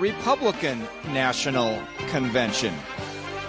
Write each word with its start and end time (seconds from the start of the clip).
Republican 0.00 0.82
National 1.08 1.78
Convention, 2.08 2.74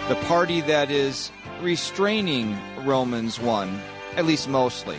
the 0.08 0.16
party 0.26 0.60
that 0.60 0.90
is 0.90 1.32
restraining 1.62 2.58
Romans 2.84 3.40
1, 3.40 3.80
at 4.16 4.26
least 4.26 4.50
mostly. 4.50 4.98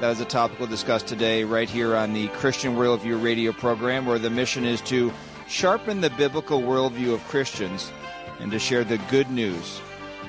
That 0.00 0.10
is 0.10 0.20
a 0.20 0.24
topic 0.24 0.58
we'll 0.58 0.66
discuss 0.66 1.04
today, 1.04 1.44
right 1.44 1.70
here 1.70 1.94
on 1.94 2.12
the 2.12 2.26
Christian 2.28 2.74
Worldview 2.74 3.22
radio 3.22 3.52
program, 3.52 4.04
where 4.04 4.18
the 4.18 4.30
mission 4.30 4.64
is 4.64 4.80
to 4.82 5.12
sharpen 5.46 6.00
the 6.00 6.10
biblical 6.10 6.60
worldview 6.60 7.14
of 7.14 7.22
Christians 7.28 7.92
and 8.40 8.50
to 8.50 8.58
share 8.58 8.82
the 8.82 8.98
good 9.12 9.30
news 9.30 9.80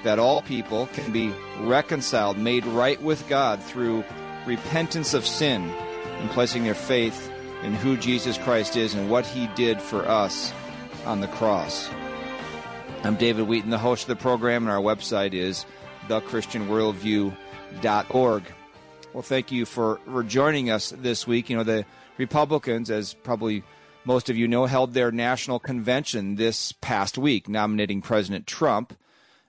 that 0.04 0.20
all 0.20 0.44
people 0.44 0.86
can 0.94 1.12
be 1.12 1.34
reconciled, 1.62 2.38
made 2.38 2.68
right 2.68 3.02
with 3.02 3.28
God 3.28 3.60
through 3.64 4.04
repentance 4.46 5.16
of 5.16 5.26
sin 5.26 5.72
and 6.20 6.30
placing 6.30 6.66
their 6.66 6.76
faith 6.76 7.31
in 7.64 7.74
who 7.76 7.98
Jesus 7.98 8.38
Christ 8.38 8.76
is 8.76 8.94
and 8.94 9.10
what 9.10 9.26
he 9.26 9.48
did 9.56 9.82
for 9.82 10.06
us 10.08 10.54
on 11.06 11.22
the 11.22 11.28
cross. 11.28 11.90
I'm 13.04 13.16
David 13.16 13.48
Wheaton, 13.48 13.70
the 13.70 13.78
host 13.78 14.04
of 14.04 14.10
the 14.10 14.22
program, 14.22 14.64
and 14.64 14.72
our 14.72 14.82
website 14.82 15.34
is 15.34 15.66
thechristianworldview.org. 16.08 18.44
Well, 19.14 19.24
thank 19.24 19.52
you 19.52 19.66
for, 19.66 20.00
for 20.06 20.24
joining 20.24 20.70
us 20.70 20.92
this 20.92 21.28
week. 21.28 21.50
You 21.50 21.58
know, 21.58 21.64
the 21.64 21.86
Republicans, 22.18 22.90
as 22.90 23.14
probably 23.14 23.64
most 24.06 24.30
of 24.30 24.38
you 24.38 24.48
know, 24.48 24.66
held 24.66 24.94
their 24.94 25.12
national 25.12 25.60
convention 25.60 26.36
this 26.36 26.72
past 26.72 27.18
week, 27.18 27.50
nominating 27.50 28.02
President 28.02 28.48
Trump 28.48 28.94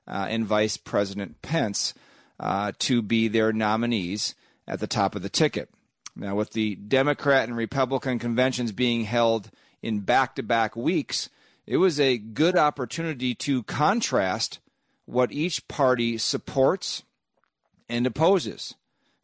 uh, 0.06 0.26
and 0.28 0.46
Vice 0.46 0.76
President 0.76 1.40
Pence 1.42 1.94
uh, 2.40 2.72
to 2.80 3.02
be 3.02 3.28
their 3.28 3.52
nominees 3.52 4.34
at 4.66 4.80
the 4.80 4.86
top 4.86 5.14
of 5.14 5.22
the 5.22 5.28
ticket. 5.28 5.68
Now, 6.14 6.34
with 6.34 6.50
the 6.50 6.74
Democrat 6.74 7.48
and 7.48 7.56
Republican 7.56 8.18
conventions 8.18 8.72
being 8.72 9.04
held 9.04 9.50
in 9.82 10.00
back 10.00 10.34
to 10.36 10.42
back 10.42 10.76
weeks, 10.76 11.30
it 11.66 11.78
was 11.78 11.98
a 11.98 12.18
good 12.18 12.56
opportunity 12.56 13.34
to 13.36 13.62
contrast 13.62 14.60
what 15.06 15.32
each 15.32 15.66
party 15.68 16.18
supports 16.18 17.02
and 17.88 18.06
opposes. 18.06 18.74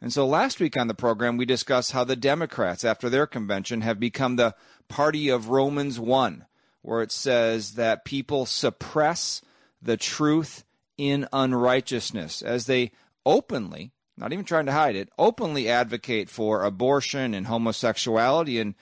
And 0.01 0.13
so 0.13 0.27
last 0.27 0.61
week 0.61 0.77
on 0.77 0.87
the 0.87 0.95
program, 0.95 1.37
we 1.37 1.45
discussed 1.45 1.93
how 1.93 2.05
the 2.05 2.17
Democrats, 2.17 2.85
after 2.85 3.09
their 3.09 3.27
convention, 3.27 3.81
have 3.81 3.99
become 3.99 4.37
the 4.37 4.55
party 4.89 5.29
of 5.29 5.49
Romans 5.49 5.99
1, 5.99 6.47
where 6.83 7.03
it 7.03 7.11
says 7.11 7.73
that 7.75 8.05
people 8.05 8.47
suppress 8.47 9.43
the 9.83 9.97
truth 9.97 10.65
in 10.97 11.27
unrighteousness 11.33 12.43
as 12.43 12.67
they 12.67 12.93
openly, 13.27 13.93
not 14.19 14.33
even 14.33 14.45
trying 14.45 14.67
to 14.67 14.73
hide 14.73 14.97
it, 14.97 15.09
openly 15.17 15.69
advocate 15.69 16.29
for 16.29 16.65
abortion 16.65 17.35
and 17.35 17.47
homosexuality 17.47 18.59
and 18.59 18.75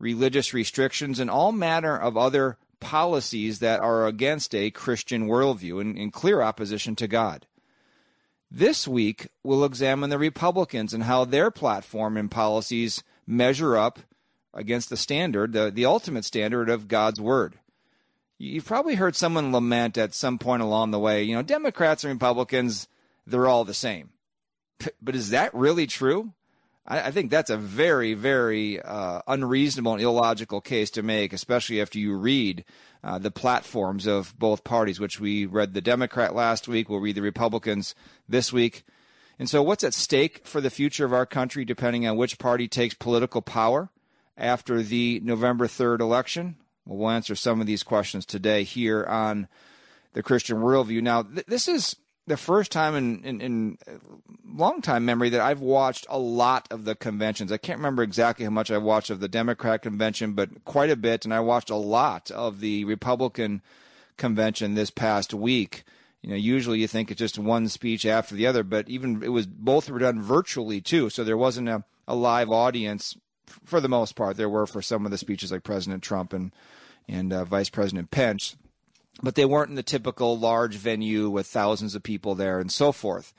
religious 0.00 0.52
restrictions 0.52 1.20
and 1.20 1.30
all 1.30 1.52
manner 1.52 1.96
of 1.96 2.16
other 2.16 2.58
policies 2.80 3.60
that 3.60 3.80
are 3.80 4.06
against 4.06 4.54
a 4.54 4.70
Christian 4.70 5.28
worldview 5.28 5.80
and 5.80 5.96
in 5.96 6.10
clear 6.10 6.42
opposition 6.42 6.96
to 6.96 7.06
God. 7.06 7.46
This 8.50 8.88
week, 8.88 9.28
we'll 9.44 9.64
examine 9.64 10.10
the 10.10 10.18
Republicans 10.18 10.92
and 10.92 11.04
how 11.04 11.24
their 11.24 11.52
platform 11.52 12.16
and 12.16 12.28
policies 12.28 13.04
measure 13.26 13.76
up 13.76 14.00
against 14.52 14.90
the 14.90 14.96
standard, 14.96 15.52
the, 15.52 15.70
the 15.70 15.84
ultimate 15.84 16.24
standard 16.24 16.68
of 16.68 16.88
God's 16.88 17.20
Word. 17.20 17.60
You've 18.38 18.64
probably 18.64 18.96
heard 18.96 19.14
someone 19.14 19.52
lament 19.52 19.96
at 19.96 20.14
some 20.14 20.38
point 20.38 20.62
along 20.62 20.90
the 20.90 20.98
way, 20.98 21.22
you 21.22 21.36
know, 21.36 21.42
Democrats 21.42 22.02
and 22.02 22.12
Republicans, 22.12 22.88
they're 23.24 23.46
all 23.46 23.64
the 23.64 23.74
same. 23.74 24.10
But 25.02 25.14
is 25.14 25.30
that 25.30 25.54
really 25.54 25.86
true? 25.86 26.32
I, 26.86 27.02
I 27.02 27.10
think 27.10 27.30
that's 27.30 27.50
a 27.50 27.56
very, 27.56 28.14
very 28.14 28.80
uh, 28.80 29.22
unreasonable 29.26 29.94
and 29.94 30.02
illogical 30.02 30.60
case 30.60 30.90
to 30.92 31.02
make, 31.02 31.32
especially 31.32 31.80
after 31.80 31.98
you 31.98 32.16
read 32.16 32.64
uh, 33.02 33.18
the 33.18 33.30
platforms 33.30 34.06
of 34.06 34.34
both 34.38 34.64
parties, 34.64 35.00
which 35.00 35.20
we 35.20 35.46
read 35.46 35.74
the 35.74 35.80
Democrat 35.80 36.34
last 36.34 36.68
week. 36.68 36.88
We'll 36.88 37.00
read 37.00 37.16
the 37.16 37.22
Republicans 37.22 37.94
this 38.28 38.52
week. 38.52 38.84
And 39.38 39.48
so, 39.48 39.62
what's 39.62 39.84
at 39.84 39.94
stake 39.94 40.46
for 40.46 40.60
the 40.60 40.68
future 40.68 41.06
of 41.06 41.14
our 41.14 41.24
country, 41.24 41.64
depending 41.64 42.06
on 42.06 42.16
which 42.16 42.38
party 42.38 42.68
takes 42.68 42.94
political 42.94 43.40
power 43.40 43.88
after 44.36 44.82
the 44.82 45.20
November 45.24 45.66
3rd 45.66 46.00
election? 46.00 46.56
Well, 46.84 46.98
we'll 46.98 47.10
answer 47.10 47.34
some 47.34 47.60
of 47.60 47.66
these 47.66 47.82
questions 47.82 48.26
today 48.26 48.64
here 48.64 49.04
on 49.04 49.48
the 50.12 50.22
Christian 50.22 50.58
Worldview. 50.58 51.00
Now, 51.02 51.22
th- 51.22 51.46
this 51.46 51.68
is 51.68 51.96
the 52.26 52.36
first 52.36 52.70
time 52.70 52.94
in, 52.94 53.24
in, 53.24 53.40
in 53.40 53.78
long 54.46 54.82
time 54.82 55.04
memory 55.04 55.30
that 55.30 55.40
I've 55.40 55.60
watched 55.60 56.06
a 56.08 56.18
lot 56.18 56.68
of 56.70 56.84
the 56.84 56.94
conventions. 56.94 57.50
I 57.50 57.56
can't 57.56 57.78
remember 57.78 58.02
exactly 58.02 58.44
how 58.44 58.50
much 58.50 58.70
I 58.70 58.78
watched 58.78 59.10
of 59.10 59.20
the 59.20 59.28
Democrat 59.28 59.82
convention, 59.82 60.34
but 60.34 60.64
quite 60.64 60.90
a 60.90 60.96
bit. 60.96 61.24
And 61.24 61.34
I 61.34 61.40
watched 61.40 61.70
a 61.70 61.76
lot 61.76 62.30
of 62.30 62.60
the 62.60 62.84
Republican 62.84 63.62
convention 64.16 64.74
this 64.74 64.90
past 64.90 65.34
week. 65.34 65.84
You 66.22 66.30
know, 66.30 66.36
usually 66.36 66.80
you 66.80 66.86
think 66.86 67.10
it's 67.10 67.18
just 67.18 67.38
one 67.38 67.68
speech 67.68 68.04
after 68.04 68.34
the 68.34 68.46
other, 68.46 68.62
but 68.62 68.88
even 68.88 69.22
it 69.22 69.30
was 69.30 69.46
both 69.46 69.90
were 69.90 69.98
done 69.98 70.20
virtually 70.20 70.80
too. 70.80 71.08
So 71.08 71.24
there 71.24 71.36
wasn't 71.36 71.68
a, 71.68 71.84
a 72.06 72.14
live 72.14 72.50
audience 72.50 73.16
for 73.64 73.80
the 73.80 73.88
most 73.88 74.16
part. 74.16 74.36
There 74.36 74.48
were 74.48 74.66
for 74.66 74.82
some 74.82 75.04
of 75.04 75.10
the 75.10 75.18
speeches 75.18 75.50
like 75.50 75.64
President 75.64 76.02
Trump 76.02 76.32
and 76.32 76.52
and 77.08 77.32
uh, 77.32 77.44
Vice 77.44 77.70
President 77.70 78.10
Pence 78.10 78.56
but 79.22 79.34
they 79.34 79.44
weren't 79.44 79.70
in 79.70 79.76
the 79.76 79.82
typical 79.82 80.38
large 80.38 80.76
venue 80.76 81.28
with 81.28 81.46
thousands 81.46 81.94
of 81.94 82.02
people 82.02 82.34
there 82.34 82.58
and 82.60 82.72
so 82.72 82.92
forth. 82.92 83.32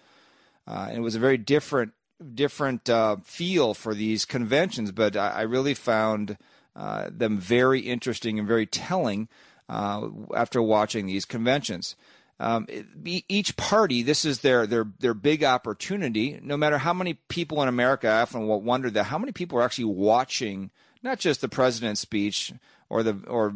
Uh, 0.68 0.88
and 0.90 0.98
it 0.98 1.02
was 1.02 1.16
a 1.16 1.20
very 1.20 1.38
different 1.38 1.94
different 2.36 2.88
uh, 2.88 3.18
feel 3.24 3.74
for 3.74 3.96
these 3.96 4.26
conventions, 4.26 4.92
but 4.92 5.18
I, 5.18 5.30
I 5.30 5.42
really 5.42 5.74
found 5.74 6.38
uh, 6.76 7.10
them 7.12 7.40
very 7.40 7.80
interesting 7.80 8.38
and 8.38 8.48
very 8.48 8.68
telling 8.68 9.28
uh, 9.68 10.08
after 10.36 10.62
watching 10.62 11.08
these 11.08 11.26
conventions. 11.26 11.96
Um, 12.40 12.68
each 13.06 13.56
party, 13.56 14.02
this 14.02 14.26
is 14.26 14.40
their 14.40 14.66
their 14.66 14.88
their 15.00 15.14
big 15.14 15.44
opportunity. 15.44 16.40
No 16.42 16.58
matter 16.58 16.80
how 16.80 16.94
many 16.94 17.14
people 17.14 17.62
in 17.62 17.68
America, 17.68 18.08
I 18.08 18.22
often 18.22 18.48
wonder 18.48 18.90
that 18.90 19.06
how 19.06 19.20
many 19.20 19.32
people 19.32 19.60
are 19.60 19.64
actually 19.64 19.86
watching 19.86 20.72
not 21.04 21.20
just 21.20 21.42
the 21.42 21.50
president's 21.50 22.02
speech 22.02 22.52
or 22.90 23.04
the 23.04 23.18
or 23.28 23.54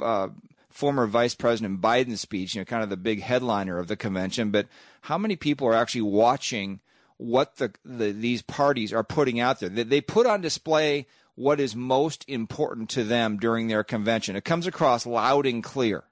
uh, 0.00 0.28
former 0.74 1.06
Vice 1.06 1.36
President 1.36 1.80
Biden's 1.80 2.20
speech, 2.20 2.54
you 2.54 2.60
know, 2.60 2.64
kind 2.64 2.82
of 2.82 2.90
the 2.90 2.96
big 2.96 3.22
headliner 3.22 3.78
of 3.78 3.86
the 3.86 3.96
convention, 3.96 4.50
but 4.50 4.66
how 5.02 5.16
many 5.16 5.36
people 5.36 5.68
are 5.68 5.74
actually 5.74 6.02
watching 6.02 6.80
what 7.16 7.56
the, 7.56 7.72
the 7.84 8.10
these 8.10 8.42
parties 8.42 8.92
are 8.92 9.04
putting 9.04 9.38
out 9.38 9.60
there? 9.60 9.68
They, 9.68 9.84
they 9.84 10.00
put 10.00 10.26
on 10.26 10.40
display 10.40 11.06
what 11.36 11.60
is 11.60 11.76
most 11.76 12.24
important 12.28 12.90
to 12.90 13.04
them 13.04 13.36
during 13.36 13.68
their 13.68 13.84
convention. 13.84 14.34
It 14.34 14.44
comes 14.44 14.66
across 14.66 15.06
loud 15.06 15.46
and 15.46 15.62
clear. 15.62 16.04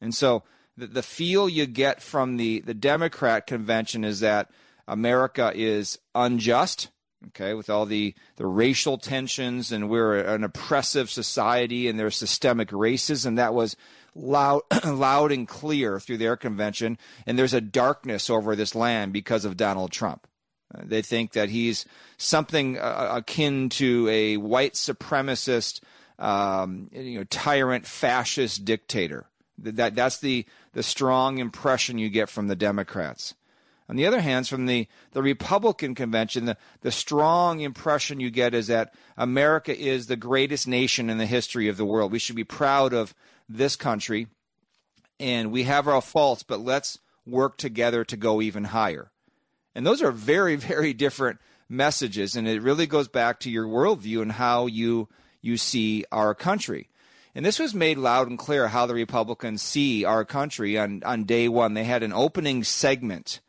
And 0.00 0.14
so 0.14 0.44
the, 0.76 0.86
the 0.86 1.02
feel 1.02 1.48
you 1.48 1.66
get 1.66 2.00
from 2.00 2.36
the, 2.36 2.60
the 2.60 2.74
Democrat 2.74 3.46
convention 3.48 4.04
is 4.04 4.20
that 4.20 4.50
America 4.86 5.50
is 5.52 5.98
unjust 6.14 6.90
okay, 7.28 7.54
with 7.54 7.70
all 7.70 7.86
the, 7.86 8.14
the 8.36 8.46
racial 8.46 8.98
tensions, 8.98 9.72
and 9.72 9.88
we're 9.88 10.18
an 10.18 10.44
oppressive 10.44 11.10
society, 11.10 11.88
and 11.88 11.98
there's 11.98 12.16
systemic 12.16 12.70
racism. 12.70 13.36
That 13.36 13.54
was 13.54 13.76
loud, 14.14 14.62
loud 14.84 15.32
and 15.32 15.46
clear 15.46 16.00
through 16.00 16.18
their 16.18 16.36
convention. 16.36 16.98
And 17.26 17.38
there's 17.38 17.54
a 17.54 17.60
darkness 17.60 18.30
over 18.30 18.56
this 18.56 18.74
land 18.74 19.12
because 19.12 19.44
of 19.44 19.56
Donald 19.56 19.92
Trump. 19.92 20.26
Uh, 20.74 20.82
they 20.84 21.02
think 21.02 21.32
that 21.32 21.48
he's 21.48 21.84
something 22.16 22.78
uh, 22.78 23.12
akin 23.16 23.68
to 23.70 24.08
a 24.08 24.36
white 24.36 24.74
supremacist, 24.74 25.80
um, 26.18 26.88
you 26.92 27.18
know, 27.18 27.24
tyrant, 27.24 27.86
fascist 27.86 28.64
dictator. 28.64 29.26
That 29.58 29.94
that's 29.94 30.18
the 30.18 30.46
the 30.72 30.82
strong 30.82 31.38
impression 31.38 31.98
you 31.98 32.08
get 32.08 32.30
from 32.30 32.46
the 32.46 32.56
Democrats. 32.56 33.34
On 33.90 33.96
the 33.96 34.06
other 34.06 34.20
hand, 34.20 34.46
from 34.46 34.66
the, 34.66 34.86
the 35.14 35.22
Republican 35.22 35.96
convention, 35.96 36.44
the, 36.44 36.56
the 36.82 36.92
strong 36.92 37.58
impression 37.58 38.20
you 38.20 38.30
get 38.30 38.54
is 38.54 38.68
that 38.68 38.94
America 39.16 39.76
is 39.76 40.06
the 40.06 40.14
greatest 40.14 40.68
nation 40.68 41.10
in 41.10 41.18
the 41.18 41.26
history 41.26 41.66
of 41.66 41.76
the 41.76 41.84
world. 41.84 42.12
We 42.12 42.20
should 42.20 42.36
be 42.36 42.44
proud 42.44 42.92
of 42.92 43.16
this 43.48 43.74
country, 43.74 44.28
and 45.18 45.50
we 45.50 45.64
have 45.64 45.88
our 45.88 46.00
faults, 46.00 46.44
but 46.44 46.60
let's 46.60 47.00
work 47.26 47.56
together 47.56 48.04
to 48.04 48.16
go 48.16 48.40
even 48.40 48.62
higher. 48.62 49.10
And 49.74 49.84
those 49.84 50.02
are 50.02 50.12
very, 50.12 50.54
very 50.72 50.92
different 50.92 51.40
messages, 51.68 52.36
and 52.36 52.46
it 52.46 52.62
really 52.62 52.86
goes 52.86 53.08
back 53.08 53.40
to 53.40 53.50
your 53.50 53.66
worldview 53.66 54.22
and 54.22 54.30
how 54.30 54.66
you 54.66 55.08
you 55.42 55.56
see 55.56 56.04
our 56.12 56.32
country. 56.32 56.90
And 57.34 57.44
this 57.44 57.58
was 57.58 57.74
made 57.74 57.98
loud 57.98 58.28
and 58.28 58.38
clear 58.38 58.68
how 58.68 58.86
the 58.86 58.94
Republicans 58.94 59.62
see 59.62 60.04
our 60.04 60.24
country 60.24 60.78
on, 60.78 61.02
on 61.04 61.24
day 61.24 61.48
one. 61.48 61.74
They 61.74 61.84
had 61.84 62.04
an 62.04 62.12
opening 62.12 62.62
segment 62.62 63.40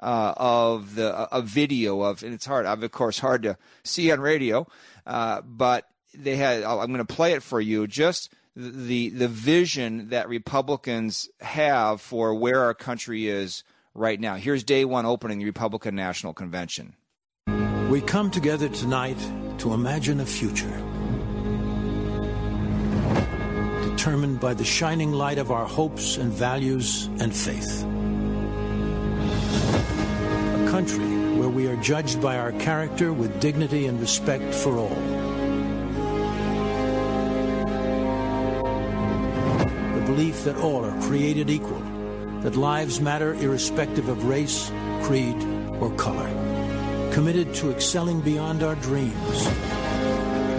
uh, 0.00 0.34
of 0.36 0.94
the 0.94 1.28
a 1.34 1.42
video 1.42 2.02
of, 2.02 2.22
and 2.22 2.34
it's 2.34 2.46
hard, 2.46 2.66
of 2.66 2.90
course, 2.92 3.18
hard 3.18 3.42
to 3.42 3.56
see 3.84 4.10
on 4.10 4.20
radio, 4.20 4.66
uh, 5.06 5.40
but 5.42 5.88
they 6.14 6.36
had. 6.36 6.62
I'm 6.62 6.92
going 6.92 6.98
to 6.98 7.04
play 7.04 7.32
it 7.32 7.42
for 7.42 7.60
you. 7.60 7.86
Just 7.86 8.32
the 8.54 9.10
the 9.10 9.28
vision 9.28 10.10
that 10.10 10.28
Republicans 10.28 11.28
have 11.40 12.00
for 12.00 12.34
where 12.34 12.62
our 12.64 12.74
country 12.74 13.28
is 13.28 13.64
right 13.94 14.20
now. 14.20 14.36
Here's 14.36 14.64
day 14.64 14.84
one 14.84 15.06
opening 15.06 15.38
the 15.38 15.44
Republican 15.44 15.94
National 15.94 16.32
Convention. 16.32 16.94
We 17.88 18.00
come 18.00 18.30
together 18.30 18.68
tonight 18.68 19.18
to 19.58 19.72
imagine 19.72 20.20
a 20.20 20.26
future 20.26 20.82
determined 23.98 24.38
by 24.38 24.54
the 24.54 24.64
shining 24.64 25.10
light 25.12 25.38
of 25.38 25.50
our 25.50 25.66
hopes 25.66 26.16
and 26.18 26.32
values 26.32 27.06
and 27.20 27.34
faith. 27.34 27.84
Country 30.78 31.08
where 31.36 31.48
we 31.48 31.66
are 31.66 31.74
judged 31.82 32.22
by 32.22 32.38
our 32.38 32.52
character 32.52 33.12
with 33.12 33.40
dignity 33.40 33.86
and 33.86 34.00
respect 34.00 34.54
for 34.54 34.78
all. 34.78 34.94
The 39.96 40.02
belief 40.06 40.44
that 40.44 40.56
all 40.58 40.84
are 40.84 41.02
created 41.02 41.50
equal, 41.50 41.82
that 42.42 42.54
lives 42.54 43.00
matter 43.00 43.34
irrespective 43.34 44.08
of 44.08 44.26
race, 44.26 44.70
creed, 45.02 45.34
or 45.80 45.90
color. 45.96 46.30
Committed 47.12 47.54
to 47.54 47.72
excelling 47.72 48.20
beyond 48.20 48.62
our 48.62 48.76
dreams 48.76 49.48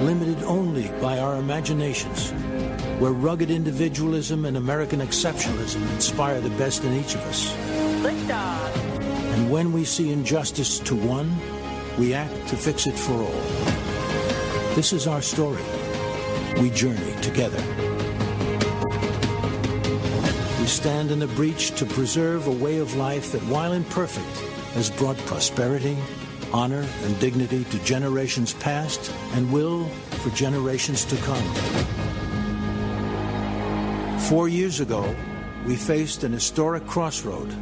limited 0.03 0.43
only 0.43 0.89
by 0.99 1.17
our 1.19 1.37
imaginations, 1.37 2.31
where 2.99 3.13
rugged 3.13 3.49
individualism 3.49 4.43
and 4.43 4.57
American 4.57 4.99
exceptionalism 4.99 5.81
inspire 5.93 6.41
the 6.41 6.49
best 6.57 6.83
in 6.83 6.93
each 6.93 7.15
of 7.15 7.21
us. 7.21 7.53
Liftoff. 8.03 8.78
And 9.39 9.49
when 9.49 9.71
we 9.71 9.85
see 9.85 10.11
injustice 10.11 10.79
to 10.79 10.95
one, 10.95 11.33
we 11.97 12.13
act 12.13 12.49
to 12.49 12.57
fix 12.57 12.87
it 12.87 12.99
for 12.99 13.13
all. 13.13 13.41
This 14.75 14.91
is 14.91 15.07
our 15.07 15.21
story. 15.21 15.63
We 16.59 16.69
journey 16.71 17.13
together. 17.21 17.63
We 20.59 20.67
stand 20.67 21.11
in 21.11 21.19
the 21.19 21.31
breach 21.37 21.71
to 21.79 21.85
preserve 21.85 22.47
a 22.47 22.51
way 22.51 22.79
of 22.79 22.97
life 22.97 23.31
that, 23.31 23.41
while 23.43 23.71
imperfect, 23.71 24.27
has 24.73 24.89
brought 24.89 25.17
prosperity, 25.19 25.97
honor, 26.51 26.85
and 27.03 27.19
dignity 27.21 27.63
to 27.63 27.79
generations 27.85 28.53
past 28.55 29.09
and 29.35 29.49
will 29.53 29.85
for 30.21 30.31
generations 30.31 31.05
to 31.05 31.15
come. 31.15 31.47
Four 34.27 34.49
years 34.49 34.81
ago, 34.81 35.15
we 35.65 35.77
faced 35.77 36.25
an 36.25 36.33
historic 36.33 36.85
crossroad. 36.85 37.55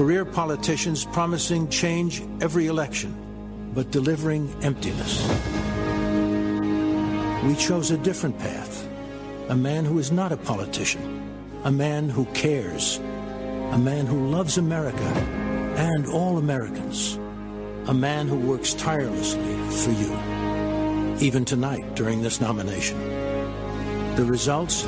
Career 0.00 0.24
politicians 0.24 1.04
promising 1.04 1.68
change 1.68 2.22
every 2.40 2.68
election, 2.68 3.14
but 3.74 3.90
delivering 3.90 4.50
emptiness. 4.62 5.28
We 7.44 7.54
chose 7.54 7.90
a 7.90 7.98
different 7.98 8.38
path. 8.38 8.88
A 9.50 9.54
man 9.54 9.84
who 9.84 9.98
is 9.98 10.10
not 10.10 10.32
a 10.32 10.38
politician, 10.38 11.04
a 11.64 11.70
man 11.70 12.08
who 12.08 12.24
cares, 12.32 12.96
a 12.96 13.78
man 13.78 14.06
who 14.06 14.30
loves 14.30 14.56
America 14.56 15.04
and 15.76 16.06
all 16.06 16.38
Americans 16.38 17.18
a 17.86 17.92
man 17.92 18.26
who 18.26 18.36
works 18.36 18.72
tirelessly 18.72 19.54
for 19.82 19.90
you, 19.90 21.18
even 21.20 21.44
tonight 21.44 21.94
during 21.94 22.22
this 22.22 22.40
nomination. 22.40 22.98
The 24.16 24.24
results? 24.24 24.86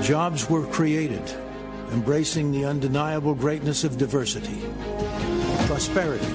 Jobs 0.00 0.48
were 0.48 0.66
created, 0.68 1.30
embracing 1.92 2.52
the 2.52 2.64
undeniable 2.64 3.34
greatness 3.34 3.84
of 3.84 3.98
diversity. 3.98 4.60
Prosperity, 5.66 6.32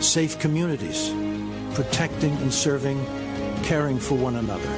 safe 0.00 0.38
communities, 0.38 1.12
protecting 1.74 2.36
and 2.38 2.52
serving, 2.52 3.04
caring 3.62 3.98
for 3.98 4.16
one 4.16 4.36
another. 4.36 4.68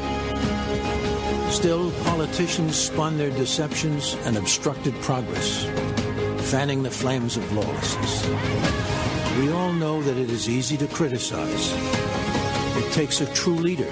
Still, 1.50 1.90
politicians 2.04 2.76
spun 2.76 3.16
their 3.16 3.30
deceptions 3.30 4.14
and 4.24 4.36
obstructed 4.36 4.94
progress, 5.02 5.64
fanning 6.50 6.82
the 6.82 6.90
flames 6.90 7.36
of 7.36 7.52
lawlessness. 7.52 8.26
We 9.38 9.50
all 9.52 9.72
know 9.72 10.02
that 10.02 10.16
it 10.16 10.30
is 10.30 10.48
easy 10.48 10.76
to 10.76 10.86
criticize. 10.86 11.72
It 12.76 12.92
takes 12.92 13.20
a 13.20 13.26
true 13.34 13.56
leader 13.56 13.90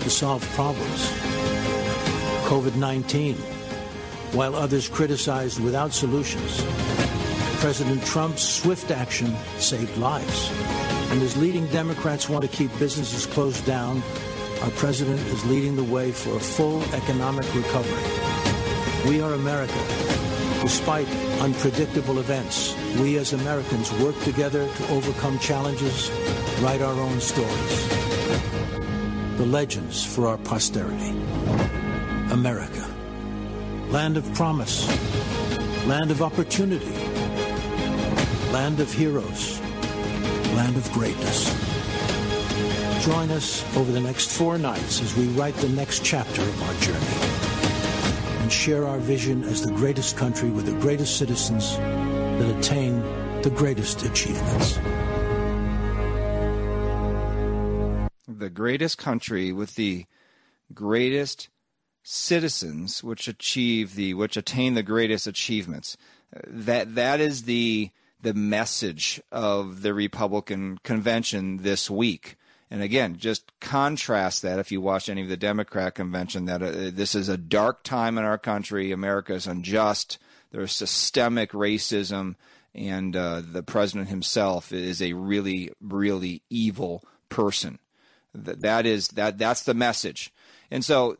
to 0.00 0.10
solve 0.10 0.44
problems. 0.54 1.10
COVID 2.44 2.76
19, 2.76 3.36
while 4.34 4.54
others 4.54 4.88
criticized 4.88 5.60
without 5.60 5.92
solutions, 5.92 6.62
President 7.60 8.04
Trump's 8.04 8.42
swift 8.42 8.90
action 8.90 9.34
saved 9.58 9.96
lives. 9.96 10.50
And 11.10 11.22
as 11.22 11.36
leading 11.36 11.66
Democrats 11.68 12.28
want 12.28 12.42
to 12.42 12.48
keep 12.48 12.70
businesses 12.78 13.26
closed 13.26 13.64
down, 13.64 14.02
our 14.62 14.70
president 14.70 15.20
is 15.20 15.44
leading 15.46 15.76
the 15.76 15.84
way 15.84 16.12
for 16.12 16.36
a 16.36 16.40
full 16.40 16.82
economic 16.94 17.46
recovery. 17.54 18.02
We 19.08 19.20
are 19.20 19.32
America 19.32 20.04
Despite 20.64 21.06
unpredictable 21.42 22.20
events, 22.20 22.74
we 22.98 23.18
as 23.18 23.34
Americans 23.34 23.92
work 24.00 24.18
together 24.20 24.66
to 24.66 24.88
overcome 24.88 25.38
challenges, 25.38 26.10
write 26.62 26.80
our 26.80 26.94
own 26.94 27.20
stories. 27.20 27.88
The 29.36 29.44
legends 29.44 30.02
for 30.02 30.26
our 30.26 30.38
posterity. 30.38 31.10
America. 32.32 32.93
Land 33.94 34.16
of 34.16 34.34
promise. 34.34 34.88
Land 35.86 36.10
of 36.10 36.20
opportunity. 36.20 36.90
Land 38.50 38.80
of 38.80 38.92
heroes. 38.92 39.60
Land 40.56 40.76
of 40.76 40.90
greatness. 40.90 41.44
Join 43.04 43.30
us 43.30 43.62
over 43.76 43.92
the 43.92 44.00
next 44.00 44.36
four 44.36 44.58
nights 44.58 45.00
as 45.00 45.16
we 45.16 45.28
write 45.38 45.54
the 45.54 45.68
next 45.68 46.04
chapter 46.04 46.42
of 46.42 46.62
our 46.64 46.74
journey 46.80 48.42
and 48.42 48.50
share 48.50 48.84
our 48.84 48.98
vision 48.98 49.44
as 49.44 49.62
the 49.62 49.72
greatest 49.74 50.16
country 50.16 50.50
with 50.50 50.66
the 50.66 50.80
greatest 50.80 51.16
citizens 51.16 51.76
that 51.76 52.58
attain 52.58 52.98
the 53.42 53.50
greatest 53.50 54.02
achievements. 54.02 54.74
The 58.26 58.50
greatest 58.50 58.98
country 58.98 59.52
with 59.52 59.76
the 59.76 60.06
greatest 60.72 61.48
citizens 62.04 63.02
which 63.02 63.26
achieve 63.26 63.94
the 63.94 64.14
which 64.14 64.36
attain 64.36 64.74
the 64.74 64.82
greatest 64.82 65.26
achievements. 65.26 65.96
That 66.46 66.94
that 66.94 67.20
is 67.20 67.42
the 67.42 67.90
the 68.20 68.34
message 68.34 69.20
of 69.32 69.82
the 69.82 69.92
Republican 69.92 70.78
convention 70.82 71.58
this 71.58 71.90
week. 71.90 72.36
And 72.70 72.82
again, 72.82 73.16
just 73.16 73.52
contrast 73.60 74.42
that 74.42 74.58
if 74.58 74.72
you 74.72 74.80
watch 74.80 75.08
any 75.08 75.22
of 75.22 75.28
the 75.28 75.36
Democrat 75.36 75.94
convention, 75.94 76.46
that 76.46 76.62
uh, 76.62 76.90
this 76.92 77.14
is 77.14 77.28
a 77.28 77.36
dark 77.36 77.82
time 77.84 78.18
in 78.18 78.24
our 78.24 78.38
country. 78.38 78.90
America 78.90 79.34
is 79.34 79.46
unjust. 79.46 80.18
There's 80.50 80.72
systemic 80.72 81.52
racism, 81.52 82.36
and 82.74 83.14
uh, 83.14 83.42
the 83.44 83.62
president 83.62 84.08
himself 84.08 84.72
is 84.72 85.00
a 85.00 85.12
really, 85.12 85.70
really 85.80 86.42
evil 86.50 87.04
person. 87.28 87.78
That 88.34 88.62
that 88.62 88.86
is 88.86 89.08
that 89.08 89.38
that's 89.38 89.62
the 89.62 89.74
message. 89.74 90.32
And 90.74 90.84
so 90.84 91.18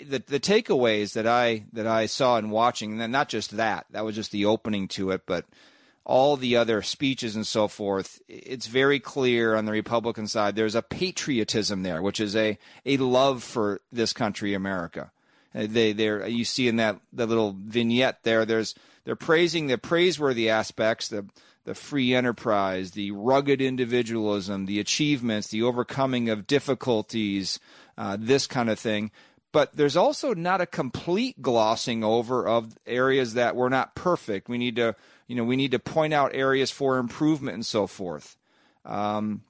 the 0.00 0.24
the 0.26 0.40
takeaways 0.40 1.12
that 1.12 1.26
I 1.26 1.66
that 1.74 1.86
I 1.86 2.06
saw 2.06 2.38
in 2.38 2.48
watching, 2.48 2.92
and 2.92 3.00
then 3.02 3.10
not 3.10 3.28
just 3.28 3.54
that, 3.58 3.84
that 3.90 4.02
was 4.02 4.14
just 4.14 4.32
the 4.32 4.46
opening 4.46 4.88
to 4.88 5.10
it, 5.10 5.26
but 5.26 5.44
all 6.06 6.38
the 6.38 6.56
other 6.56 6.80
speeches 6.80 7.36
and 7.36 7.46
so 7.46 7.68
forth, 7.68 8.22
it's 8.28 8.66
very 8.66 8.98
clear 8.98 9.56
on 9.56 9.66
the 9.66 9.72
Republican 9.72 10.26
side 10.26 10.56
there's 10.56 10.74
a 10.74 10.80
patriotism 10.80 11.82
there, 11.82 12.00
which 12.00 12.18
is 12.18 12.34
a, 12.34 12.56
a 12.86 12.96
love 12.96 13.42
for 13.42 13.82
this 13.92 14.14
country, 14.14 14.54
America. 14.54 15.12
Uh, 15.54 15.66
they 15.68 15.92
they 15.92 16.26
you 16.30 16.46
see 16.46 16.66
in 16.66 16.76
that 16.76 16.98
the 17.12 17.26
little 17.26 17.54
vignette 17.58 18.20
there. 18.22 18.46
There's 18.46 18.74
they're 19.04 19.16
praising 19.16 19.66
the 19.66 19.76
praiseworthy 19.76 20.48
aspects, 20.48 21.08
the 21.08 21.26
the 21.64 21.74
free 21.74 22.14
enterprise, 22.14 22.92
the 22.92 23.10
rugged 23.10 23.60
individualism, 23.60 24.66
the 24.66 24.80
achievements, 24.80 25.48
the 25.48 25.62
overcoming 25.62 26.28
of 26.28 26.46
difficulties, 26.46 27.58
uh, 27.96 28.16
this 28.18 28.46
kind 28.46 28.70
of 28.70 28.78
thing. 28.78 29.10
But 29.52 29.76
there's 29.76 29.96
also 29.96 30.34
not 30.34 30.60
a 30.60 30.66
complete 30.66 31.40
glossing 31.40 32.02
over 32.02 32.46
of 32.46 32.76
areas 32.86 33.34
that 33.34 33.54
were 33.54 33.70
not 33.70 33.94
perfect. 33.94 34.48
We 34.48 34.58
need 34.58 34.76
to 34.76 34.96
you 35.26 35.36
know, 35.36 35.44
we 35.44 35.56
need 35.56 35.70
to 35.70 35.78
point 35.78 36.12
out 36.12 36.34
areas 36.34 36.70
for 36.70 36.98
improvement 36.98 37.54
and 37.54 37.66
so 37.66 37.86
forth. 37.86 38.36
Um, 38.84 39.42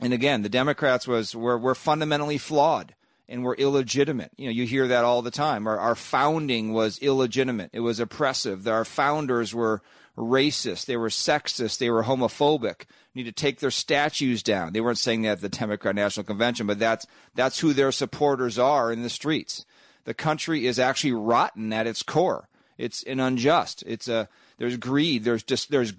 and 0.00 0.12
again, 0.12 0.42
the 0.42 0.48
Democrats 0.48 1.08
was 1.08 1.34
were, 1.34 1.58
were 1.58 1.74
fundamentally 1.74 2.38
flawed 2.38 2.94
and 3.28 3.42
were 3.42 3.54
illegitimate. 3.54 4.30
You 4.36 4.46
know, 4.46 4.52
you 4.52 4.66
hear 4.66 4.88
that 4.88 5.04
all 5.04 5.22
the 5.22 5.30
time. 5.30 5.66
Our, 5.66 5.78
our 5.78 5.94
founding 5.94 6.72
was 6.72 6.98
illegitimate. 6.98 7.70
It 7.72 7.80
was 7.80 7.98
oppressive. 7.98 8.68
Our 8.68 8.84
founders 8.84 9.54
were 9.54 9.80
racist. 10.16 10.86
They 10.86 10.96
were 10.96 11.08
sexist. 11.08 11.78
They 11.78 11.90
were 11.90 12.04
homophobic. 12.04 12.84
need 13.14 13.24
to 13.24 13.32
take 13.32 13.60
their 13.60 13.70
statues 13.70 14.42
down. 14.42 14.72
They 14.72 14.80
weren't 14.80 14.98
saying 14.98 15.22
that 15.22 15.32
at 15.32 15.40
the 15.40 15.48
Democrat 15.48 15.94
National 15.94 16.24
Convention, 16.24 16.66
but 16.66 16.78
that's 16.78 17.06
that's 17.34 17.60
who 17.60 17.72
their 17.72 17.92
supporters 17.92 18.58
are 18.58 18.92
in 18.92 19.02
the 19.02 19.10
streets. 19.10 19.64
The 20.04 20.14
country 20.14 20.66
is 20.66 20.78
actually 20.78 21.12
rotten 21.12 21.72
at 21.72 21.86
its 21.86 22.02
core. 22.02 22.48
It's 22.78 23.02
an 23.02 23.20
unjust. 23.20 23.82
It's 23.86 24.08
a 24.08 24.28
there's 24.58 24.76
greed. 24.76 25.24
There's 25.24 25.42
just 25.42 25.70
there's 25.70 25.92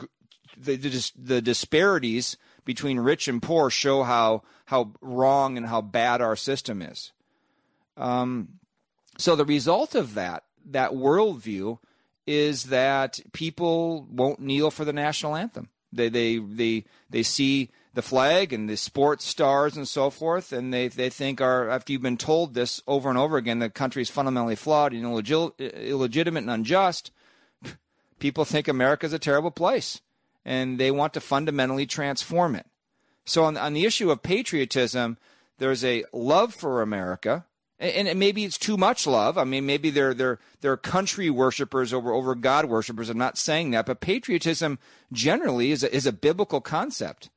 the, 0.57 0.75
the, 0.75 1.11
the 1.17 1.41
disparities 1.41 2.37
between 2.65 2.99
rich 2.99 3.27
and 3.27 3.41
poor 3.41 3.69
show 3.69 4.03
how 4.03 4.43
how 4.65 4.93
wrong 5.01 5.57
and 5.57 5.67
how 5.67 5.81
bad 5.81 6.21
our 6.21 6.35
system 6.35 6.81
is. 6.81 7.11
Um, 7.95 8.59
so 9.17 9.35
the 9.35 9.45
result 9.45 9.95
of 9.95 10.15
that 10.15 10.43
that 10.65 10.91
worldview 10.91 11.79
is 12.27 12.65
that 12.65 13.19
people 13.31 14.05
won't 14.11 14.39
kneel 14.39 14.69
for 14.69 14.85
the 14.85 14.93
national 14.93 15.35
anthem. 15.35 15.69
They 15.91 16.09
they 16.09 16.37
they 16.37 16.85
they 17.09 17.23
see 17.23 17.71
the 17.93 18.01
flag 18.01 18.53
and 18.53 18.69
the 18.69 18.77
sports 18.77 19.25
stars 19.25 19.75
and 19.75 19.87
so 19.87 20.09
forth, 20.09 20.51
and 20.51 20.73
they 20.73 20.89
they 20.89 21.09
think 21.09 21.41
are 21.41 21.69
after 21.69 21.93
you've 21.93 22.01
been 22.01 22.17
told 22.17 22.53
this 22.53 22.81
over 22.85 23.09
and 23.09 23.17
over 23.17 23.37
again, 23.37 23.59
the 23.59 23.69
country 23.69 24.01
is 24.01 24.09
fundamentally 24.09 24.55
flawed 24.55 24.93
and 24.93 25.03
illegitimate 25.59 26.43
and 26.43 26.51
unjust. 26.51 27.11
People 28.19 28.45
think 28.45 28.67
America 28.67 29.05
is 29.05 29.13
a 29.13 29.19
terrible 29.19 29.51
place, 29.51 30.01
and 30.45 30.77
they 30.77 30.91
want 30.91 31.13
to 31.13 31.21
fundamentally 31.21 31.85
transform 31.85 32.55
it. 32.55 32.67
So 33.25 33.45
on 33.45 33.57
on 33.57 33.73
the 33.73 33.85
issue 33.85 34.11
of 34.11 34.21
patriotism, 34.21 35.17
there's 35.57 35.83
a 35.83 36.03
love 36.13 36.53
for 36.53 36.81
America, 36.81 37.45
and, 37.79 38.17
maybe 38.17 38.43
it's 38.43 38.57
too 38.57 38.77
much 38.77 39.05
love. 39.05 39.37
I 39.37 39.43
mean, 39.43 39.65
maybe 39.65 39.89
they're 39.89 40.13
they're 40.13 40.39
they're 40.61 40.77
country 40.77 41.29
worshippers 41.29 41.93
over 41.93 42.11
over 42.11 42.33
God 42.35 42.65
worshippers. 42.65 43.09
I'm 43.09 43.17
not 43.17 43.37
saying 43.37 43.71
that, 43.71 43.85
but 43.85 43.99
patriotism 43.99 44.79
generally 45.11 45.71
is 45.71 45.83
a, 45.83 45.95
is 45.95 46.05
a 46.05 46.11
biblical 46.11 46.61
concept. 46.61 47.29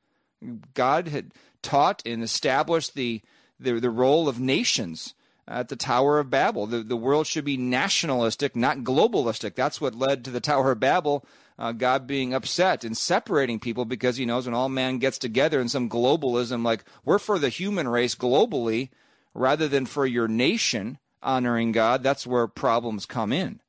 God 0.73 1.07
had 1.09 1.31
taught 1.61 2.01
and 2.05 2.23
established 2.23 2.95
the, 2.95 3.21
the, 3.59 3.79
the 3.79 3.89
role 3.89 4.27
of 4.27 4.39
nations 4.39 5.13
at 5.47 5.69
the 5.69 5.75
Tower 5.75 6.19
of 6.19 6.29
Babel. 6.29 6.65
The, 6.65 6.79
the 6.81 6.97
world 6.97 7.27
should 7.27 7.45
be 7.45 7.57
nationalistic, 7.57 8.55
not 8.55 8.79
globalistic. 8.79 9.55
That's 9.55 9.81
what 9.81 9.95
led 9.95 10.25
to 10.25 10.31
the 10.31 10.39
Tower 10.39 10.71
of 10.71 10.79
Babel, 10.79 11.25
uh, 11.59 11.71
God 11.71 12.07
being 12.07 12.33
upset 12.33 12.83
and 12.83 12.97
separating 12.97 13.59
people 13.59 13.85
because 13.85 14.17
he 14.17 14.25
knows 14.25 14.45
when 14.45 14.55
all 14.55 14.69
man 14.69 14.97
gets 14.97 15.17
together 15.17 15.59
in 15.59 15.69
some 15.69 15.89
globalism, 15.89 16.65
like 16.65 16.83
we're 17.05 17.19
for 17.19 17.37
the 17.37 17.49
human 17.49 17.87
race 17.87 18.15
globally 18.15 18.89
rather 19.33 19.67
than 19.67 19.85
for 19.85 20.05
your 20.05 20.27
nation 20.27 20.97
honoring 21.23 21.71
God, 21.71 22.03
that's 22.03 22.27
where 22.27 22.47
problems 22.47 23.05
come 23.05 23.31
in. 23.31 23.59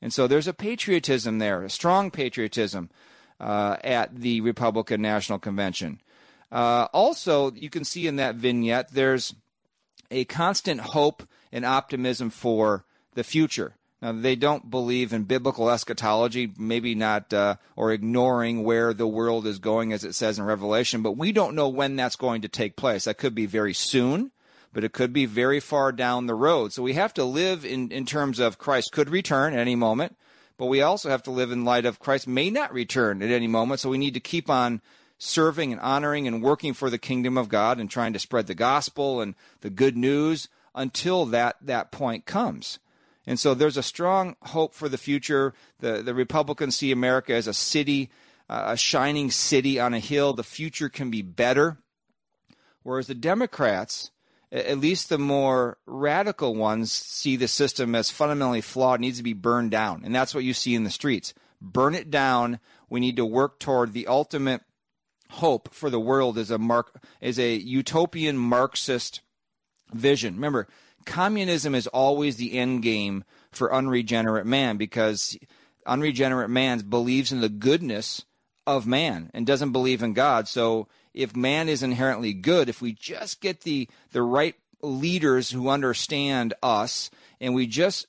And 0.00 0.12
so 0.12 0.26
there's 0.26 0.46
a 0.46 0.54
patriotism 0.54 1.38
there, 1.38 1.62
a 1.62 1.70
strong 1.70 2.10
patriotism 2.10 2.90
uh, 3.40 3.76
at 3.82 4.16
the 4.16 4.40
Republican 4.40 5.02
National 5.02 5.38
Convention. 5.38 6.00
Uh, 6.50 6.88
also, 6.92 7.52
you 7.52 7.70
can 7.70 7.84
see 7.84 8.06
in 8.06 8.16
that 8.16 8.36
vignette 8.36 8.92
there's 8.92 9.34
a 10.10 10.24
constant 10.24 10.80
hope 10.80 11.22
and 11.52 11.64
optimism 11.64 12.30
for 12.30 12.84
the 13.14 13.24
future. 13.24 13.74
Now, 14.00 14.12
they 14.12 14.36
don't 14.36 14.70
believe 14.70 15.12
in 15.12 15.24
biblical 15.24 15.68
eschatology, 15.68 16.52
maybe 16.56 16.94
not, 16.94 17.32
uh, 17.34 17.56
or 17.74 17.92
ignoring 17.92 18.62
where 18.62 18.94
the 18.94 19.08
world 19.08 19.44
is 19.44 19.58
going, 19.58 19.92
as 19.92 20.04
it 20.04 20.14
says 20.14 20.38
in 20.38 20.44
Revelation, 20.44 21.02
but 21.02 21.16
we 21.16 21.32
don't 21.32 21.56
know 21.56 21.68
when 21.68 21.96
that's 21.96 22.14
going 22.14 22.42
to 22.42 22.48
take 22.48 22.76
place. 22.76 23.04
That 23.04 23.18
could 23.18 23.34
be 23.34 23.46
very 23.46 23.74
soon, 23.74 24.30
but 24.78 24.84
it 24.84 24.92
could 24.92 25.12
be 25.12 25.26
very 25.26 25.58
far 25.58 25.90
down 25.90 26.26
the 26.26 26.36
road. 26.36 26.72
So 26.72 26.84
we 26.84 26.92
have 26.92 27.12
to 27.14 27.24
live 27.24 27.64
in, 27.64 27.90
in 27.90 28.06
terms 28.06 28.38
of 28.38 28.58
Christ 28.58 28.92
could 28.92 29.10
return 29.10 29.52
at 29.52 29.58
any 29.58 29.74
moment, 29.74 30.16
but 30.56 30.66
we 30.66 30.82
also 30.82 31.08
have 31.08 31.24
to 31.24 31.32
live 31.32 31.50
in 31.50 31.64
light 31.64 31.84
of 31.84 31.98
Christ 31.98 32.28
may 32.28 32.48
not 32.48 32.72
return 32.72 33.20
at 33.20 33.28
any 33.28 33.48
moment. 33.48 33.80
So 33.80 33.90
we 33.90 33.98
need 33.98 34.14
to 34.14 34.20
keep 34.20 34.48
on 34.48 34.80
serving 35.18 35.72
and 35.72 35.80
honoring 35.80 36.28
and 36.28 36.44
working 36.44 36.74
for 36.74 36.90
the 36.90 36.96
kingdom 36.96 37.36
of 37.36 37.48
God 37.48 37.80
and 37.80 37.90
trying 37.90 38.12
to 38.12 38.20
spread 38.20 38.46
the 38.46 38.54
gospel 38.54 39.20
and 39.20 39.34
the 39.62 39.68
good 39.68 39.96
news 39.96 40.48
until 40.76 41.26
that, 41.26 41.56
that 41.60 41.90
point 41.90 42.24
comes. 42.24 42.78
And 43.26 43.36
so 43.36 43.54
there's 43.54 43.78
a 43.78 43.82
strong 43.82 44.36
hope 44.42 44.74
for 44.74 44.88
the 44.88 44.96
future. 44.96 45.54
The, 45.80 46.02
the 46.02 46.14
Republicans 46.14 46.76
see 46.76 46.92
America 46.92 47.34
as 47.34 47.48
a 47.48 47.52
city, 47.52 48.10
uh, 48.48 48.62
a 48.66 48.76
shining 48.76 49.32
city 49.32 49.80
on 49.80 49.92
a 49.92 49.98
hill. 49.98 50.34
The 50.34 50.44
future 50.44 50.88
can 50.88 51.10
be 51.10 51.22
better. 51.22 51.78
Whereas 52.84 53.08
the 53.08 53.16
Democrats, 53.16 54.12
at 54.50 54.78
least 54.78 55.08
the 55.08 55.18
more 55.18 55.78
radical 55.86 56.54
ones, 56.54 56.90
see 56.92 57.36
the 57.36 57.48
system 57.48 57.94
as 57.94 58.10
fundamentally 58.10 58.60
flawed, 58.60 59.00
needs 59.00 59.18
to 59.18 59.22
be 59.22 59.34
burned 59.34 59.70
down. 59.70 60.02
And 60.04 60.14
that's 60.14 60.34
what 60.34 60.44
you 60.44 60.54
see 60.54 60.74
in 60.74 60.84
the 60.84 60.90
streets. 60.90 61.34
Burn 61.60 61.94
it 61.94 62.10
down. 62.10 62.60
We 62.88 63.00
need 63.00 63.16
to 63.16 63.26
work 63.26 63.58
toward 63.58 63.92
the 63.92 64.06
ultimate 64.06 64.62
hope 65.30 65.74
for 65.74 65.90
the 65.90 66.00
world 66.00 66.38
is 66.38 66.50
a 66.50 66.58
mark 66.58 67.02
is 67.20 67.38
a 67.38 67.54
utopian 67.54 68.38
Marxist 68.38 69.20
vision. 69.92 70.34
Remember, 70.34 70.68
communism 71.04 71.74
is 71.74 71.86
always 71.86 72.36
the 72.36 72.58
end 72.58 72.82
game 72.82 73.24
for 73.52 73.74
unregenerate 73.74 74.46
man 74.46 74.76
because 74.76 75.36
unregenerate 75.86 76.50
man 76.50 76.78
believes 76.80 77.32
in 77.32 77.40
the 77.40 77.48
goodness 77.48 78.24
of 78.68 78.86
man 78.86 79.30
and 79.32 79.46
doesn't 79.46 79.72
believe 79.72 80.02
in 80.02 80.12
God. 80.12 80.46
So 80.46 80.88
if 81.14 81.34
man 81.34 81.70
is 81.70 81.82
inherently 81.82 82.34
good, 82.34 82.68
if 82.68 82.82
we 82.82 82.92
just 82.92 83.40
get 83.40 83.62
the 83.62 83.88
the 84.12 84.22
right 84.22 84.54
leaders 84.82 85.50
who 85.50 85.70
understand 85.70 86.52
us 86.62 87.10
and 87.40 87.54
we 87.54 87.66
just 87.66 88.06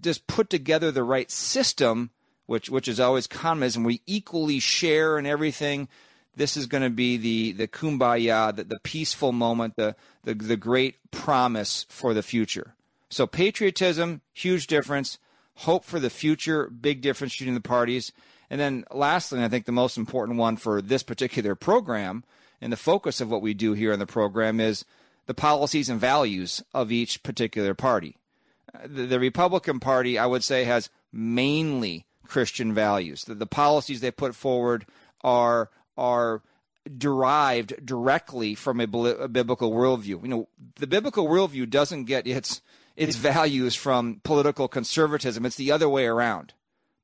just 0.00 0.26
put 0.26 0.48
together 0.48 0.90
the 0.90 1.04
right 1.04 1.30
system, 1.30 2.10
which 2.46 2.70
which 2.70 2.88
is 2.88 2.98
always 2.98 3.26
communism, 3.26 3.84
we 3.84 4.00
equally 4.06 4.60
share 4.60 5.18
in 5.18 5.26
everything 5.26 5.88
this 6.34 6.56
is 6.56 6.66
going 6.66 6.82
to 6.82 6.90
be 6.90 7.18
the 7.18 7.52
the 7.52 7.68
kumbaya, 7.68 8.56
the, 8.56 8.64
the 8.64 8.80
peaceful 8.82 9.32
moment, 9.32 9.74
the, 9.76 9.94
the 10.24 10.32
the 10.32 10.56
great 10.56 10.96
promise 11.10 11.84
for 11.90 12.14
the 12.14 12.22
future. 12.22 12.74
So 13.10 13.26
patriotism, 13.26 14.22
huge 14.32 14.66
difference. 14.66 15.18
Hope 15.62 15.84
for 15.84 16.00
the 16.00 16.10
future, 16.10 16.70
big 16.70 17.02
difference 17.02 17.36
between 17.36 17.54
the 17.54 17.60
parties. 17.60 18.12
And 18.50 18.60
then 18.60 18.84
lastly, 18.90 19.38
and 19.38 19.44
I 19.44 19.48
think 19.48 19.66
the 19.66 19.72
most 19.72 19.98
important 19.98 20.38
one 20.38 20.56
for 20.56 20.80
this 20.80 21.02
particular 21.02 21.54
program 21.54 22.24
and 22.60 22.72
the 22.72 22.76
focus 22.76 23.20
of 23.20 23.30
what 23.30 23.42
we 23.42 23.54
do 23.54 23.72
here 23.72 23.92
in 23.92 23.98
the 23.98 24.06
program 24.06 24.60
is 24.60 24.84
the 25.26 25.34
policies 25.34 25.88
and 25.88 26.00
values 26.00 26.62
of 26.72 26.90
each 26.90 27.22
particular 27.22 27.74
party. 27.74 28.16
Uh, 28.74 28.86
the, 28.86 29.06
the 29.06 29.20
Republican 29.20 29.80
Party, 29.80 30.18
I 30.18 30.26
would 30.26 30.42
say, 30.42 30.64
has 30.64 30.90
mainly 31.12 32.06
Christian 32.26 32.74
values. 32.74 33.24
The, 33.24 33.34
the 33.34 33.46
policies 33.46 34.00
they 34.00 34.10
put 34.10 34.34
forward 34.34 34.86
are 35.22 35.70
are 35.96 36.42
derived 36.96 37.84
directly 37.84 38.54
from 38.54 38.80
a, 38.80 38.84
a, 38.84 39.28
biblical 39.28 39.72
worldview. 39.72 40.22
You 40.22 40.28
know, 40.28 40.48
the 40.76 40.86
biblical 40.86 41.26
worldview 41.26 41.68
doesn't 41.68 42.04
get 42.04 42.26
its 42.26 42.62
its 42.96 43.16
values 43.16 43.74
from 43.74 44.20
political 44.24 44.68
conservatism. 44.68 45.44
It's 45.46 45.56
the 45.56 45.70
other 45.70 45.88
way 45.88 46.06
around. 46.06 46.54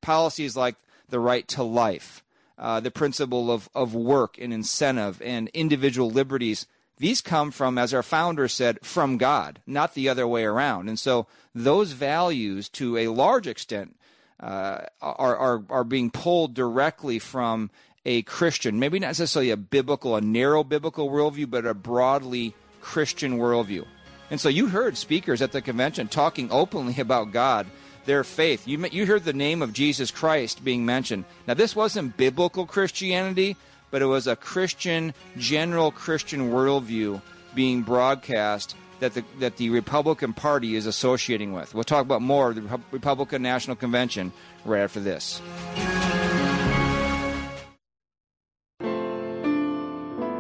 Policies 0.01 0.57
like 0.57 0.77
the 1.15 1.21
right 1.21 1.47
to 1.47 1.63
life, 1.63 2.25
uh, 2.59 2.81
the 2.81 2.91
principle 2.91 3.49
of, 3.49 3.71
of 3.73 3.95
work 3.95 4.37
and 4.37 4.53
incentive 4.53 5.23
and 5.23 5.49
individual 5.55 6.11
liberties, 6.11 6.67
these 6.99 7.21
come 7.21 7.53
from, 7.53 7.79
as 7.79 7.95
our 7.95 8.03
founder 8.03 8.49
said, 8.49 8.81
from 8.83 9.17
God, 9.17 9.61
not 9.65 9.95
the 9.95 10.09
other 10.09 10.27
way 10.27 10.43
around. 10.43 10.89
And 10.89 10.99
so 10.99 11.29
those 11.55 11.93
values, 11.93 12.69
to 12.71 12.97
a 12.97 13.09
large 13.09 13.47
extent, 13.47 13.95
uh, 14.41 14.87
are, 15.01 15.37
are, 15.37 15.63
are 15.71 15.85
being 15.85 16.11
pulled 16.11 16.53
directly 16.53 17.21
from 17.21 17.71
a 18.05 18.23
Christian, 18.23 18.81
maybe 18.81 18.99
not 18.99 19.07
necessarily 19.07 19.53
a 19.53 19.57
biblical, 19.57 20.17
a 20.17 20.21
narrow 20.21 20.65
biblical 20.65 21.09
worldview, 21.09 21.49
but 21.49 21.65
a 21.65 21.75
broadly 21.75 22.55
Christian 22.81 23.39
worldview. 23.39 23.87
And 24.33 24.41
so 24.41 24.49
you 24.49 24.67
heard 24.67 24.97
speakers 24.97 25.41
at 25.41 25.53
the 25.53 25.63
convention 25.63 26.09
talking 26.09 26.51
openly 26.51 26.99
about 26.99 27.31
God, 27.31 27.69
their 28.05 28.25
faith. 28.25 28.67
You, 28.67 28.87
you 28.91 29.07
heard 29.07 29.25
the 29.25 29.33
name 29.33 29.63
of 29.63 29.73
Jesus 29.73 30.11
Christ 30.11 30.65
being 30.65 30.85
mentioned. 30.85 31.25
Now, 31.47 31.55
this 31.55 31.75
wasn't 31.75 32.17
biblical 32.17 32.67
Christianity, 32.67 33.57
but 33.91 34.03
it 34.03 34.07
was 34.07 34.27
a 34.27 34.37
Christian, 34.37 35.15
general 35.39 35.91
Christian 35.91 36.51
worldview 36.51 37.23
being 37.55 37.83
broadcast 37.83 38.75
that 39.01 39.15
the, 39.15 39.25
that 39.39 39.57
the 39.57 39.71
Republican 39.71 40.33
Party 40.33 40.77
is 40.77 40.87
associating 40.87 41.53
with. 41.53 41.75
We'll 41.75 41.85
talk 41.85 42.03
about 42.03 42.23
more 42.23 42.51
of 42.51 42.57
the 42.57 42.81
Republican 42.91 43.43
National 43.43 43.77
Convention 43.77 44.33
right 44.65 44.81
after 44.81 45.01
this. 45.01 45.41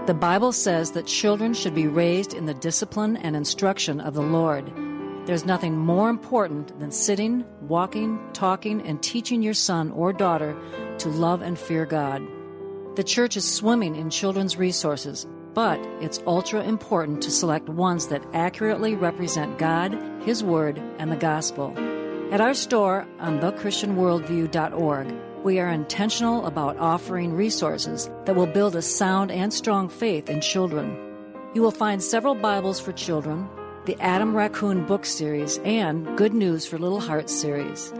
The 0.06 0.14
Bible 0.14 0.52
says 0.52 0.92
that 0.92 1.06
children 1.06 1.54
should 1.54 1.74
be 1.74 1.86
raised 1.86 2.34
in 2.34 2.44
the 2.44 2.52
discipline 2.54 3.16
and 3.16 3.34
instruction 3.34 4.00
of 4.00 4.12
the 4.12 4.22
Lord. 4.22 4.70
There's 5.26 5.46
nothing 5.46 5.78
more 5.78 6.10
important 6.10 6.78
than 6.78 6.90
sitting, 6.90 7.46
walking, 7.62 8.20
talking, 8.34 8.82
and 8.82 9.02
teaching 9.02 9.42
your 9.42 9.54
son 9.54 9.90
or 9.92 10.12
daughter 10.12 10.54
to 10.98 11.08
love 11.08 11.40
and 11.40 11.58
fear 11.58 11.86
God. 11.86 12.22
The 12.96 13.04
church 13.04 13.34
is 13.38 13.50
swimming 13.50 13.96
in 13.96 14.10
children's 14.10 14.58
resources, 14.58 15.26
but 15.54 15.80
it's 16.02 16.20
ultra 16.26 16.62
important 16.62 17.22
to 17.22 17.30
select 17.30 17.70
ones 17.70 18.08
that 18.08 18.22
accurately 18.34 18.96
represent 18.96 19.56
God, 19.56 19.98
His 20.24 20.44
Word, 20.44 20.78
and 20.98 21.10
the 21.10 21.16
Gospel. 21.16 21.72
At 22.30 22.42
our 22.42 22.52
store 22.52 23.06
on 23.18 23.40
thechristianworldview.org, 23.40 25.14
we 25.42 25.58
are 25.58 25.70
intentional 25.70 26.44
about 26.44 26.76
offering 26.76 27.32
resources 27.32 28.10
that 28.26 28.36
will 28.36 28.46
build 28.46 28.76
a 28.76 28.82
sound 28.82 29.30
and 29.30 29.52
strong 29.52 29.88
faith 29.88 30.28
in 30.28 30.42
children. 30.42 30.96
You 31.54 31.62
will 31.62 31.70
find 31.70 32.02
several 32.02 32.34
Bibles 32.34 32.78
for 32.78 32.92
children, 32.92 33.48
the 33.86 34.00
Adam 34.00 34.34
Raccoon 34.34 34.84
book 34.86 35.04
series, 35.04 35.58
and 35.58 36.16
Good 36.16 36.32
News 36.32 36.66
for 36.66 36.78
Little 36.78 37.00
Hearts 37.00 37.34
series. 37.34 37.92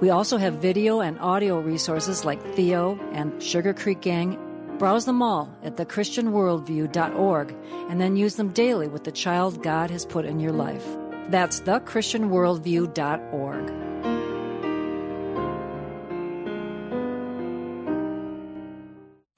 We 0.00 0.10
also 0.10 0.36
have 0.36 0.54
video 0.54 1.00
and 1.00 1.18
audio 1.18 1.58
resources 1.58 2.24
like 2.24 2.40
Theo 2.54 2.96
and 3.12 3.42
Sugar 3.42 3.74
Creek 3.74 4.02
Gang. 4.02 4.38
Browse 4.78 5.06
them 5.06 5.22
all 5.22 5.50
at 5.62 5.76
thechristianworldview.org 5.76 7.56
and 7.88 8.00
then 8.00 8.16
use 8.16 8.36
them 8.36 8.50
daily 8.50 8.88
with 8.88 9.04
the 9.04 9.12
child 9.12 9.62
God 9.62 9.90
has 9.90 10.04
put 10.04 10.26
in 10.26 10.38
your 10.38 10.52
life. 10.52 10.86
That's 11.28 11.60
thechristianworldview.org. 11.60 13.72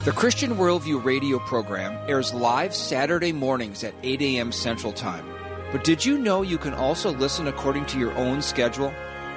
The 0.01 0.13
Christian 0.13 0.57
Worldview 0.57 1.05
radio 1.05 1.39
program 1.39 1.97
airs 2.09 2.35
live 2.35 2.75
Saturday 2.75 3.33
mornings 3.33 3.85
at 3.85 3.95
8 4.03 4.21
a.m. 4.23 4.51
Central 4.53 4.93
Time. 4.93 5.38
But 5.71 5.85
did 5.85 6.05
you 6.05 6.19
know 6.19 6.43
you 6.43 6.59
can 6.59 6.75
also 6.75 7.11
listen 7.13 7.47
according 7.47 7.87
to 7.87 7.99
your 7.99 8.13
own 8.15 8.41
schedule? 8.41 8.93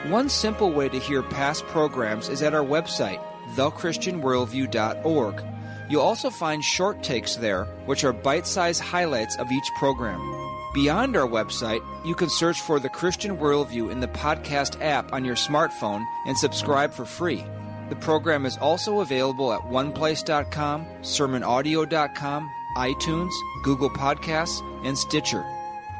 One 0.08 0.30
simple 0.30 0.72
way 0.72 0.90
to 0.90 0.98
hear 0.98 1.22
past 1.22 1.66
programs 1.68 2.30
is 2.30 2.42
at 2.42 2.54
our 2.54 2.64
website, 2.64 3.22
thechristianworldview.org. 3.56 5.44
You'll 5.90 6.02
also 6.02 6.30
find 6.30 6.64
short 6.64 7.04
takes 7.04 7.36
there, 7.36 7.66
which 7.86 8.06
are 8.06 8.14
bite 8.14 8.48
sized 8.48 8.82
highlights 8.82 9.36
of 9.36 9.52
each 9.52 9.70
program. 9.78 10.20
Beyond 10.74 11.18
our 11.18 11.28
website, 11.28 11.86
you 12.06 12.16
can 12.16 12.30
search 12.30 12.62
for 12.62 12.80
The 12.80 12.88
Christian 12.88 13.36
Worldview 13.38 13.92
in 13.92 14.00
the 14.00 14.08
podcast 14.08 14.82
app 14.82 15.12
on 15.12 15.26
your 15.26 15.36
smartphone 15.36 16.06
and 16.26 16.38
subscribe 16.38 16.94
for 16.94 17.04
free. 17.04 17.44
The 17.90 17.98
program 17.98 18.46
is 18.46 18.58
also 18.58 19.02
available 19.02 19.52
at 19.52 19.60
oneplace.com, 19.64 20.86
sermonaudio.com, 21.02 22.52
iTunes, 22.78 23.32
Google 23.64 23.90
Podcasts, 23.90 24.62
and 24.86 24.98
Stitcher. 24.98 25.44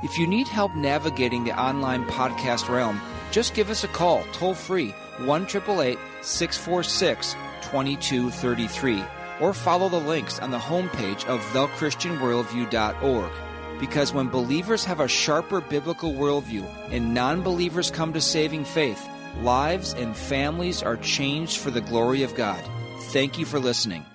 If 0.04 0.18
you 0.18 0.28
need 0.28 0.48
help 0.48 0.74
navigating 0.76 1.44
the 1.44 1.60
online 1.60 2.06
podcast 2.06 2.70
realm, 2.70 3.02
just 3.32 3.54
give 3.54 3.70
us 3.70 3.84
a 3.84 3.88
call 3.88 4.24
toll 4.34 4.54
free 4.54 4.92
1 5.20 5.48
646 5.48 7.34
2233 7.62 9.04
or 9.40 9.54
follow 9.54 9.90
the 9.90 10.00
links 10.00 10.40
on 10.40 10.52
the 10.52 10.58
homepage 10.58 11.26
of 11.26 11.42
thechristianworldview.org. 11.54 13.32
Because 13.80 14.14
when 14.14 14.28
believers 14.30 14.86
have 14.86 15.00
a 15.00 15.08
sharper 15.08 15.62
biblical 15.62 16.14
worldview 16.14 16.68
and 16.92 17.14
non 17.14 17.42
believers 17.42 17.90
come 17.90 18.14
to 18.14 18.22
saving 18.22 18.66
faith, 18.66 19.08
Lives 19.40 19.94
and 19.94 20.16
families 20.16 20.84
are 20.84 20.98
changed 20.98 21.58
for 21.58 21.72
the 21.72 21.82
glory 21.82 22.24
of 22.24 22.36
God. 22.36 22.64
Thank 23.12 23.40
you 23.40 23.46
for 23.46 23.60
listening. 23.60 24.06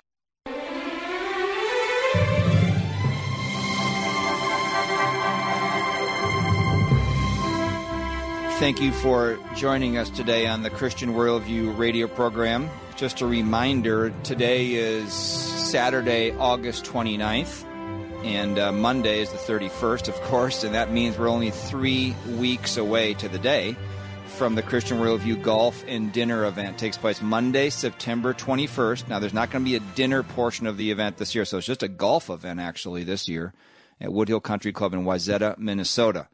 Thank 8.58 8.80
you 8.80 8.90
for 8.90 9.38
joining 9.54 9.98
us 9.98 10.08
today 10.08 10.46
on 10.46 10.62
the 10.62 10.70
Christian 10.70 11.10
Worldview 11.10 11.76
radio 11.76 12.08
program. 12.08 12.70
Just 12.96 13.20
a 13.20 13.26
reminder 13.26 14.14
today 14.22 14.72
is 14.72 15.12
Saturday, 15.12 16.34
August 16.38 16.86
29th, 16.86 17.66
and 18.24 18.58
uh, 18.58 18.72
Monday 18.72 19.20
is 19.20 19.30
the 19.30 19.36
31st, 19.36 20.08
of 20.08 20.14
course, 20.22 20.64
and 20.64 20.74
that 20.74 20.90
means 20.90 21.18
we're 21.18 21.28
only 21.28 21.50
three 21.50 22.16
weeks 22.38 22.78
away 22.78 23.12
to 23.12 23.28
the 23.28 23.38
day 23.38 23.76
from 24.38 24.54
the 24.54 24.62
Christian 24.62 25.00
Worldview 25.00 25.42
Golf 25.42 25.84
and 25.86 26.10
Dinner 26.10 26.46
event. 26.46 26.76
It 26.76 26.78
takes 26.78 26.96
place 26.96 27.20
Monday, 27.20 27.68
September 27.68 28.32
21st. 28.32 29.08
Now, 29.08 29.18
there's 29.18 29.34
not 29.34 29.50
going 29.50 29.66
to 29.66 29.70
be 29.70 29.76
a 29.76 29.94
dinner 29.94 30.22
portion 30.22 30.66
of 30.66 30.78
the 30.78 30.90
event 30.90 31.18
this 31.18 31.34
year, 31.34 31.44
so 31.44 31.58
it's 31.58 31.66
just 31.66 31.82
a 31.82 31.88
golf 31.88 32.30
event 32.30 32.58
actually 32.58 33.04
this 33.04 33.28
year 33.28 33.52
at 34.00 34.08
Woodhill 34.08 34.42
Country 34.42 34.72
Club 34.72 34.94
in 34.94 35.04
Wayzata, 35.04 35.58
Minnesota. 35.58 36.28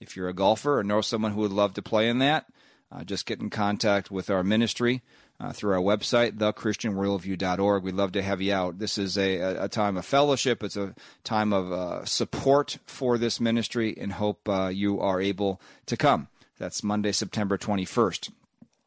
If 0.00 0.16
you're 0.16 0.28
a 0.28 0.34
golfer 0.34 0.78
or 0.78 0.84
know 0.84 1.00
someone 1.00 1.32
who 1.32 1.40
would 1.40 1.52
love 1.52 1.74
to 1.74 1.82
play 1.82 2.08
in 2.08 2.18
that, 2.18 2.46
uh, 2.90 3.04
just 3.04 3.26
get 3.26 3.40
in 3.40 3.50
contact 3.50 4.10
with 4.10 4.30
our 4.30 4.42
ministry 4.42 5.02
uh, 5.40 5.52
through 5.52 5.72
our 5.72 5.80
website, 5.80 6.32
thechristianworldview.org. 6.38 7.82
We'd 7.82 7.94
love 7.94 8.12
to 8.12 8.22
have 8.22 8.40
you 8.40 8.52
out. 8.52 8.78
This 8.78 8.98
is 8.98 9.18
a, 9.18 9.38
a 9.64 9.68
time 9.68 9.96
of 9.96 10.06
fellowship. 10.06 10.62
It's 10.62 10.76
a 10.76 10.94
time 11.22 11.52
of 11.52 11.72
uh, 11.72 12.04
support 12.04 12.78
for 12.86 13.18
this 13.18 13.40
ministry 13.40 13.96
and 13.98 14.12
hope 14.12 14.48
uh, 14.48 14.68
you 14.68 15.00
are 15.00 15.20
able 15.20 15.60
to 15.86 15.96
come. 15.96 16.28
That's 16.58 16.82
Monday, 16.82 17.12
September 17.12 17.56
21st. 17.56 18.30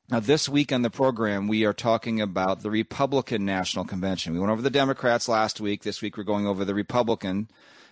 Now, 0.10 0.20
this 0.20 0.50
week 0.50 0.74
on 0.74 0.82
the 0.82 0.90
program, 0.90 1.48
we 1.48 1.64
are 1.64 1.72
talking 1.72 2.20
about 2.20 2.64
the 2.64 2.70
Republican 2.70 3.46
National 3.46 3.86
Convention. 3.86 4.34
We 4.34 4.40
went 4.40 4.52
over 4.52 4.62
the 4.62 4.70
Democrats 4.70 5.30
last 5.30 5.62
week. 5.62 5.84
This 5.84 6.02
week, 6.02 6.18
we're 6.18 6.24
going 6.24 6.46
over 6.46 6.66
the 6.66 6.76
Republican 6.76 7.50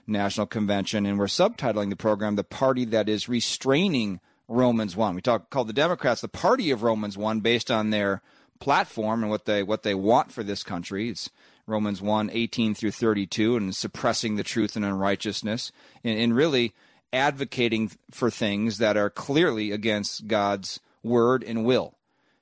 National 0.09 0.47
Convention, 0.47 1.05
and 1.05 1.17
we're 1.17 1.25
subtitling 1.25 1.89
the 1.89 1.95
program 1.95 2.35
The 2.35 2.43
Party 2.43 2.85
That 2.85 3.07
Is 3.07 3.29
Restraining 3.29 4.19
Romans 4.47 4.95
1. 4.95 5.15
We 5.15 5.21
talk, 5.21 5.49
called 5.49 5.67
the 5.67 5.73
Democrats 5.73 6.21
the 6.21 6.27
party 6.27 6.71
of 6.71 6.83
Romans 6.83 7.17
1 7.17 7.39
based 7.39 7.69
on 7.69 7.89
their 7.89 8.21
platform 8.59 9.23
and 9.23 9.29
what 9.29 9.45
they, 9.45 9.63
what 9.63 9.83
they 9.83 9.95
want 9.95 10.31
for 10.31 10.43
this 10.43 10.63
country. 10.63 11.09
It's 11.09 11.29
Romans 11.67 12.01
1, 12.01 12.29
18 12.33 12.73
through 12.73 12.91
32, 12.91 13.55
and 13.55 13.75
suppressing 13.75 14.35
the 14.35 14.43
truth 14.43 14.75
and 14.75 14.83
unrighteousness. 14.83 15.71
And, 16.03 16.19
and 16.19 16.35
really, 16.35 16.73
advocating 17.13 17.91
for 18.11 18.29
things 18.29 18.77
that 18.77 18.97
are 18.97 19.09
clearly 19.09 19.71
against 19.71 20.27
God's 20.27 20.79
word 21.03 21.43
and 21.43 21.65
will. 21.65 21.95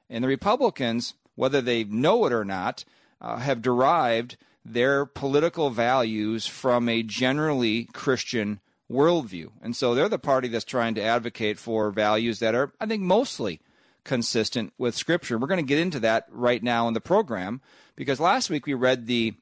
And 0.10 0.24
the 0.24 0.28
Republicans, 0.30 1.14
whether 1.36 1.62
they 1.62 1.84
know 1.84 2.26
it 2.26 2.34
or 2.34 2.46
not, 2.46 2.86
uh, 3.22 3.38
have 3.38 3.62
derived 3.62 4.38
their 4.72 5.06
political 5.06 5.70
values 5.70 6.46
from 6.46 6.90
a 6.90 7.04
generally 7.04 7.86
Christian 7.94 8.60
worldview. 8.92 9.52
And 9.62 9.76
so 9.76 9.94
they're 9.94 10.10
the 10.10 10.20
party 10.20 10.48
that's 10.48 10.66
trying 10.66 10.96
to 10.96 11.04
advocate 11.04 11.58
for 11.58 11.92
values 11.92 12.40
that 12.40 12.56
are, 12.56 12.72
I 12.80 12.86
think, 12.86 13.02
mostly 13.02 13.62
consistent 14.04 14.74
with 14.78 14.96
Scripture. 14.96 15.38
We're 15.38 15.48
going 15.48 15.64
to 15.64 15.64
get 15.64 15.80
into 15.80 16.00
that 16.02 16.26
right 16.30 16.62
now 16.62 16.88
in 16.88 16.94
the 16.94 17.02
program 17.02 17.62
because 17.96 18.20
last 18.20 18.50
week 18.50 18.66
we 18.66 18.74
read 18.74 19.08
the 19.08 19.34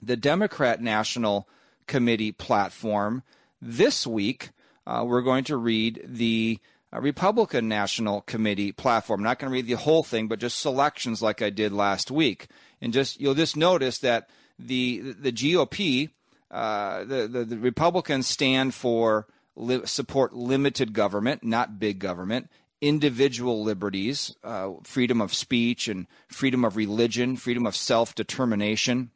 the 0.00 0.16
Democrat 0.16 0.80
National 0.80 1.48
Committee 1.88 2.30
platform 2.30 3.24
this 3.60 4.06
week, 4.06 4.50
uh, 4.86 5.04
we're 5.04 5.22
going 5.22 5.42
to 5.44 5.56
read 5.56 6.00
the 6.04 6.60
uh, 6.92 7.00
Republican 7.00 7.68
National 7.68 8.20
Committee 8.20 8.70
platform. 8.70 9.20
I'm 9.20 9.24
not 9.24 9.40
going 9.40 9.50
to 9.50 9.54
read 9.54 9.66
the 9.66 9.72
whole 9.72 10.04
thing, 10.04 10.28
but 10.28 10.38
just 10.38 10.60
selections 10.60 11.20
like 11.20 11.42
I 11.42 11.50
did 11.50 11.72
last 11.72 12.12
week. 12.12 12.46
And 12.80 12.92
just 12.92 13.20
you'll 13.20 13.34
just 13.34 13.56
notice 13.56 13.98
that 13.98 14.30
the 14.58 15.12
the 15.12 15.32
GOP, 15.32 16.10
uh, 16.50 17.04
the, 17.04 17.28
the, 17.28 17.44
the 17.44 17.58
Republicans 17.58 18.26
stand 18.26 18.74
for 18.74 19.26
li- 19.56 19.84
support 19.84 20.32
limited 20.32 20.92
government, 20.92 21.44
not 21.44 21.78
big 21.78 21.98
government, 21.98 22.50
individual 22.80 23.62
liberties, 23.62 24.34
uh, 24.44 24.70
freedom 24.84 25.20
of 25.20 25.34
speech 25.34 25.88
and 25.88 26.06
freedom 26.28 26.64
of 26.64 26.76
religion, 26.76 27.36
freedom 27.36 27.66
of 27.66 27.76
self 27.76 28.14
determination. 28.14 29.10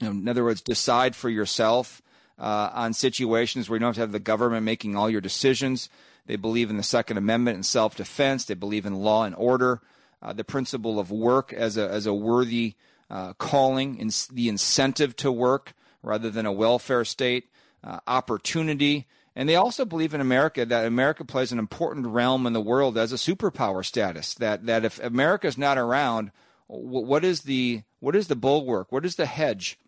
in 0.00 0.28
other 0.28 0.44
words, 0.44 0.60
decide 0.60 1.16
for 1.16 1.30
yourself 1.30 2.02
uh, 2.38 2.70
on 2.74 2.92
situations 2.92 3.68
where 3.68 3.76
you 3.76 3.80
don't 3.80 3.88
have 3.88 3.94
to 3.94 4.00
have 4.02 4.12
the 4.12 4.18
government 4.18 4.64
making 4.64 4.96
all 4.96 5.08
your 5.08 5.20
decisions. 5.20 5.88
They 6.26 6.36
believe 6.36 6.70
in 6.70 6.76
the 6.76 6.82
Second 6.82 7.16
Amendment 7.16 7.54
and 7.54 7.66
self 7.66 7.96
defense. 7.96 8.44
They 8.44 8.54
believe 8.54 8.86
in 8.86 8.94
law 8.94 9.24
and 9.24 9.34
order, 9.36 9.80
uh, 10.20 10.32
the 10.32 10.44
principle 10.44 10.98
of 10.98 11.10
work 11.10 11.52
as 11.52 11.76
a, 11.76 11.88
as 11.88 12.06
a 12.06 12.14
worthy 12.14 12.74
uh, 13.10 13.32
calling, 13.34 13.98
in 13.98 14.10
the 14.32 14.48
incentive 14.48 15.16
to 15.16 15.30
work 15.30 15.74
rather 16.02 16.30
than 16.30 16.46
a 16.46 16.52
welfare 16.52 17.04
state, 17.04 17.48
uh, 17.82 18.00
opportunity. 18.06 19.06
And 19.34 19.48
they 19.48 19.56
also 19.56 19.84
believe 19.84 20.14
in 20.14 20.20
America 20.20 20.64
that 20.64 20.86
America 20.86 21.24
plays 21.24 21.52
an 21.52 21.58
important 21.58 22.06
realm 22.06 22.46
in 22.46 22.52
the 22.52 22.60
world 22.60 22.96
as 22.96 23.12
a 23.12 23.16
superpower 23.16 23.84
status. 23.84 24.34
That 24.34 24.66
that 24.66 24.84
if 24.84 24.98
America 25.02 25.46
is 25.46 25.58
not 25.58 25.78
around, 25.78 26.30
what 26.68 27.24
is 27.24 27.42
the 27.42 27.82
what 28.00 28.16
is 28.16 28.28
the 28.28 28.36
bulwark? 28.36 28.90
What 28.90 29.04
is 29.04 29.16
the 29.16 29.26
hedge 29.26 29.78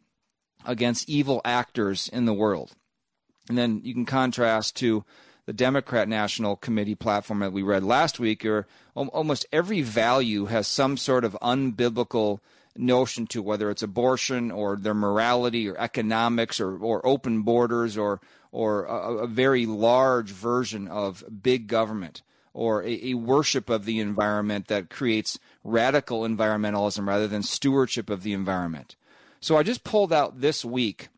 against 0.65 1.09
evil 1.09 1.41
actors 1.45 2.09
in 2.09 2.25
the 2.25 2.35
world. 2.35 2.73
And 3.49 3.57
then 3.57 3.81
you 3.83 3.95
can 3.95 4.05
contrast 4.05 4.77
to 4.77 5.05
the 5.47 5.53
Democrat 5.53 6.09
National 6.09 6.57
Committee 6.57 6.95
platform 6.95 7.41
that 7.41 7.53
we 7.53 7.63
read 7.63 7.83
last 7.83 8.21
week, 8.21 8.45
or 8.45 8.67
almost 8.95 9.47
every 9.51 9.81
value 9.81 10.47
has 10.47 10.67
some 10.67 10.99
sort 10.99 11.25
of 11.25 11.39
unbiblical 11.41 12.41
notion 12.79 13.27
to 13.27 13.43
whether 13.43 13.71
it's 13.71 13.83
abortion 13.83 14.51
or 14.51 14.77
their 14.77 14.95
morality 14.95 15.69
or 15.69 15.77
economics 15.79 16.61
or, 16.61 16.79
or 16.79 17.05
open 17.07 17.43
borders 17.43 17.97
or 17.97 18.21
or 18.51 18.85
a, 18.85 19.19
a 19.19 19.27
very 19.27 19.67
large 19.67 20.31
version 20.31 20.89
of 20.89 21.23
big 21.43 21.67
government 21.67 22.23
or 22.55 22.83
a, 22.83 23.11
a, 23.11 23.15
worship 23.15 23.69
of 23.69 23.85
the 23.85 24.01
environment 24.01 24.69
that 24.69 24.89
creates 24.89 25.39
radical 25.63 26.23
environmentalism 26.23 27.07
rather 27.07 27.29
than 27.29 27.43
stewardship 27.43 28.09
of 28.09 28.23
the 28.23 28.33
environment. 28.33 28.97
So 29.39 29.57
I 29.57 29.63
just 29.63 29.85
pulled 29.85 30.13
out 30.13 30.41
this 30.41 30.65
week 30.65 31.09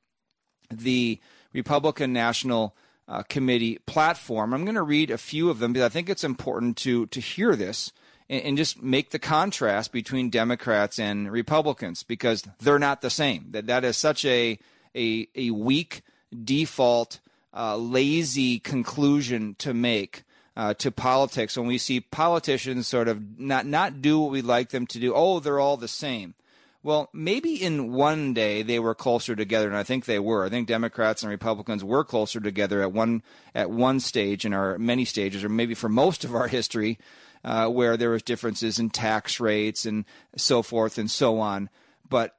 the 0.71 1.21
Republican 1.53 2.13
National 2.13 2.77
uh, 3.09 3.23
Committee 3.23 3.79
platform. 3.87 4.53
I'm 4.53 4.65
going 4.65 4.75
to 4.75 4.83
read 4.83 5.11
a 5.11 5.19
few 5.19 5.51
of 5.51 5.59
them 5.59 5.73
because 5.73 5.87
I 5.87 5.89
think 5.89 6.09
it's 6.09 6.25
important 6.25 6.77
to 6.79 7.07
to 7.07 7.21
hear 7.21 7.57
this 7.57 7.93
and, 8.31 8.43
and, 8.43 8.57
just 8.57 8.83
make 8.83 9.11
the 9.11 9.19
contrast 9.19 9.93
between 9.93 10.31
Democrats 10.31 10.99
and 10.99 11.31
Republicans 11.31 12.05
because 12.05 12.45
they're 12.61 12.79
not 12.79 13.03
the 13.03 13.11
same. 13.11 13.49
That 13.51 13.67
that 13.67 13.85
is 13.85 13.97
such 13.99 14.25
a 14.25 14.59
a, 14.97 15.29
a 15.35 15.51
weak 15.51 16.03
default, 16.45 17.21
uh, 17.53 17.77
lazy 17.77 18.59
conclusion 18.59 19.57
to 19.59 19.75
make. 19.75 20.23
Uh, 20.57 20.75
to 20.75 20.91
politics 20.91 21.57
when 21.57 21.69
we 21.69 21.79
see 21.79 22.01
politicians 22.01 22.87
sort 22.87 23.09
of 23.09 23.39
not 23.39 23.65
not 23.65 24.03
do 24.03 24.19
what 24.19 24.33
we'd 24.33 24.45
like 24.45 24.71
them 24.71 24.85
to 24.85 24.99
do. 24.99 25.15
Oh, 25.15 25.39
they're 25.39 25.61
all 25.61 25.77
the 25.77 25.89
same. 25.89 26.35
Well, 26.83 27.09
maybe 27.13 27.63
in 27.63 27.93
one 27.93 28.35
day 28.35 28.63
they 28.63 28.79
were 28.79 28.95
closer 28.95 29.37
together, 29.37 29.69
and 29.69 29.77
I 29.77 29.85
think 29.85 30.05
they 30.05 30.19
were. 30.19 30.45
I 30.45 30.49
think 30.49 30.67
Democrats 30.67 31.23
and 31.23 31.31
Republicans 31.31 31.85
were 31.85 32.05
closer 32.05 32.41
together 32.41 32.83
at 32.83 32.93
one 32.93 33.23
at 33.55 33.71
one 33.71 34.01
stage 34.01 34.45
in 34.45 34.53
our 34.53 34.77
many 34.77 35.05
stages, 35.05 35.45
or 35.45 35.49
maybe 35.49 35.75
for 35.75 35.89
most 35.89 36.25
of 36.25 36.35
our 36.35 36.49
history, 36.49 36.99
uh, 37.45 37.69
where 37.69 37.97
there 37.97 38.11
was 38.11 38.23
differences 38.23 38.79
in 38.79 38.91
tax 38.91 39.41
rates 39.41 39.87
and 39.87 40.05
so 40.37 40.63
forth 40.63 40.99
and 40.99 41.11
so 41.11 41.41
on. 41.41 41.71
But 42.09 42.37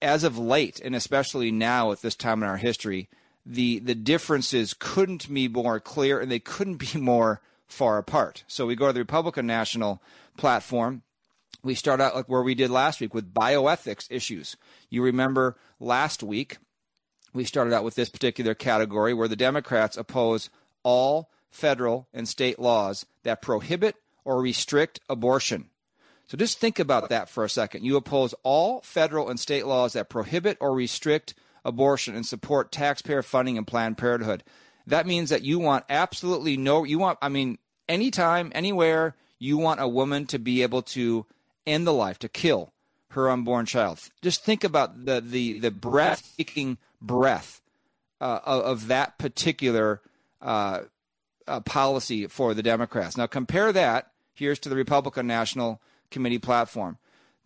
as 0.00 0.24
of 0.24 0.38
late, 0.38 0.80
and 0.80 0.94
especially 0.94 1.50
now 1.50 1.92
at 1.92 2.02
this 2.02 2.16
time 2.16 2.42
in 2.42 2.48
our 2.48 2.56
history, 2.56 3.08
the 3.44 3.78
the 3.80 3.94
differences 3.94 4.74
couldn't 4.74 5.32
be 5.32 5.48
more 5.48 5.80
clear 5.80 6.20
and 6.20 6.30
they 6.30 6.38
couldn't 6.38 6.76
be 6.76 6.92
more 6.98 7.40
far 7.66 7.98
apart. 7.98 8.44
So 8.46 8.66
we 8.66 8.76
go 8.76 8.88
to 8.88 8.92
the 8.92 9.00
Republican 9.00 9.46
National 9.46 10.02
platform. 10.36 11.02
We 11.62 11.74
start 11.74 12.00
out 12.00 12.14
like 12.14 12.28
where 12.28 12.42
we 12.42 12.54
did 12.54 12.70
last 12.70 13.00
week 13.00 13.14
with 13.14 13.32
bioethics 13.32 14.08
issues. 14.10 14.56
You 14.90 15.02
remember 15.02 15.56
last 15.78 16.22
week 16.22 16.58
we 17.32 17.44
started 17.44 17.72
out 17.72 17.84
with 17.84 17.94
this 17.94 18.10
particular 18.10 18.54
category 18.54 19.14
where 19.14 19.28
the 19.28 19.36
Democrats 19.36 19.96
oppose 19.96 20.50
all 20.82 21.30
federal 21.50 22.08
and 22.12 22.28
state 22.28 22.58
laws 22.58 23.06
that 23.22 23.42
prohibit 23.42 23.96
or 24.24 24.40
restrict 24.40 25.00
abortion. 25.08 25.66
So 26.26 26.36
just 26.38 26.58
think 26.58 26.78
about 26.78 27.08
that 27.10 27.28
for 27.28 27.44
a 27.44 27.48
second. 27.48 27.84
You 27.84 27.96
oppose 27.96 28.34
all 28.42 28.80
federal 28.82 29.28
and 29.28 29.38
state 29.38 29.66
laws 29.66 29.92
that 29.92 30.08
prohibit 30.08 30.56
or 30.60 30.74
restrict 30.74 31.34
abortion 31.64 32.14
and 32.14 32.24
support 32.24 32.72
taxpayer 32.72 33.22
funding 33.22 33.58
and 33.58 33.66
Planned 33.66 33.98
Parenthood. 33.98 34.42
That 34.86 35.06
means 35.06 35.30
that 35.30 35.42
you 35.42 35.58
want 35.58 35.84
absolutely 35.88 36.56
no, 36.56 36.84
you 36.84 36.98
want, 36.98 37.18
I 37.22 37.28
mean, 37.28 37.58
anytime, 37.88 38.50
anywhere, 38.54 39.14
you 39.38 39.58
want 39.58 39.80
a 39.80 39.88
woman 39.88 40.26
to 40.26 40.38
be 40.38 40.62
able 40.62 40.82
to 40.82 41.26
end 41.66 41.86
the 41.86 41.92
life, 41.92 42.18
to 42.20 42.28
kill 42.28 42.72
her 43.10 43.30
unborn 43.30 43.66
child. 43.66 44.00
Just 44.22 44.44
think 44.44 44.64
about 44.64 45.04
the, 45.04 45.20
the, 45.20 45.58
the 45.58 45.70
breathtaking 45.70 46.78
breath 47.00 47.60
uh, 48.20 48.40
of, 48.44 48.62
of, 48.62 48.86
that 48.86 49.18
particular 49.18 50.00
uh, 50.40 50.82
uh, 51.46 51.60
policy 51.60 52.26
for 52.26 52.54
the 52.54 52.62
Democrats. 52.62 53.16
Now, 53.16 53.26
compare 53.26 53.72
that, 53.72 54.11
here's 54.34 54.58
to 54.60 54.68
the 54.68 54.76
Republican 54.76 55.26
National 55.26 55.80
Committee 56.10 56.38
platform. 56.38 56.98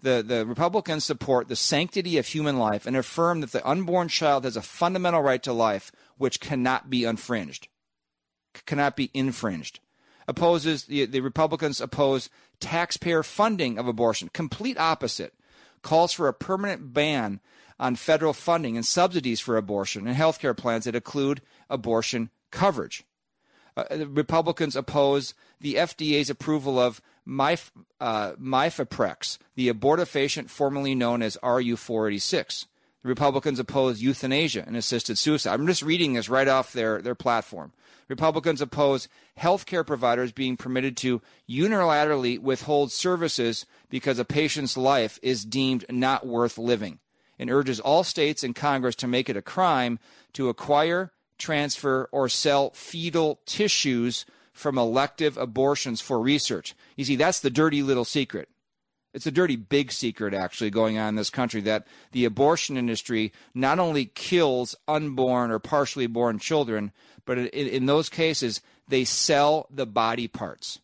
The, 0.03 0.23
the 0.27 0.47
Republicans 0.47 1.05
support 1.05 1.49
the 1.49 1.57
sanctity 1.57 2.19
of 2.19 2.27
human 2.27 2.59
life 2.59 2.87
and 2.87 2.97
affirm 2.97 3.41
that 3.41 3.53
the 3.53 3.67
unborn 3.67 4.09
child 4.09 4.45
has 4.45 4.57
a 4.57 4.63
fundamental 4.63 5.23
right 5.23 5.43
to 5.43 5.53
life 5.53 5.91
which 6.19 6.41
cannot 6.41 6.91
be 6.91 7.05
infringed. 7.05 7.69
Cannot 8.67 8.97
be 8.97 9.11
infringed. 9.15 9.81
Opposes 10.29 10.85
the, 10.85 11.07
the 11.07 11.21
Republicans 11.21 11.81
oppose 11.81 12.29
taxpayer 12.61 13.23
funding 13.23 13.79
of 13.79 13.87
abortion. 13.89 14.29
Complete 14.33 14.79
opposite. 14.79 15.35
Calls 15.83 16.13
for 16.13 16.29
a 16.29 16.35
permanent 16.35 16.93
ban 16.93 17.41
on 17.79 17.97
federal 17.97 18.33
funding 18.33 18.77
and 18.77 18.85
subsidies 18.85 19.41
for 19.41 19.57
abortion 19.57 20.07
and 20.07 20.17
health 20.17 20.41
care 20.41 20.55
plans 20.55 20.85
that 20.85 20.95
include 20.95 21.43
abortion 21.71 22.31
coverage. 22.51 23.05
Uh, 23.77 24.07
Republicans 24.09 24.75
oppose 24.75 25.35
the 25.61 25.75
FDA's 25.75 26.31
approval 26.31 26.79
of 26.79 27.01
Mif, 27.27 27.71
uh, 28.01 28.33
Mifeprex, 28.33 29.39
the 29.55 29.69
abortifacient 29.69 30.49
formerly 30.49 30.95
known 30.95 31.23
as 31.23 31.37
RU486. 31.43 32.67
The 33.03 33.09
Republicans 33.09 33.59
oppose 33.59 34.03
euthanasia 34.03 34.65
and 34.67 34.77
assisted 34.77 35.19
suicide. 35.19 35.55
I'm 35.55 35.67
just 35.67 35.83
reading 35.83 36.15
this 36.15 36.29
right 36.29 36.49
off 36.49 36.73
their, 36.73 37.03
their 37.03 37.15
platform. 37.15 37.73
Republicans 38.09 38.61
oppose 38.61 39.09
healthcare 39.39 39.87
providers 39.87 40.33
being 40.33 40.57
permitted 40.57 40.97
to 40.99 41.21
unilaterally 41.49 42.39
withhold 42.39 42.93
services 42.93 43.67
because 43.91 44.19
a 44.19 44.25
patient's 44.25 44.77
life 44.77 45.19
is 45.23 45.45
deemed 45.45 45.85
not 45.91 46.27
worth 46.27 46.57
living 46.57 47.01
and 47.39 47.51
urges 47.51 47.81
all 47.81 48.05
states 48.05 48.43
and 48.43 48.55
Congress 48.55 48.97
to 48.97 49.07
make 49.07 49.29
it 49.29 49.37
a 49.37 49.43
crime 49.43 49.99
to 50.33 50.49
acquire, 50.49 51.13
transfer, 51.39 52.09
or 52.13 52.29
sell 52.29 52.71
fetal 52.71 53.41
tissues 53.47 54.27
from 54.53 54.79
elective 54.79 55.37
abortions 55.37 56.01
for 56.01 56.19
research. 56.19 56.75
You 56.97 57.05
see, 57.05 57.17
that's 57.17 57.41
the 57.41 57.51
dirty 57.51 57.83
little 57.83 58.05
secret. 58.05 58.49
It's 59.13 59.27
a 59.27 59.31
dirty 59.31 59.57
big 59.57 59.93
secret, 59.93 60.35
actually, 60.35 60.71
going 60.71 60.99
on 60.99 61.11
in 61.11 61.15
this 61.15 61.31
country 61.31 61.63
that 61.63 61.87
the 62.13 62.27
abortion 62.27 62.77
industry 62.77 63.33
not 63.55 63.79
only 63.79 64.07
kills 64.07 64.75
unborn 64.87 65.51
or 65.51 65.59
partially 65.59 66.07
born 66.07 66.39
children, 66.39 66.93
but 67.25 67.39
in, 67.39 67.47
in 67.49 67.87
those 67.87 68.09
cases, 68.09 68.61
they 68.89 69.05
sell 69.05 69.69
the 69.71 69.87
body 69.87 70.29
parts. 70.29 70.81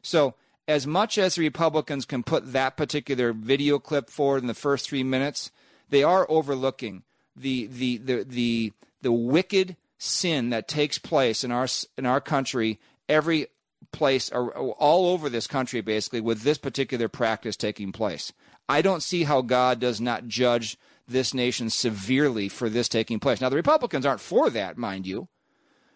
So, 0.00 0.34
as 0.68 0.86
much 0.86 1.18
as 1.18 1.34
the 1.34 1.42
Republicans 1.42 2.04
can 2.04 2.22
put 2.22 2.52
that 2.52 2.76
particular 2.76 3.32
video 3.32 3.78
clip 3.78 4.08
forward 4.08 4.42
in 4.42 4.46
the 4.46 4.54
first 4.54 4.88
three 4.88 5.02
minutes, 5.02 5.50
they 5.90 6.04
are 6.04 6.24
overlooking 6.28 7.02
the 7.36 7.66
the 7.66 7.96
the 7.98 8.22
the, 8.22 8.72
the 9.02 9.12
wicked 9.12 9.76
sin 10.02 10.50
that 10.50 10.66
takes 10.66 10.98
place 10.98 11.44
in 11.44 11.52
our 11.52 11.68
in 11.96 12.06
our 12.06 12.20
country 12.20 12.80
every 13.08 13.46
place 13.92 14.32
or 14.32 14.50
all 14.72 15.06
over 15.06 15.28
this 15.28 15.46
country 15.46 15.80
basically 15.80 16.20
with 16.20 16.42
this 16.42 16.58
particular 16.58 17.08
practice 17.08 17.56
taking 17.56 17.92
place. 17.92 18.32
I 18.68 18.82
don't 18.82 19.02
see 19.02 19.22
how 19.22 19.42
God 19.42 19.78
does 19.78 20.00
not 20.00 20.26
judge 20.26 20.76
this 21.06 21.32
nation 21.32 21.70
severely 21.70 22.48
for 22.48 22.68
this 22.68 22.88
taking 22.88 23.20
place. 23.20 23.40
Now 23.40 23.48
the 23.48 23.54
Republicans 23.54 24.04
aren't 24.04 24.20
for 24.20 24.50
that, 24.50 24.76
mind 24.76 25.06
you, 25.06 25.28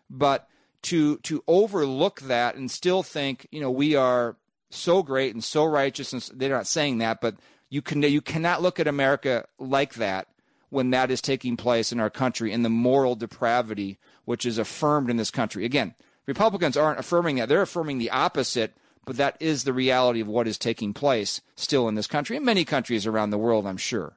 but 0.09 0.47
to 0.83 1.17
to 1.19 1.43
overlook 1.49 2.21
that 2.21 2.55
and 2.55 2.71
still 2.71 3.03
think, 3.03 3.49
you 3.51 3.61
know, 3.61 3.73
we 3.73 3.97
are 3.97 4.37
so 4.71 5.03
great 5.03 5.35
and 5.35 5.43
so 5.43 5.65
righteous 5.65 6.13
and 6.13 6.23
they're 6.33 6.51
not 6.51 6.69
saying 6.69 6.99
that, 6.99 7.21
but 7.21 7.35
you 7.71 7.83
can 7.83 8.03
you 8.03 8.21
cannot 8.21 8.63
look 8.63 8.79
at 8.79 8.87
America 8.87 9.47
like 9.59 9.95
that 9.95 10.29
when 10.77 10.91
that 10.91 11.11
is 11.11 11.23
taking 11.23 11.57
place 11.57 11.91
in 11.91 11.99
our 11.99 12.11
country 12.11 12.53
and 12.53 12.63
the 12.63 12.69
moral 12.69 13.15
depravity 13.15 13.99
which 14.27 14.45
is 14.45 14.59
affirmed 14.59 15.09
in 15.09 15.17
this 15.17 15.31
country. 15.31 15.65
Again, 15.65 15.95
Republicans 16.27 16.77
aren't 16.77 16.99
affirming 16.99 17.37
that; 17.37 17.49
they're 17.49 17.63
affirming 17.63 17.97
the 17.97 18.11
opposite. 18.11 18.75
But 19.07 19.17
that 19.17 19.37
is 19.39 19.65
the 19.65 19.73
reality 19.73 20.21
of 20.21 20.27
what 20.27 20.49
is 20.49 20.59
taking 20.59 20.93
place 20.93 21.41
still 21.55 21.89
in 21.89 21.95
this 21.95 22.09
country 22.09 22.37
and 22.37 22.45
many 22.45 22.65
countries 22.65 23.07
around 23.07 23.31
the 23.31 23.39
world, 23.39 23.65
I'm 23.65 23.77
sure. 23.77 24.17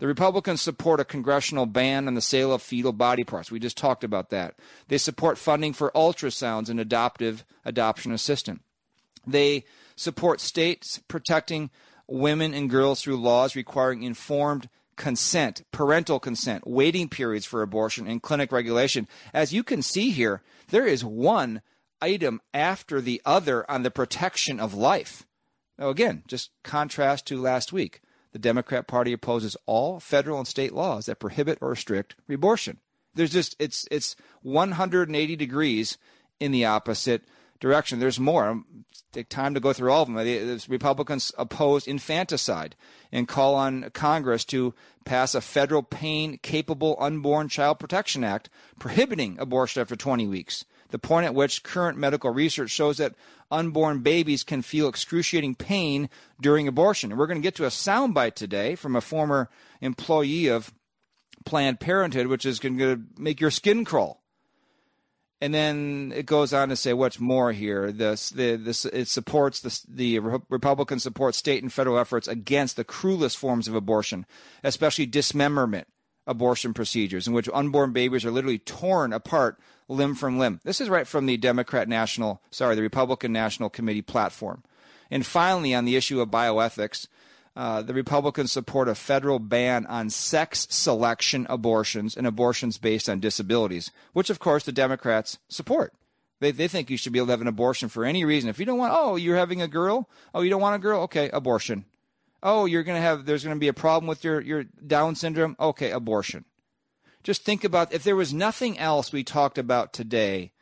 The 0.00 0.06
Republicans 0.08 0.60
support 0.60 0.98
a 1.00 1.04
congressional 1.04 1.64
ban 1.64 2.08
on 2.08 2.14
the 2.14 2.20
sale 2.20 2.52
of 2.52 2.60
fetal 2.60 2.92
body 2.92 3.22
parts. 3.22 3.50
We 3.50 3.60
just 3.60 3.78
talked 3.78 4.02
about 4.02 4.30
that. 4.30 4.56
They 4.88 4.98
support 4.98 5.38
funding 5.38 5.72
for 5.72 5.92
ultrasounds 5.94 6.68
and 6.68 6.80
adoptive 6.80 7.44
adoption 7.64 8.10
assistance. 8.10 8.60
They 9.26 9.64
support 9.94 10.40
states 10.40 10.98
protecting 11.06 11.70
women 12.08 12.52
and 12.52 12.68
girls 12.68 13.00
through 13.00 13.22
laws 13.22 13.54
requiring 13.54 14.02
informed 14.02 14.68
consent, 15.00 15.62
parental 15.72 16.20
consent, 16.20 16.66
waiting 16.66 17.08
periods 17.08 17.46
for 17.46 17.62
abortion, 17.62 18.06
and 18.06 18.20
clinic 18.22 18.52
regulation. 18.52 19.08
As 19.32 19.50
you 19.50 19.64
can 19.64 19.80
see 19.80 20.10
here, 20.10 20.42
there 20.68 20.86
is 20.86 21.02
one 21.02 21.62
item 22.02 22.42
after 22.52 23.00
the 23.00 23.22
other 23.24 23.68
on 23.70 23.82
the 23.82 23.90
protection 23.90 24.60
of 24.60 24.74
life. 24.74 25.26
Now, 25.78 25.88
again, 25.88 26.22
just 26.28 26.50
contrast 26.62 27.26
to 27.28 27.40
last 27.40 27.72
week. 27.72 28.02
The 28.32 28.38
Democrat 28.38 28.86
Party 28.86 29.14
opposes 29.14 29.56
all 29.64 30.00
federal 30.00 30.36
and 30.36 30.46
state 30.46 30.74
laws 30.74 31.06
that 31.06 31.18
prohibit 31.18 31.56
or 31.62 31.70
restrict 31.70 32.14
abortion. 32.30 32.76
There's 33.14 33.32
just 33.32 33.56
it's 33.58 33.88
it's 33.90 34.16
180 34.42 35.34
degrees 35.34 35.96
in 36.38 36.52
the 36.52 36.66
opposite 36.66 37.22
direction. 37.60 38.00
There's 38.00 38.18
more 38.18 38.48
um, 38.48 38.84
take 39.12 39.28
time 39.28 39.54
to 39.54 39.60
go 39.60 39.72
through 39.72 39.92
all 39.92 40.02
of 40.02 40.08
them. 40.08 40.16
The, 40.16 40.64
Republicans 40.68 41.32
oppose 41.38 41.86
infanticide 41.86 42.76
and 43.12 43.28
call 43.28 43.54
on 43.54 43.90
Congress 43.90 44.44
to 44.46 44.74
pass 45.04 45.34
a 45.34 45.40
federal 45.40 45.82
pain 45.82 46.38
capable 46.42 46.96
unborn 46.98 47.48
child 47.48 47.78
protection 47.78 48.24
act 48.24 48.48
prohibiting 48.78 49.38
abortion 49.38 49.80
after 49.80 49.96
20 49.96 50.26
weeks. 50.26 50.64
The 50.90 50.98
point 50.98 51.26
at 51.26 51.34
which 51.34 51.62
current 51.62 51.98
medical 51.98 52.30
research 52.30 52.70
shows 52.70 52.98
that 52.98 53.14
unborn 53.50 54.00
babies 54.00 54.42
can 54.42 54.62
feel 54.62 54.88
excruciating 54.88 55.54
pain 55.54 56.08
during 56.40 56.66
abortion. 56.66 57.12
And 57.12 57.18
we're 57.18 57.26
going 57.26 57.40
to 57.40 57.46
get 57.46 57.54
to 57.56 57.64
a 57.64 57.68
soundbite 57.68 58.34
today 58.34 58.74
from 58.74 58.96
a 58.96 59.00
former 59.00 59.48
employee 59.80 60.48
of 60.48 60.72
Planned 61.44 61.80
Parenthood, 61.80 62.26
which 62.26 62.44
is 62.44 62.58
going 62.58 62.78
to 62.78 63.02
make 63.16 63.40
your 63.40 63.50
skin 63.50 63.84
crawl 63.84 64.19
and 65.40 65.54
then 65.54 66.12
it 66.14 66.26
goes 66.26 66.52
on 66.52 66.68
to 66.68 66.76
say 66.76 66.92
what's 66.92 67.18
more 67.18 67.52
here. 67.52 67.90
This, 67.92 68.30
the, 68.30 68.56
this, 68.56 68.84
it 68.84 69.08
supports 69.08 69.60
the, 69.60 69.80
the 69.88 70.18
Republicans 70.48 71.02
support 71.02 71.34
state 71.34 71.62
and 71.62 71.72
federal 71.72 71.98
efforts 71.98 72.28
against 72.28 72.76
the 72.76 72.84
cruelest 72.84 73.38
forms 73.38 73.66
of 73.66 73.74
abortion, 73.74 74.26
especially 74.62 75.06
dismemberment 75.06 75.86
abortion 76.26 76.74
procedures, 76.74 77.26
in 77.26 77.32
which 77.32 77.48
unborn 77.54 77.92
babies 77.92 78.24
are 78.24 78.30
literally 78.30 78.58
torn 78.58 79.12
apart 79.12 79.58
limb 79.88 80.14
from 80.14 80.38
limb. 80.38 80.60
This 80.62 80.80
is 80.80 80.90
right 80.90 81.06
from 81.06 81.26
the 81.26 81.38
Democrat 81.38 81.88
National, 81.88 82.42
sorry, 82.50 82.74
the 82.74 82.82
Republican 82.82 83.32
National 83.32 83.70
Committee 83.70 84.02
platform. 84.02 84.62
And 85.10 85.26
finally, 85.26 85.74
on 85.74 85.86
the 85.86 85.96
issue 85.96 86.20
of 86.20 86.28
bioethics, 86.28 87.08
uh, 87.56 87.82
the 87.82 87.94
Republicans 87.94 88.52
support 88.52 88.88
a 88.88 88.94
federal 88.94 89.38
ban 89.38 89.84
on 89.86 90.08
sex 90.08 90.66
selection 90.70 91.46
abortions 91.50 92.16
and 92.16 92.26
abortions 92.26 92.78
based 92.78 93.08
on 93.08 93.20
disabilities, 93.20 93.90
which, 94.12 94.30
of 94.30 94.38
course, 94.38 94.64
the 94.64 94.72
Democrats 94.72 95.38
support. 95.48 95.92
They, 96.38 96.52
they 96.52 96.68
think 96.68 96.88
you 96.88 96.96
should 96.96 97.12
be 97.12 97.18
able 97.18 97.26
to 97.26 97.32
have 97.32 97.40
an 97.40 97.48
abortion 97.48 97.88
for 97.88 98.04
any 98.04 98.24
reason. 98.24 98.48
If 98.48 98.58
you 98.58 98.66
don't 98.66 98.78
want, 98.78 98.94
oh, 98.96 99.16
you're 99.16 99.36
having 99.36 99.60
a 99.60 99.68
girl? 99.68 100.08
Oh, 100.34 100.42
you 100.42 100.50
don't 100.50 100.60
want 100.60 100.76
a 100.76 100.78
girl? 100.78 101.02
Okay, 101.02 101.28
abortion. 101.30 101.84
Oh, 102.42 102.64
you're 102.64 102.82
going 102.82 102.96
to 102.96 103.02
have, 103.02 103.26
there's 103.26 103.44
going 103.44 103.56
to 103.56 103.60
be 103.60 103.68
a 103.68 103.74
problem 103.74 104.08
with 104.08 104.24
your, 104.24 104.40
your 104.40 104.64
Down 104.64 105.14
syndrome? 105.14 105.56
Okay, 105.60 105.90
abortion. 105.90 106.44
Just 107.22 107.44
think 107.44 107.64
about 107.64 107.92
if 107.92 108.02
there 108.02 108.16
was 108.16 108.32
nothing 108.32 108.78
else 108.78 109.12
we 109.12 109.22
talked 109.22 109.58
about 109.58 109.92
today, 109.92 110.52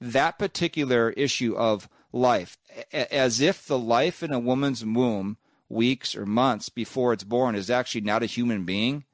that 0.00 0.38
particular 0.38 1.10
issue 1.10 1.54
of 1.56 1.88
life, 2.12 2.58
as 2.92 3.40
if 3.40 3.66
the 3.66 3.78
life 3.78 4.22
in 4.22 4.32
a 4.32 4.38
woman's 4.40 4.84
womb 4.84 5.36
weeks 5.68 6.16
or 6.16 6.26
months 6.26 6.68
before 6.68 7.12
it's 7.12 7.24
born 7.24 7.54
is 7.54 7.70
actually 7.70 8.00
not 8.00 8.22
a 8.22 8.26
human 8.26 8.64
being, 8.64 9.04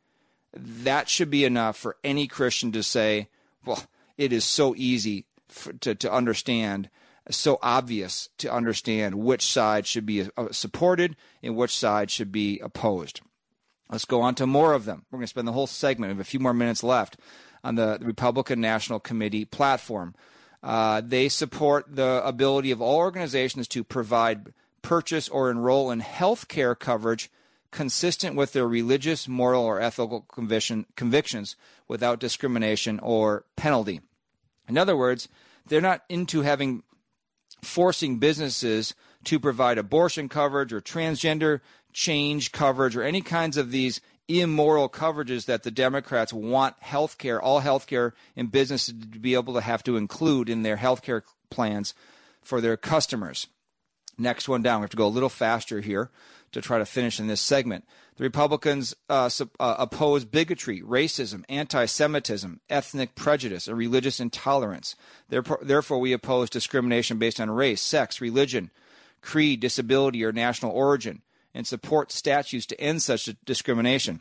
that 0.53 1.09
should 1.09 1.31
be 1.31 1.45
enough 1.45 1.77
for 1.77 1.97
any 2.05 2.27
Christian 2.27 2.73
to 2.73 2.83
say, 2.83 3.29
well, 3.65 3.83
it 4.17 4.33
is 4.33 4.45
so 4.45 4.75
easy 4.77 5.27
for, 5.49 5.73
to, 5.75 5.95
to 5.95 6.13
understand, 6.13 6.89
so 7.31 7.59
obvious 7.63 8.29
to 8.39 8.53
understand 8.53 9.17
which 9.17 9.43
side 9.43 9.87
should 9.87 10.07
be 10.07 10.29
uh, 10.37 10.49
supported 10.53 11.17
and 11.43 11.57
which 11.57 11.77
side 11.77 12.11
should 12.11 12.31
be 12.31 12.61
opposed. 12.61 13.21
Let's 13.91 14.05
go 14.05 14.23
on 14.23 14.35
to 14.37 14.47
more 14.47 14.73
of 14.73 14.85
them. 14.85 15.05
We're 15.11 15.19
going 15.19 15.25
to 15.25 15.31
spend 15.31 15.49
the 15.49 15.53
whole 15.53 15.67
segment, 15.67 16.11
we 16.11 16.15
have 16.15 16.21
a 16.21 16.25
few 16.25 16.41
more 16.41 16.55
minutes 16.55 16.83
left, 16.83 17.17
on 17.63 17.75
the 17.77 17.99
Republican 18.01 18.61
National 18.61 19.01
Committee 19.01 19.45
platform. 19.45 20.15
Uh, 20.63 21.03
they 21.05 21.29
support 21.29 21.85
the 21.95 22.23
ability 22.25 22.71
of 22.71 22.81
all 22.81 22.97
organizations 22.97 23.69
to 23.69 23.85
provide, 23.85 24.53
purchase, 24.85 25.29
or 25.29 25.51
enroll 25.51 25.91
in 25.91 25.99
health 25.99 26.47
care 26.47 26.77
coverage 26.77 27.29
consistent 27.73 28.37
with 28.37 28.53
their 28.53 28.69
religious, 28.69 29.27
moral, 29.27 29.65
or 29.65 29.81
ethical 29.81 30.21
conviction, 30.21 30.87
convictions 30.95 31.57
without 31.89 32.21
discrimination 32.21 33.01
or 33.01 33.45
penalty. 33.57 34.01
In 34.69 34.79
other 34.79 34.97
words, 34.97 35.29
they're 35.67 35.81
not 35.81 36.05
into 36.09 36.43
having 36.43 36.85
forcing 37.63 38.19
businesses 38.19 38.95
to 39.25 39.41
provide 39.41 39.79
abortion 39.79 40.29
coverage 40.29 40.73
or 40.73 40.81
transgender 40.81 41.61
change 41.93 42.53
coverage 42.53 42.95
or 42.95 43.03
any 43.03 43.23
kinds 43.23 43.57
of 43.57 43.73
these 43.73 44.01
immoral 44.29 44.89
coverages 44.89 45.47
that 45.47 45.65
the 45.65 45.71
Democrats 45.71 46.33
want 46.33 46.81
healthcare, 46.81 47.41
all 47.43 47.61
healthcare 47.61 48.13
and 48.37 48.53
businesses 48.53 48.95
to 49.13 49.19
be 49.19 49.35
able 49.35 49.55
to 49.55 49.61
have 49.61 49.83
to 49.83 49.97
include 49.97 50.49
in 50.49 50.63
their 50.63 50.77
healthcare 50.77 51.23
plans 51.51 51.95
for 52.43 52.61
their 52.61 52.77
customers. 52.77 53.49
Next 54.17 54.49
one 54.49 54.63
down. 54.63 54.81
We 54.81 54.85
have 54.85 54.91
to 54.91 54.97
go 54.97 55.07
a 55.07 55.09
little 55.09 55.29
faster 55.29 55.81
here 55.81 56.11
to 56.53 56.61
try 56.61 56.79
to 56.79 56.87
finish 56.87 57.19
in 57.19 57.27
this 57.27 57.41
segment. 57.41 57.85
The 58.17 58.23
Republicans 58.23 58.95
uh, 59.11 59.29
uh, 59.59 59.75
oppose 59.79 60.25
bigotry, 60.25 60.81
racism, 60.83 61.45
anti 61.49 61.85
Semitism, 61.87 62.61
ethnic 62.71 63.15
prejudice, 63.17 63.67
and 63.67 63.77
religious 63.77 64.21
intolerance. 64.21 64.95
Therefore, 65.29 65.99
we 65.99 66.13
oppose 66.13 66.49
discrimination 66.49 67.19
based 67.19 67.41
on 67.41 67.51
race, 67.51 67.83
sex, 67.83 68.21
religion, 68.21 68.71
creed, 69.21 69.61
disability, 69.61 70.25
or 70.25 70.33
national 70.33 70.71
origin, 70.71 71.23
and 71.53 71.67
support 71.67 72.13
statutes 72.13 72.67
to 72.67 72.81
end 72.81 73.03
such 73.03 73.29
discrimination. 73.45 74.21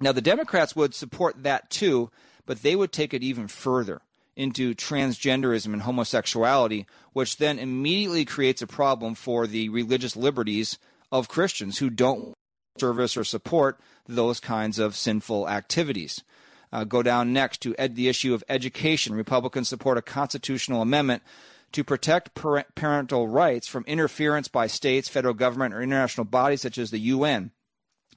Now, 0.00 0.10
the 0.10 0.20
Democrats 0.20 0.74
would 0.74 0.94
support 0.94 1.44
that 1.44 1.70
too, 1.70 2.10
but 2.44 2.62
they 2.62 2.74
would 2.74 2.90
take 2.90 3.14
it 3.14 3.22
even 3.22 3.46
further 3.46 4.02
into 4.36 4.74
transgenderism 4.74 5.72
and 5.72 5.82
homosexuality, 5.82 6.86
which 7.12 7.36
then 7.36 7.58
immediately 7.58 8.24
creates 8.24 8.62
a 8.62 8.66
problem 8.66 9.14
for 9.14 9.46
the 9.46 9.68
religious 9.68 10.16
liberties 10.16 10.78
of 11.10 11.28
Christians 11.28 11.78
who 11.78 11.90
don't 11.90 12.34
service 12.78 13.16
or 13.16 13.24
support 13.24 13.78
those 14.06 14.40
kinds 14.40 14.78
of 14.78 14.96
sinful 14.96 15.48
activities. 15.48 16.22
Uh, 16.72 16.84
go 16.84 17.02
down 17.02 17.32
next 17.32 17.60
to 17.60 17.74
ed- 17.78 17.96
the 17.96 18.08
issue 18.08 18.32
of 18.32 18.42
education. 18.48 19.14
Republicans 19.14 19.68
support 19.68 19.98
a 19.98 20.02
constitutional 20.02 20.80
amendment 20.80 21.22
to 21.72 21.84
protect 21.84 22.34
par- 22.34 22.64
parental 22.74 23.28
rights 23.28 23.66
from 23.66 23.84
interference 23.86 24.48
by 24.48 24.66
states, 24.66 25.08
federal 25.08 25.34
government, 25.34 25.74
or 25.74 25.82
international 25.82 26.24
bodies 26.24 26.62
such 26.62 26.78
as 26.78 26.90
the 26.90 26.98
UN. 26.98 27.50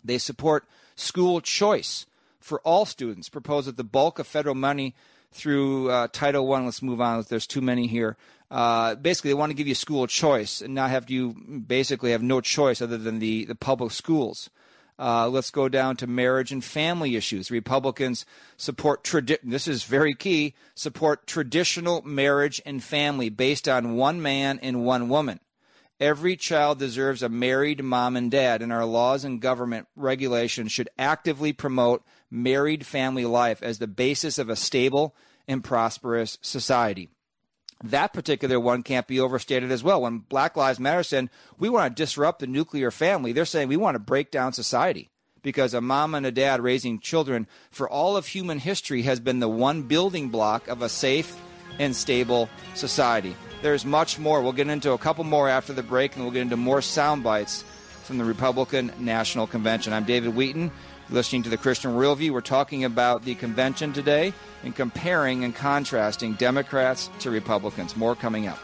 They 0.04 0.18
support 0.18 0.66
school 0.96 1.42
choice 1.42 2.06
for 2.40 2.62
all 2.62 2.86
students, 2.86 3.28
propose 3.28 3.66
that 3.66 3.76
the 3.76 3.84
bulk 3.84 4.20
of 4.20 4.28
federal 4.28 4.56
money 4.56 4.94
through 5.36 5.92
uh, 5.92 6.08
Title 6.12 6.48
One. 6.48 6.66
Let's 6.66 6.82
move 6.82 7.02
on. 7.02 7.24
There's 7.28 7.46
too 7.46 7.62
many 7.62 7.88
here. 7.88 8.18
Uh, 8.50 8.96
basically, 8.96 9.32
they 9.32 9.36
want 9.36 9.50
to 9.50 9.56
give 9.56 9.68
you 9.68 9.76
school 9.76 10.08
choice 10.08 10.62
and 10.62 10.74
not 10.74 10.90
have 10.90 11.10
you 11.10 11.34
basically 11.68 12.12
have 12.12 12.24
no 12.24 12.42
choice 12.42 12.82
other 12.82 12.98
than 12.98 13.20
the, 13.20 13.46
the 13.46 13.56
public 13.56 13.92
schools. 13.92 14.50
Uh, 14.98 15.28
let's 15.28 15.52
go 15.52 15.68
down 15.68 15.98
to 15.98 16.08
marriage 16.08 16.54
and 16.54 16.64
family 16.64 17.18
issues. 17.18 17.52
Republicans 17.52 18.26
support 18.56 19.04
tradi- 19.04 19.40
this 19.44 19.68
is 19.68 19.84
very 19.84 20.16
key 20.16 20.54
support 20.74 21.28
traditional 21.28 22.02
marriage 22.04 22.62
and 22.66 22.82
family 22.82 23.30
based 23.30 23.68
on 23.68 23.98
one 23.98 24.22
man 24.22 24.58
and 24.62 24.86
one 24.86 25.10
woman. 25.10 25.42
Every 26.00 26.36
child 26.36 26.80
deserves 26.80 27.24
a 27.24 27.30
married 27.30 27.84
mom 27.84 28.16
and 28.16 28.30
dad, 28.30 28.62
and 28.62 28.72
our 28.72 28.86
laws 28.86 29.24
and 29.24 29.42
government 29.42 29.88
regulations 29.96 30.72
should 30.72 30.90
actively 30.98 31.52
promote 31.54 32.04
married 32.30 32.86
family 32.86 33.26
life 33.26 33.62
as 33.64 33.80
the 33.80 33.88
basis 33.88 34.38
of 34.38 34.50
a 34.50 34.56
stable 34.56 35.16
and 35.48 35.64
prosperous 35.64 36.38
society. 36.42 37.10
That 37.84 38.14
particular 38.14 38.60
one 38.60 38.84
can't 38.84 39.08
be 39.08 39.20
overstated 39.20 39.72
as 39.72 39.84
well. 39.84 40.02
When 40.02 40.20
Black 40.20 40.56
Lives 40.56 40.80
Matter 40.80 41.04
said 41.04 41.30
we 41.60 41.70
want 41.70 41.96
to 41.96 42.04
disrupt 42.04 42.40
the 42.40 42.48
nuclear 42.48 42.90
family, 42.90 43.32
they're 43.32 43.46
saying 43.46 43.68
we 43.68 43.78
want 43.78 43.96
to 43.96 44.00
break 44.00 44.32
down 44.32 44.54
society 44.54 45.10
because 45.44 45.74
a 45.74 45.82
mom 45.82 46.16
and 46.16 46.26
a 46.26 46.32
dad 46.32 46.62
raising 46.62 47.00
children 47.00 47.48
for 47.70 47.88
all 47.90 48.18
of 48.18 48.28
human 48.28 48.60
history 48.60 49.04
has 49.04 49.20
been 49.20 49.40
the 49.40 49.48
one 49.48 49.84
building 49.84 50.30
block 50.30 50.68
of 50.68 50.82
a 50.82 50.90
safe 50.90 51.38
and 51.78 51.96
stable 51.96 52.50
society. 52.74 53.36
There's 53.62 53.86
much 53.86 54.18
more. 54.18 54.42
We'll 54.42 54.54
get 54.54 54.70
into 54.70 54.94
a 54.94 54.98
couple 54.98 55.24
more 55.24 55.50
after 55.50 55.74
the 55.74 55.84
break, 55.84 56.16
and 56.16 56.24
we'll 56.24 56.34
get 56.34 56.42
into 56.42 56.58
more 56.58 56.82
sound 56.82 57.24
bites 57.24 57.64
from 58.04 58.18
the 58.18 58.24
Republican 58.24 58.92
National 59.00 59.48
Convention. 59.48 59.94
I'm 59.94 60.06
David 60.06 60.36
Wheaton, 60.36 60.72
listening 61.10 61.44
to 61.44 61.50
the 61.50 61.58
Christian 61.58 61.92
Worldview. 61.92 62.32
We're 62.32 62.42
talking 62.42 62.84
about 62.84 63.24
the 63.24 63.36
convention 63.36 63.94
today 63.94 64.34
and 64.64 64.76
comparing 64.76 65.44
and 65.44 65.56
contrasting 65.56 66.34
Democrats 66.34 67.10
to 67.20 67.32
Republicans. 67.32 67.96
More 67.96 68.16
coming 68.16 68.48
up. 68.48 68.60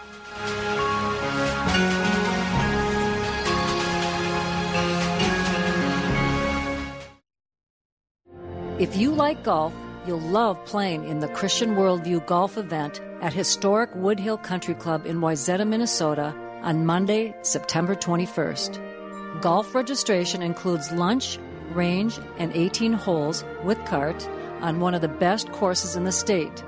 If 8.80 8.98
you 8.98 9.12
like 9.12 9.44
golf, 9.44 9.74
you'll 10.08 10.20
love 10.20 10.58
playing 10.66 11.04
in 11.04 11.20
the 11.20 11.28
Christian 11.28 11.76
Worldview 11.76 12.26
Golf 12.26 12.58
event 12.58 13.00
at 13.22 13.32
historic 13.32 13.92
Woodhill 13.94 14.42
Country 14.42 14.74
Club 14.74 15.06
in 15.06 15.18
Wayzata, 15.18 15.68
Minnesota 15.68 16.34
on 16.64 16.88
Monday, 16.88 17.36
September 17.44 17.94
21st. 17.94 19.42
Golf 19.42 19.76
registration 19.76 20.42
includes 20.42 20.92
lunch, 20.92 21.38
range, 21.72 22.20
and 22.38 22.52
18 22.56 22.94
holes 22.94 23.44
with 23.64 23.84
cart 23.86 24.28
on 24.62 24.80
one 24.80 24.94
of 24.94 25.02
the 25.02 25.08
best 25.08 25.52
courses 25.52 25.96
in 25.96 26.04
the 26.04 26.12
state. 26.12 26.64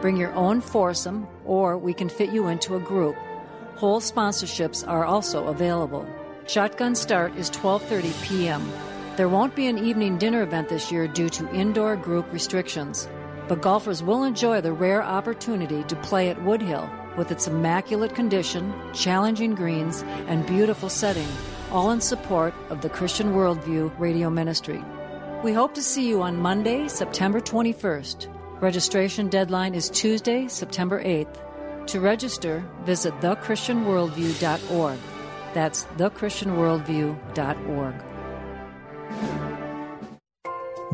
Bring 0.00 0.16
your 0.16 0.32
own 0.34 0.60
foursome, 0.60 1.26
or 1.44 1.78
we 1.78 1.94
can 1.94 2.08
fit 2.08 2.30
you 2.30 2.48
into 2.48 2.76
a 2.76 2.80
group. 2.80 3.16
Hole 3.76 4.00
sponsorships 4.00 4.86
are 4.86 5.04
also 5.04 5.46
available. 5.46 6.06
Shotgun 6.46 6.94
start 6.94 7.34
is 7.36 7.50
12:30 7.50 8.12
p.m. 8.24 8.72
There 9.16 9.28
won't 9.28 9.56
be 9.56 9.66
an 9.66 9.78
evening 9.78 10.18
dinner 10.18 10.42
event 10.42 10.68
this 10.68 10.92
year 10.92 11.08
due 11.08 11.28
to 11.30 11.54
indoor 11.54 11.96
group 11.96 12.30
restrictions, 12.32 13.08
but 13.48 13.62
golfers 13.62 14.02
will 14.02 14.24
enjoy 14.24 14.60
the 14.60 14.72
rare 14.72 15.02
opportunity 15.02 15.82
to 15.84 15.96
play 15.96 16.28
at 16.28 16.38
Woodhill 16.40 16.88
with 17.16 17.30
its 17.30 17.46
immaculate 17.46 18.14
condition, 18.14 18.74
challenging 18.92 19.54
greens, 19.54 20.04
and 20.28 20.46
beautiful 20.46 20.88
setting, 20.88 21.28
all 21.76 21.90
in 21.90 22.00
support 22.00 22.54
of 22.70 22.80
the 22.80 22.88
Christian 22.88 23.34
Worldview 23.34 23.92
radio 23.98 24.30
ministry. 24.30 24.82
We 25.44 25.52
hope 25.52 25.74
to 25.74 25.82
see 25.82 26.08
you 26.08 26.22
on 26.22 26.38
Monday, 26.38 26.88
September 26.88 27.38
21st. 27.38 28.32
Registration 28.62 29.28
deadline 29.28 29.74
is 29.74 29.90
Tuesday, 29.90 30.48
September 30.48 31.04
8th. 31.04 31.86
To 31.88 32.00
register, 32.00 32.64
visit 32.84 33.12
thechristianworldview.org. 33.20 34.98
That's 35.52 35.84
thechristianworldview.org. 35.98 37.94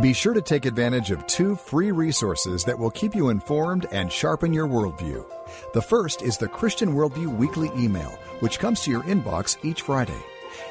Be 0.01 0.13
sure 0.13 0.35
to 0.35 0.43
take 0.43 0.65
advantage 0.65 1.13
of 1.13 1.25
two 1.29 1.55
free 1.55 1.93
resources 1.93 2.65
that 2.65 2.77
will 2.79 2.91
keep 2.91 3.15
you 3.15 3.29
informed 3.29 3.87
and 3.93 4.11
sharpen 4.11 4.53
your 4.53 4.67
worldview. 4.67 5.25
The 5.75 5.83
first 5.83 6.23
is 6.23 6.39
the 6.39 6.49
Christian 6.49 6.95
Worldview 6.95 7.37
Weekly 7.37 7.71
Email, 7.77 8.19
which 8.41 8.59
comes 8.59 8.81
to 8.81 8.91
your 8.91 9.03
inbox 9.03 9.57
each 9.65 9.83
Friday. 9.83 10.21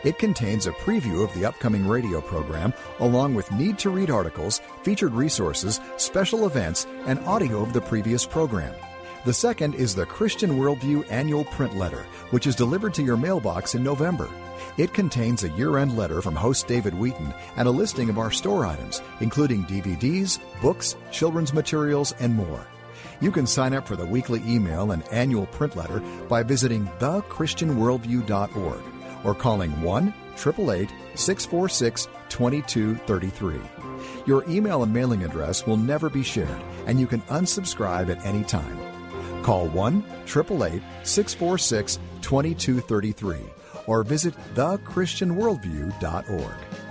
It 0.04 0.18
contains 0.18 0.68
a 0.68 0.72
preview 0.72 1.24
of 1.24 1.34
the 1.34 1.46
upcoming 1.46 1.88
radio 1.88 2.22
program, 2.22 2.74
along 3.00 3.36
with 3.36 3.52
need 3.52 3.78
to 3.80 3.90
read 3.90 4.10
articles, 4.10 4.62
featured 4.84 5.14
resources, 5.14 5.80
special 5.98 6.46
events, 6.46 6.88
and 7.06 7.20
audio 7.20 7.62
of 7.62 7.74
the 7.74 7.82
previous 7.82 8.26
program. 8.26 8.74
The 9.24 9.34
second 9.34 9.76
is 9.76 9.94
the 9.94 10.08
Christian 10.08 10.58
Worldview 10.58 11.06
Annual 11.12 11.46
Print 11.46 11.78
Letter, 11.78 12.06
which 12.32 12.48
is 12.48 12.56
delivered 12.56 12.96
to 12.96 13.04
your 13.04 13.18
mailbox 13.18 13.76
in 13.76 13.84
November. 13.84 14.28
It 14.78 14.96
contains 14.96 15.44
a 15.44 15.50
year 15.50 15.78
end 15.78 15.96
letter 15.96 16.24
from 16.24 16.36
host 16.36 16.68
David 16.68 16.96
Wheaton 16.96 17.32
and 17.56 17.68
a 17.68 17.72
listing 17.72 18.10
of 18.10 18.18
our 18.18 18.32
store 18.32 18.66
items, 18.66 19.02
including 19.20 19.66
DVDs, 19.66 20.40
books, 20.62 20.96
children's 21.12 21.54
materials, 21.54 22.16
and 22.20 22.34
more. 22.34 22.66
You 23.20 23.32
can 23.32 23.46
sign 23.46 23.74
up 23.74 23.88
for 23.88 23.96
the 23.96 24.06
weekly 24.06 24.42
email 24.48 24.92
and 24.92 25.08
annual 25.10 25.46
print 25.48 25.76
letter 25.76 26.00
by 26.28 26.42
visiting 26.42 26.88
thechristianworldview.org 27.00 28.91
or 29.24 29.36
calling 29.36 29.82
1 29.82 30.14
888 30.34 30.90
646 31.16 32.08
2233. 32.30 33.60
Your 34.26 34.44
email 34.50 34.84
and 34.84 34.94
mailing 34.94 35.24
address 35.24 35.66
will 35.66 35.78
never 35.78 36.10
be 36.10 36.24
shared, 36.24 36.62
and 36.88 37.00
you 37.00 37.08
can 37.08 37.22
unsubscribe 37.24 38.10
at 38.10 38.26
any 38.26 38.44
time. 38.44 38.78
Call 39.44 39.68
1 39.68 40.04
888 40.24 40.82
646 41.04 42.00
2233 42.22 43.38
or 43.88 44.04
visit 44.04 44.36
thechristianworldview.org. 44.56 46.91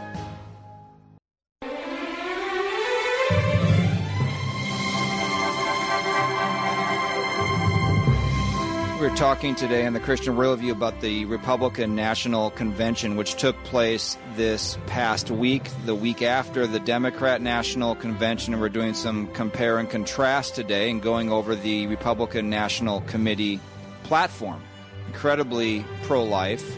We're 9.00 9.16
talking 9.16 9.54
today 9.54 9.86
on 9.86 9.94
the 9.94 10.00
Christian 10.00 10.36
Worldview 10.36 10.72
about 10.72 11.00
the 11.00 11.24
Republican 11.24 11.96
National 11.96 12.50
Convention, 12.50 13.16
which 13.16 13.36
took 13.36 13.56
place 13.64 14.18
this 14.36 14.76
past 14.88 15.30
week, 15.30 15.70
the 15.86 15.94
week 15.94 16.20
after 16.20 16.66
the 16.66 16.80
Democrat 16.80 17.40
National 17.40 17.94
Convention. 17.94 18.52
And 18.52 18.60
we're 18.60 18.68
doing 18.68 18.92
some 18.92 19.28
compare 19.28 19.78
and 19.78 19.88
contrast 19.88 20.54
today 20.54 20.90
and 20.90 21.00
going 21.00 21.32
over 21.32 21.54
the 21.54 21.86
Republican 21.86 22.50
National 22.50 23.00
Committee 23.00 23.58
platform. 24.02 24.62
Incredibly 25.06 25.82
pro 26.02 26.22
life, 26.22 26.76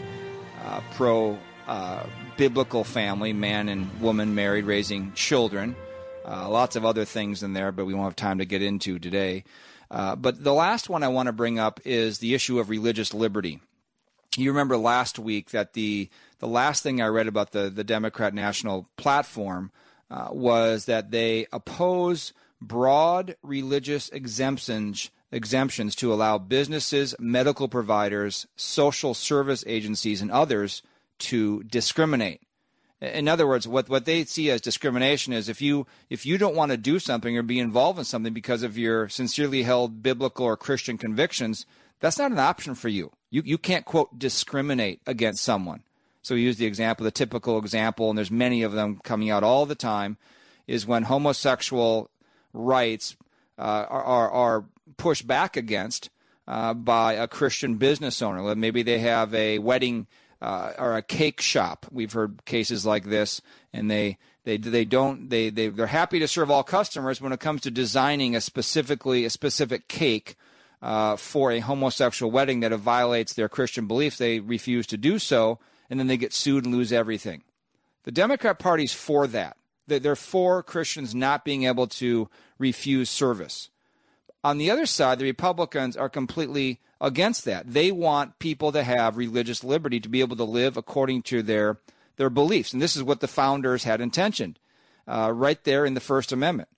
uh, 0.63 0.79
pro 0.93 1.37
uh, 1.67 2.05
biblical 2.37 2.85
family, 2.85 3.33
man 3.33 3.67
and 3.67 3.99
woman 3.99 4.33
married, 4.33 4.63
raising 4.63 5.11
children. 5.11 5.75
Uh, 6.25 6.49
lots 6.49 6.77
of 6.77 6.85
other 6.85 7.03
things 7.03 7.43
in 7.43 7.51
there, 7.51 7.73
but 7.73 7.83
we 7.85 7.93
won't 7.93 8.05
have 8.05 8.15
time 8.15 8.37
to 8.37 8.45
get 8.45 8.61
into 8.61 8.97
today. 8.97 9.43
Uh, 9.93 10.15
but 10.15 10.43
the 10.43 10.53
last 10.53 10.89
one 10.89 11.03
I 11.03 11.07
want 11.07 11.27
to 11.27 11.33
bring 11.33 11.59
up 11.59 11.79
is 11.85 12.17
the 12.17 12.33
issue 12.33 12.59
of 12.59 12.71
religious 12.71 13.13
liberty. 13.13 13.59
You 14.35 14.49
remember 14.49 14.75
last 14.75 15.19
week 15.19 15.51
that 15.51 15.73
the 15.73 16.09
the 16.39 16.47
last 16.47 16.81
thing 16.81 16.99
I 16.99 17.07
read 17.07 17.27
about 17.27 17.51
the 17.51 17.69
the 17.69 17.83
Democrat 17.83 18.33
National 18.33 18.89
Platform 18.97 19.71
uh, 20.09 20.29
was 20.31 20.85
that 20.85 21.11
they 21.11 21.45
oppose 21.53 22.33
broad 22.59 23.35
religious 23.43 24.09
exemptions 24.09 25.11
exemptions 25.31 25.95
to 25.97 26.11
allow 26.11 26.39
businesses, 26.39 27.13
medical 27.19 27.67
providers, 27.67 28.47
social 28.55 29.13
service 29.13 29.63
agencies, 29.67 30.21
and 30.21 30.31
others 30.31 30.81
to 31.19 31.63
discriminate 31.63 32.41
in 33.03 33.27
other 33.27 33.45
words, 33.45 33.67
what, 33.67 33.89
what 33.89 34.05
they 34.05 34.23
see 34.23 34.49
as 34.49 34.61
discrimination 34.61 35.33
is 35.33 35.49
if 35.49 35.61
you 35.61 35.85
if 36.09 36.25
you 36.25 36.37
don't 36.37 36.55
want 36.55 36.71
to 36.71 36.77
do 36.77 36.99
something 36.99 37.37
or 37.37 37.43
be 37.43 37.59
involved 37.59 37.99
in 37.99 38.05
something 38.05 38.33
because 38.33 38.63
of 38.63 38.77
your 38.77 39.09
sincerely 39.09 39.63
held 39.63 40.01
biblical 40.01 40.45
or 40.45 40.55
Christian 40.55 40.97
convictions, 40.97 41.65
that's 41.99 42.17
not 42.17 42.31
an 42.31 42.39
option 42.39 42.75
for 42.75 42.87
you. 42.87 43.11
You 43.29 43.43
you 43.45 43.57
can't 43.57 43.85
quote 43.85 44.17
discriminate 44.17 45.01
against 45.05 45.43
someone. 45.43 45.83
So 46.21 46.35
we 46.35 46.41
use 46.41 46.55
the 46.55 46.65
example, 46.65 47.03
the 47.03 47.11
typical 47.11 47.57
example, 47.57 48.09
and 48.09 48.17
there's 48.17 48.31
many 48.31 48.63
of 48.63 48.71
them 48.71 49.01
coming 49.03 49.29
out 49.29 49.43
all 49.43 49.65
the 49.65 49.75
time, 49.75 50.17
is 50.67 50.87
when 50.87 51.03
homosexual 51.03 52.09
rights 52.53 53.17
uh, 53.59 53.85
are, 53.89 54.31
are, 54.31 54.65
pushed 54.95 55.25
back 55.25 55.57
against 55.57 56.09
uh, 56.47 56.73
by 56.73 57.13
a 57.13 57.27
Christian 57.27 57.75
business 57.75 58.21
owner. 58.21 58.55
Maybe 58.55 58.83
they 58.83 58.99
have 58.99 59.33
a 59.33 59.57
wedding 59.57 60.07
uh, 60.43 60.73
or 60.77 60.97
a 60.97 61.01
cake 61.01 61.39
shop. 61.39 61.85
We've 61.89 62.11
heard 62.11 62.43
cases 62.43 62.85
like 62.85 63.05
this, 63.05 63.41
and 63.71 63.89
they 63.89 64.17
they 64.43 64.57
they 64.57 64.83
don't 64.83 65.29
they 65.29 65.49
they 65.49 65.69
they're 65.69 65.87
happy 65.87 66.19
to 66.19 66.27
serve 66.27 66.51
all 66.51 66.63
customers 66.63 67.21
when 67.21 67.31
it 67.31 67.39
comes 67.39 67.61
to 67.61 67.71
designing 67.71 68.35
a 68.35 68.41
specifically 68.41 69.23
a 69.25 69.29
specific 69.29 69.87
cake. 69.87 70.35
Uh, 70.81 71.15
for 71.15 71.49
a 71.49 71.61
homosexual 71.61 72.29
wedding 72.29 72.59
that 72.59 72.73
violates 72.73 73.35
their 73.35 73.47
Christian 73.47 73.87
beliefs, 73.87 74.17
they 74.17 74.41
refuse 74.41 74.85
to 74.87 74.97
do 74.97 75.17
so, 75.17 75.57
and 75.89 75.97
then 75.97 76.07
they 76.07 76.17
get 76.17 76.33
sued 76.33 76.65
and 76.65 76.75
lose 76.75 76.91
everything. 76.91 77.41
The 78.03 78.11
Democrat 78.11 78.59
Party's 78.59 78.91
for 78.91 79.25
that. 79.27 79.55
They're 79.87 80.17
for 80.17 80.61
Christians 80.61 81.15
not 81.15 81.45
being 81.45 81.63
able 81.63 81.87
to 81.87 82.29
refuse 82.59 83.09
service. 83.09 83.69
On 84.43 84.57
the 84.57 84.69
other 84.69 84.85
side, 84.85 85.19
the 85.19 85.25
Republicans 85.25 85.95
are 85.95 86.09
completely 86.09 86.81
against 86.99 87.45
that. 87.45 87.71
They 87.71 87.91
want 87.91 88.39
people 88.39 88.71
to 88.71 88.83
have 88.83 89.17
religious 89.17 89.63
liberty 89.63 89.99
to 89.99 90.09
be 90.09 90.19
able 90.21 90.35
to 90.35 90.43
live 90.43 90.77
according 90.77 91.23
to 91.23 91.41
their 91.41 91.79
their 92.15 92.29
beliefs, 92.29 92.73
and 92.73 92.81
this 92.81 92.95
is 92.95 93.01
what 93.01 93.21
the 93.21 93.27
founders 93.27 93.85
had 93.85 93.99
intentioned, 93.99 94.59
uh, 95.07 95.31
right 95.33 95.63
there 95.63 95.83
in 95.83 95.95
the 95.95 95.99
First 95.99 96.31
Amendment 96.31 96.69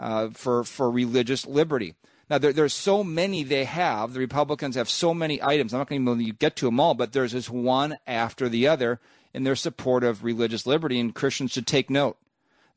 uh, 0.00 0.30
for 0.30 0.64
for 0.64 0.90
religious 0.90 1.46
liberty. 1.46 1.94
Now 2.28 2.38
there, 2.38 2.52
there's 2.52 2.74
so 2.74 3.04
many 3.04 3.42
they 3.42 3.64
have. 3.64 4.14
The 4.14 4.20
Republicans 4.20 4.74
have 4.76 4.88
so 4.88 5.14
many 5.14 5.42
items. 5.42 5.72
I'm 5.72 5.80
not 5.80 5.88
going 5.88 6.04
to 6.04 6.32
get 6.32 6.56
to 6.56 6.66
them 6.66 6.80
all, 6.80 6.94
but 6.94 7.12
there's 7.12 7.32
just 7.32 7.50
one 7.50 7.98
after 8.06 8.48
the 8.48 8.66
other 8.66 9.00
in 9.32 9.44
their 9.44 9.56
support 9.56 10.02
of 10.02 10.24
religious 10.24 10.66
liberty, 10.66 10.98
and 10.98 11.14
Christians 11.14 11.52
should 11.52 11.66
take 11.66 11.90
note 11.90 12.16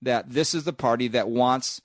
that 0.02 0.30
this 0.30 0.54
is 0.54 0.66
the 0.66 0.74
party 0.74 1.08
that 1.08 1.30
wants 1.30 1.82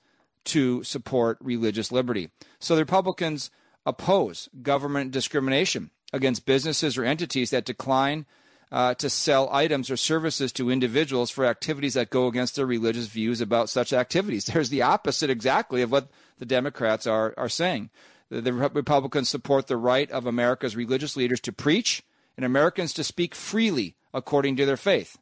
to 0.49 0.83
support 0.83 1.37
religious 1.41 1.91
liberty. 1.91 2.29
So 2.59 2.75
the 2.75 2.81
Republicans 2.81 3.51
oppose 3.85 4.49
government 4.61 5.11
discrimination 5.11 5.91
against 6.11 6.45
businesses 6.45 6.97
or 6.97 7.03
entities 7.03 7.51
that 7.51 7.65
decline 7.65 8.25
uh, 8.71 8.93
to 8.95 9.09
sell 9.09 9.49
items 9.51 9.89
or 9.89 9.97
services 9.97 10.51
to 10.53 10.69
individuals 10.69 11.31
for 11.31 11.45
activities 11.45 11.95
that 11.95 12.09
go 12.09 12.27
against 12.27 12.55
their 12.55 12.65
religious 12.65 13.07
views 13.07 13.41
about 13.41 13.69
such 13.69 13.93
activities. 13.93 14.45
There's 14.53 14.69
the 14.69 14.81
opposite 14.81 15.29
exactly 15.29 15.81
of 15.81 15.91
what 15.91 16.09
the 16.37 16.45
Democrats 16.45 17.07
are, 17.07 17.33
are 17.37 17.49
saying. 17.49 17.89
The, 18.29 18.41
the 18.41 18.53
Republicans 18.53 19.29
support 19.29 19.67
the 19.67 19.77
right 19.77 20.09
of 20.11 20.25
America's 20.25 20.75
religious 20.75 21.15
leaders 21.15 21.39
to 21.41 21.51
preach 21.51 22.03
and 22.37 22.45
Americans 22.45 22.93
to 22.93 23.03
speak 23.03 23.35
freely 23.35 23.95
according 24.13 24.55
to 24.57 24.65
their 24.65 24.77
faith. 24.77 25.17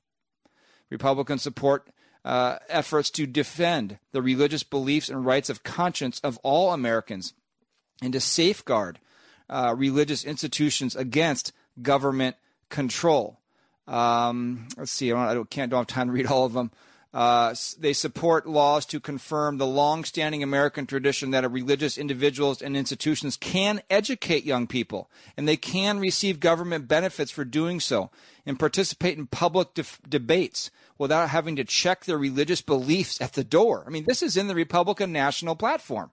Republicans 0.89 1.41
support 1.41 1.89
uh, 2.27 2.59
efforts 2.67 3.09
to 3.09 3.25
defend 3.25 3.99
the 4.11 4.21
religious 4.21 4.61
beliefs 4.61 5.07
and 5.07 5.25
rights 5.25 5.49
of 5.49 5.63
conscience 5.63 6.19
of 6.25 6.37
all 6.43 6.73
Americans 6.73 7.33
and 8.01 8.11
to 8.11 8.19
safeguard 8.19 8.99
uh, 9.49 9.73
religious 9.77 10.25
institutions 10.25 10.93
against 10.93 11.53
government 11.81 12.35
control. 12.67 13.39
Um, 13.87 14.67
let's 14.75 14.91
see, 14.91 15.13
I 15.13 15.33
don't, 15.33 15.43
I 15.43 15.47
can't 15.49 15.71
don't 15.71 15.79
have 15.79 15.87
time 15.87 16.07
to 16.07 16.13
read 16.13 16.27
all 16.27 16.43
of 16.43 16.51
them. 16.51 16.69
Uh, 17.13 17.55
they 17.79 17.93
support 17.93 18.45
laws 18.45 18.85
to 18.85 18.99
confirm 18.99 19.57
the 19.57 19.65
long-standing 19.65 20.43
American 20.43 20.85
tradition 20.85 21.31
that 21.31 21.49
religious 21.49 21.97
individuals 21.97 22.61
and 22.61 22.75
institutions 22.75 23.37
can 23.37 23.81
educate 23.89 24.43
young 24.43 24.67
people, 24.67 25.09
and 25.37 25.47
they 25.47 25.55
can 25.55 25.97
receive 25.97 26.41
government 26.41 26.89
benefits 26.89 27.31
for 27.31 27.45
doing 27.45 27.79
so, 27.79 28.11
and 28.47 28.57
participate 28.57 29.17
in 29.17 29.27
public 29.27 29.73
de- 29.73 29.83
debates 30.07 30.71
without 30.97 31.29
having 31.29 31.57
to 31.57 31.65
check 31.65 32.05
their 32.05 32.17
religious 32.17 32.61
beliefs 32.61 33.19
at 33.19 33.33
the 33.33 33.43
door. 33.43 33.83
I 33.85 33.89
mean, 33.89 34.05
this 34.07 34.23
is 34.23 34.37
in 34.37 34.47
the 34.47 34.55
Republican 34.55 35.11
National 35.11 35.53
Platform. 35.53 36.11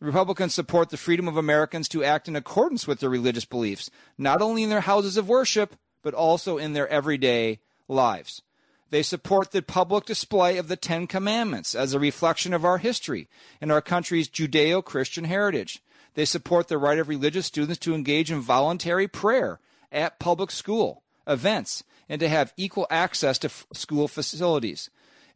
Republicans 0.00 0.54
support 0.54 0.88
the 0.88 0.96
freedom 0.96 1.28
of 1.28 1.36
Americans 1.36 1.90
to 1.90 2.02
act 2.02 2.26
in 2.26 2.36
accordance 2.36 2.86
with 2.86 3.00
their 3.00 3.10
religious 3.10 3.44
beliefs, 3.44 3.90
not 4.16 4.40
only 4.40 4.62
in 4.62 4.70
their 4.70 4.80
houses 4.80 5.18
of 5.18 5.28
worship, 5.28 5.76
but 6.02 6.14
also 6.14 6.56
in 6.56 6.72
their 6.72 6.88
everyday 6.88 7.60
lives. 7.86 8.40
They 8.88 9.02
support 9.02 9.50
the 9.50 9.60
public 9.60 10.06
display 10.06 10.56
of 10.56 10.68
the 10.68 10.76
Ten 10.76 11.06
Commandments 11.06 11.74
as 11.74 11.92
a 11.92 12.00
reflection 12.00 12.54
of 12.54 12.64
our 12.64 12.78
history 12.78 13.28
and 13.60 13.70
our 13.70 13.82
country's 13.82 14.26
Judeo 14.26 14.82
Christian 14.82 15.24
heritage. 15.24 15.82
They 16.14 16.24
support 16.24 16.68
the 16.68 16.78
right 16.78 16.98
of 16.98 17.10
religious 17.10 17.44
students 17.44 17.78
to 17.80 17.94
engage 17.94 18.32
in 18.32 18.40
voluntary 18.40 19.06
prayer 19.06 19.60
at 19.92 20.18
public 20.18 20.50
school 20.50 21.02
events 21.30 21.82
and 22.08 22.20
to 22.20 22.28
have 22.28 22.52
equal 22.56 22.86
access 22.90 23.38
to 23.38 23.46
f- 23.46 23.66
school 23.72 24.08
facilities 24.08 24.90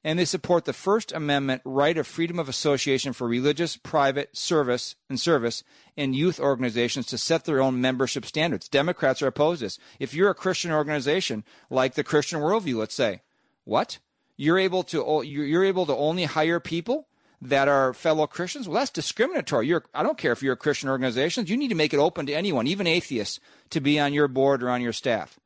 and 0.05 0.19
they 0.19 0.27
support 0.27 0.67
the 0.67 0.75
First 0.75 1.13
Amendment 1.13 1.63
right 1.65 1.97
of 1.97 2.07
freedom 2.07 2.39
of 2.39 2.49
association 2.49 3.15
for 3.15 3.27
religious, 3.27 3.79
private, 3.79 4.37
service, 4.37 4.97
and 5.09 5.19
service 5.19 5.65
and 5.97 6.15
youth 6.15 6.39
organizations 6.39 7.07
to 7.07 7.19
set 7.19 7.45
their 7.45 7.63
own 7.63 7.81
membership 7.81 8.27
standards. 8.27 8.69
Democrats 8.69 9.23
are 9.23 9.29
opposed 9.29 9.61
to 9.61 9.67
this. 9.67 9.79
If 9.99 10.13
you're 10.13 10.31
a 10.31 10.35
Christian 10.35 10.71
organization 10.71 11.43
like 11.71 11.95
the 11.95 12.05
Christian 12.05 12.41
Worldview, 12.41 12.77
let's 12.77 12.95
say, 12.95 13.23
what 13.65 13.99
you're 14.37 14.59
able 14.59 14.83
to 14.83 15.23
you're 15.25 15.65
able 15.65 15.87
to 15.87 15.97
only 15.97 16.25
hire 16.25 16.61
people 16.61 17.09
that 17.41 17.69
are 17.69 17.95
fellow 17.95 18.27
Christians? 18.27 18.69
Well, 18.69 18.79
that's 18.79 18.91
discriminatory. 18.91 19.67
You're, 19.67 19.85
I 19.95 20.03
don't 20.03 20.19
care 20.19 20.33
if 20.33 20.43
you're 20.43 20.55
a 20.55 20.57
Christian 20.57 20.89
organization. 20.89 21.47
You 21.47 21.57
need 21.57 21.69
to 21.69 21.75
make 21.75 21.95
it 21.95 21.99
open 21.99 22.27
to 22.27 22.33
anyone, 22.33 22.67
even 22.67 22.87
atheists, 22.87 23.41
to 23.71 23.81
be 23.81 23.99
on 23.99 24.13
your 24.13 24.29
board 24.29 24.63
or 24.63 24.71
on 24.71 24.83
your 24.83 24.93
staff. 24.93 25.39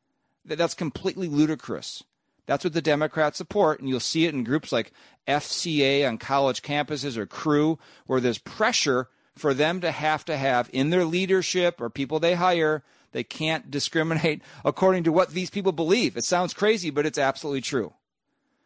That's 0.57 0.75
completely 0.75 1.29
ludicrous. 1.29 2.03
That's 2.47 2.65
what 2.65 2.73
the 2.73 2.81
Democrats 2.81 3.37
support, 3.37 3.79
and 3.79 3.89
you'll 3.89 4.01
see 4.01 4.25
it 4.25 4.33
in 4.33 4.43
groups 4.43 4.73
like 4.73 4.93
FCA 5.27 6.09
on 6.09 6.17
college 6.17 6.63
campuses 6.63 7.19
or 7.19 7.27
Cru, 7.27 7.79
where 8.07 8.21
there's 8.21 8.39
pressure 8.39 9.09
for 9.37 9.53
them 9.55 9.81
to 9.83 9.93
have 9.93 10.25
to 10.25 10.37
have 10.37 10.71
in 10.73 10.91
their 10.91 11.05
leadership 11.05 11.81
or 11.81 11.91
people 11.91 12.19
they 12.19 12.35
hire, 12.35 12.83
they 13.13 13.23
can't 13.23 13.71
discriminate 13.71 14.43
according 14.65 15.05
to 15.05 15.13
what 15.13 15.31
these 15.31 15.51
people 15.51 15.73
believe. 15.73 16.17
It 16.17 16.25
sounds 16.25 16.55
crazy, 16.55 16.91
but 16.91 17.07
it's 17.07 17.19
absolutely 17.19 17.61
true. 17.61 17.93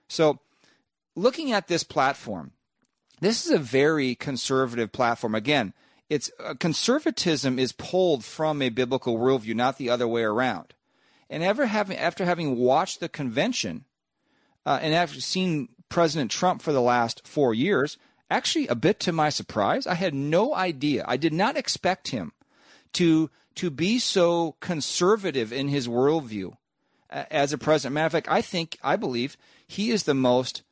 So, 0.08 0.40
looking 1.14 1.52
at 1.52 1.68
this 1.68 1.84
platform, 1.84 2.52
this 3.20 3.46
is 3.46 3.52
a 3.52 3.58
very 3.58 4.14
conservative 4.14 4.92
platform. 4.92 5.34
Again, 5.34 5.74
it's 6.08 6.30
uh, 6.38 6.54
conservatism 6.54 7.58
is 7.58 7.72
pulled 7.72 8.24
from 8.24 8.60
a 8.60 8.68
biblical 8.68 9.16
worldview, 9.16 9.54
not 9.54 9.78
the 9.78 9.90
other 9.90 10.06
way 10.06 10.22
around. 10.22 10.74
And 11.32 11.42
ever 11.42 11.64
having 11.64 11.96
after 11.96 12.26
having 12.26 12.58
watched 12.58 13.00
the 13.00 13.08
convention 13.08 13.86
uh, 14.66 14.78
and 14.82 14.92
after 14.92 15.18
seeing 15.18 15.70
President 15.88 16.30
Trump 16.30 16.60
for 16.60 16.72
the 16.72 16.82
last 16.82 17.26
four 17.26 17.54
years, 17.54 17.96
actually 18.30 18.68
a 18.68 18.74
bit 18.74 19.00
to 19.00 19.12
my 19.12 19.30
surprise, 19.30 19.86
I 19.86 19.94
had 19.94 20.12
no 20.12 20.54
idea. 20.54 21.06
I 21.08 21.16
did 21.16 21.32
not 21.32 21.56
expect 21.56 22.08
him 22.08 22.32
to 22.92 23.30
to 23.54 23.70
be 23.70 23.98
so 23.98 24.56
conservative 24.60 25.54
in 25.54 25.68
his 25.68 25.88
worldview 25.88 26.54
uh, 27.08 27.24
as 27.30 27.54
a 27.54 27.58
president. 27.58 27.94
Matter 27.94 28.06
of 28.06 28.12
fact, 28.12 28.28
I 28.28 28.42
think 28.42 28.78
I 28.82 28.96
believe 28.96 29.38
he 29.66 29.90
is 29.90 30.02
the 30.02 30.14
most 30.14 30.62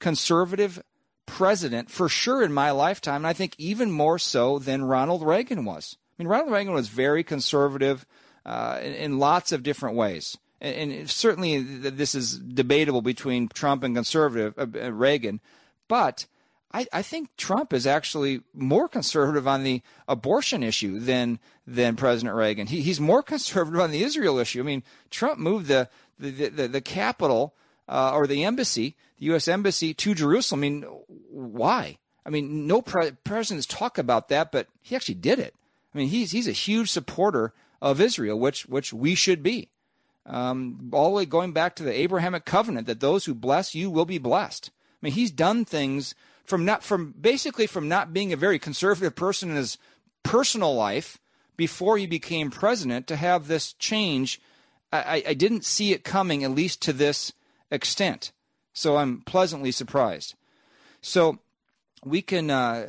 conservative 0.00 0.82
president 1.24 1.90
for 1.90 2.10
sure 2.10 2.42
in 2.42 2.52
my 2.52 2.70
lifetime, 2.72 3.16
and 3.16 3.26
I 3.26 3.32
think 3.32 3.54
even 3.56 3.90
more 3.90 4.18
so 4.18 4.58
than 4.58 4.84
Ronald 4.84 5.22
Reagan 5.22 5.64
was. 5.64 5.96
I 6.18 6.22
mean, 6.22 6.28
Ronald 6.28 6.52
Reagan 6.52 6.74
was 6.74 6.88
very 6.88 7.24
conservative 7.24 8.04
uh, 8.46 8.78
in, 8.82 8.94
in, 8.94 9.18
lots 9.18 9.52
of 9.52 9.62
different 9.62 9.96
ways. 9.96 10.36
And, 10.60 10.92
and, 10.92 11.10
certainly 11.10 11.62
this 11.62 12.14
is 12.14 12.38
debatable 12.38 13.02
between 13.02 13.48
Trump 13.48 13.82
and 13.82 13.94
conservative 13.94 14.54
uh, 14.58 14.92
Reagan. 14.92 15.40
But 15.88 16.26
I, 16.72 16.86
I, 16.92 17.02
think 17.02 17.36
Trump 17.36 17.72
is 17.72 17.86
actually 17.86 18.42
more 18.54 18.88
conservative 18.88 19.48
on 19.48 19.64
the 19.64 19.82
abortion 20.06 20.62
issue 20.62 20.98
than 21.00 21.38
than 21.66 21.96
President 21.96 22.36
Reagan. 22.36 22.66
He, 22.66 22.80
he's 22.80 23.00
more 23.00 23.22
conservative 23.34 23.80
on 23.80 23.90
the 23.90 24.02
Israel 24.02 24.38
issue. 24.38 24.60
I 24.60 24.64
mean, 24.64 24.82
Trump 25.10 25.38
moved 25.38 25.66
the 25.66 25.88
the 26.18 26.48
the, 26.48 26.68
the 26.68 26.80
capital 26.80 27.54
uh, 27.88 28.12
or 28.14 28.26
the 28.26 28.44
embassy, 28.44 28.96
the 29.18 29.26
U.S. 29.26 29.48
embassy, 29.48 29.92
to 29.94 30.14
Jerusalem. 30.14 30.60
I 30.60 30.62
mean, 30.62 30.82
why? 31.28 31.98
I 32.24 32.30
mean, 32.30 32.66
no 32.66 32.82
pre- 32.82 33.12
presidents 33.24 33.66
talk 33.66 33.98
about 33.98 34.28
that, 34.28 34.52
but 34.52 34.68
he 34.82 34.94
actually 34.94 35.16
did 35.16 35.38
it. 35.38 35.54
I 35.94 35.98
mean, 35.98 36.08
he's 36.08 36.30
he's 36.30 36.48
a 36.48 36.52
huge 36.52 36.90
supporter 36.90 37.52
of 37.80 38.00
Israel, 38.00 38.38
which 38.38 38.66
which 38.66 38.92
we 38.92 39.14
should 39.14 39.42
be. 39.42 39.68
Um, 40.26 40.90
all 40.92 41.10
the 41.10 41.16
way 41.16 41.26
going 41.26 41.52
back 41.52 41.74
to 41.76 41.82
the 41.82 41.98
Abrahamic 41.98 42.44
covenant 42.44 42.86
that 42.86 43.00
those 43.00 43.24
who 43.24 43.34
bless 43.34 43.74
you 43.74 43.90
will 43.90 44.04
be 44.04 44.18
blessed. 44.18 44.70
I 44.70 45.06
mean, 45.06 45.14
he's 45.14 45.30
done 45.30 45.64
things 45.64 46.14
from 46.44 46.64
not 46.64 46.82
from 46.84 47.14
basically 47.18 47.66
from 47.66 47.88
not 47.88 48.12
being 48.12 48.32
a 48.32 48.36
very 48.36 48.58
conservative 48.58 49.14
person 49.14 49.50
in 49.50 49.56
his 49.56 49.78
personal 50.22 50.74
life 50.74 51.18
before 51.56 51.98
he 51.98 52.06
became 52.06 52.50
president 52.50 53.06
to 53.06 53.16
have 53.16 53.46
this 53.46 53.72
change. 53.74 54.40
I, 54.92 55.22
I 55.28 55.34
didn't 55.34 55.64
see 55.64 55.92
it 55.92 56.04
coming, 56.04 56.42
at 56.42 56.50
least 56.50 56.82
to 56.82 56.92
this 56.92 57.32
extent. 57.70 58.32
So 58.72 58.96
I'm 58.96 59.22
pleasantly 59.22 59.70
surprised. 59.70 60.34
So 61.00 61.38
we 62.04 62.22
can. 62.22 62.50
Uh, 62.50 62.88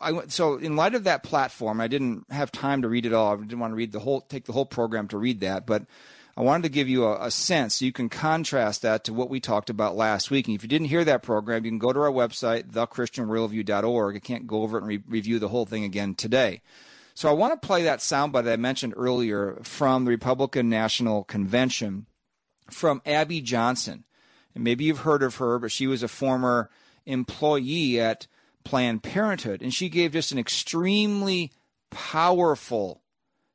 I, 0.00 0.26
so 0.28 0.56
in 0.56 0.76
light 0.76 0.94
of 0.94 1.04
that 1.04 1.22
platform, 1.22 1.80
I 1.80 1.88
didn't 1.88 2.24
have 2.30 2.50
time 2.50 2.82
to 2.82 2.88
read 2.88 3.06
it 3.06 3.12
all. 3.12 3.32
I 3.32 3.36
didn't 3.36 3.58
want 3.58 3.72
to 3.72 3.76
read 3.76 3.92
the 3.92 4.00
whole, 4.00 4.22
take 4.22 4.44
the 4.44 4.52
whole 4.52 4.66
program 4.66 5.08
to 5.08 5.18
read 5.18 5.40
that, 5.40 5.66
but 5.66 5.84
I 6.36 6.42
wanted 6.42 6.62
to 6.64 6.68
give 6.70 6.88
you 6.88 7.04
a, 7.04 7.26
a, 7.26 7.30
sense 7.30 7.76
so 7.76 7.84
you 7.84 7.92
can 7.92 8.08
contrast 8.08 8.82
that 8.82 9.04
to 9.04 9.12
what 9.12 9.30
we 9.30 9.40
talked 9.40 9.68
about 9.68 9.96
last 9.96 10.30
week. 10.30 10.46
And 10.46 10.56
if 10.56 10.62
you 10.62 10.68
didn't 10.68 10.88
hear 10.88 11.04
that 11.04 11.22
program, 11.22 11.64
you 11.64 11.70
can 11.70 11.78
go 11.78 11.92
to 11.92 12.00
our 12.00 12.10
website, 12.10 12.70
thechristianworldview.org. 12.70 14.16
I 14.16 14.20
can't 14.20 14.46
go 14.46 14.62
over 14.62 14.78
it 14.78 14.82
and 14.82 14.88
re- 14.88 15.02
review 15.06 15.38
the 15.38 15.48
whole 15.48 15.66
thing 15.66 15.84
again 15.84 16.14
today. 16.14 16.62
So 17.14 17.28
I 17.28 17.32
want 17.32 17.60
to 17.60 17.66
play 17.66 17.82
that 17.82 17.98
soundbite 17.98 18.44
that 18.44 18.54
I 18.54 18.56
mentioned 18.56 18.94
earlier 18.96 19.58
from 19.62 20.04
the 20.04 20.10
Republican 20.10 20.70
National 20.70 21.24
Convention 21.24 22.06
from 22.70 23.02
Abby 23.04 23.40
Johnson. 23.40 24.04
And 24.54 24.64
maybe 24.64 24.84
you've 24.84 25.00
heard 25.00 25.22
of 25.22 25.36
her, 25.36 25.58
but 25.58 25.72
she 25.72 25.86
was 25.86 26.02
a 26.02 26.08
former 26.08 26.70
employee 27.04 28.00
at 28.00 28.26
Planned 28.64 29.02
Parenthood. 29.02 29.62
And 29.62 29.72
she 29.72 29.88
gave 29.88 30.12
just 30.12 30.32
an 30.32 30.38
extremely 30.38 31.52
powerful 31.90 33.02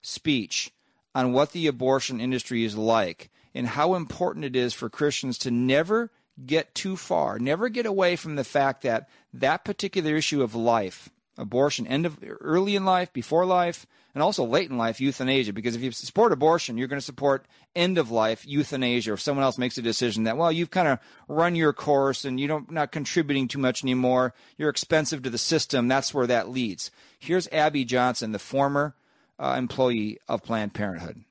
speech 0.02 0.72
on 1.14 1.34
what 1.34 1.52
the 1.52 1.68
abortion 1.68 2.20
industry 2.20 2.64
is 2.64 2.76
like 2.78 3.30
and 3.54 3.68
how 3.68 3.96
important 3.96 4.46
it 4.46 4.56
is 4.56 4.74
for 4.74 4.90
Christians 4.90 5.38
to 5.40 5.52
never 5.52 6.12
get 6.46 6.76
too 6.76 6.98
far, 6.98 7.40
never 7.40 7.70
get 7.70 7.86
away 7.86 8.18
from 8.18 8.36
the 8.36 8.44
fact 8.44 8.82
that 8.82 9.08
that 9.34 9.64
particular 9.64 10.16
issue 10.18 10.44
of 10.44 10.54
life, 10.54 11.10
abortion, 11.38 11.88
end 11.88 12.06
of 12.06 12.20
early 12.42 12.76
in 12.76 12.84
life, 12.84 13.14
before 13.14 13.46
life, 13.46 13.88
and 14.16 14.24
also 14.24 14.46
late 14.46 14.72
in 14.72 14.78
life 14.78 15.00
euthanasia. 15.00 15.54
Because 15.54 15.76
if 15.76 15.82
you 15.84 15.92
support 15.92 16.32
abortion, 16.32 16.78
you're 16.78 16.88
going 16.88 17.00
to 17.00 17.06
support 17.06 17.46
end 17.76 18.00
of 18.00 18.10
life 18.10 18.48
euthanasia. 18.48 19.14
If 19.14 19.22
someone 19.22 19.44
else 19.44 19.60
makes 19.60 19.78
a 19.78 19.84
decision 19.84 20.24
that 20.24 20.38
well, 20.38 20.52
you've 20.52 20.72
kind 20.72 20.88
of 20.88 21.00
run 21.28 21.54
your 21.54 21.74
course 21.74 22.26
and 22.26 22.40
you 22.40 22.48
don't 22.48 22.72
not 22.72 22.92
contributing 22.92 23.48
too 23.48 23.60
much 23.60 23.84
anymore, 23.84 24.34
you're 24.58 24.70
expensive 24.70 25.22
to 25.24 25.30
the 25.30 25.38
system. 25.38 25.88
That's 25.88 26.14
where 26.14 26.26
that 26.28 26.50
leads. 26.50 26.90
Here's 27.20 27.48
Abby 27.50 27.86
Johnson, 27.86 28.32
the 28.32 28.40
former 28.40 28.96
uh, 29.38 29.56
employee 29.58 30.18
of 30.28 30.44
Planned 30.44 30.74
Parenthood. 30.74 31.24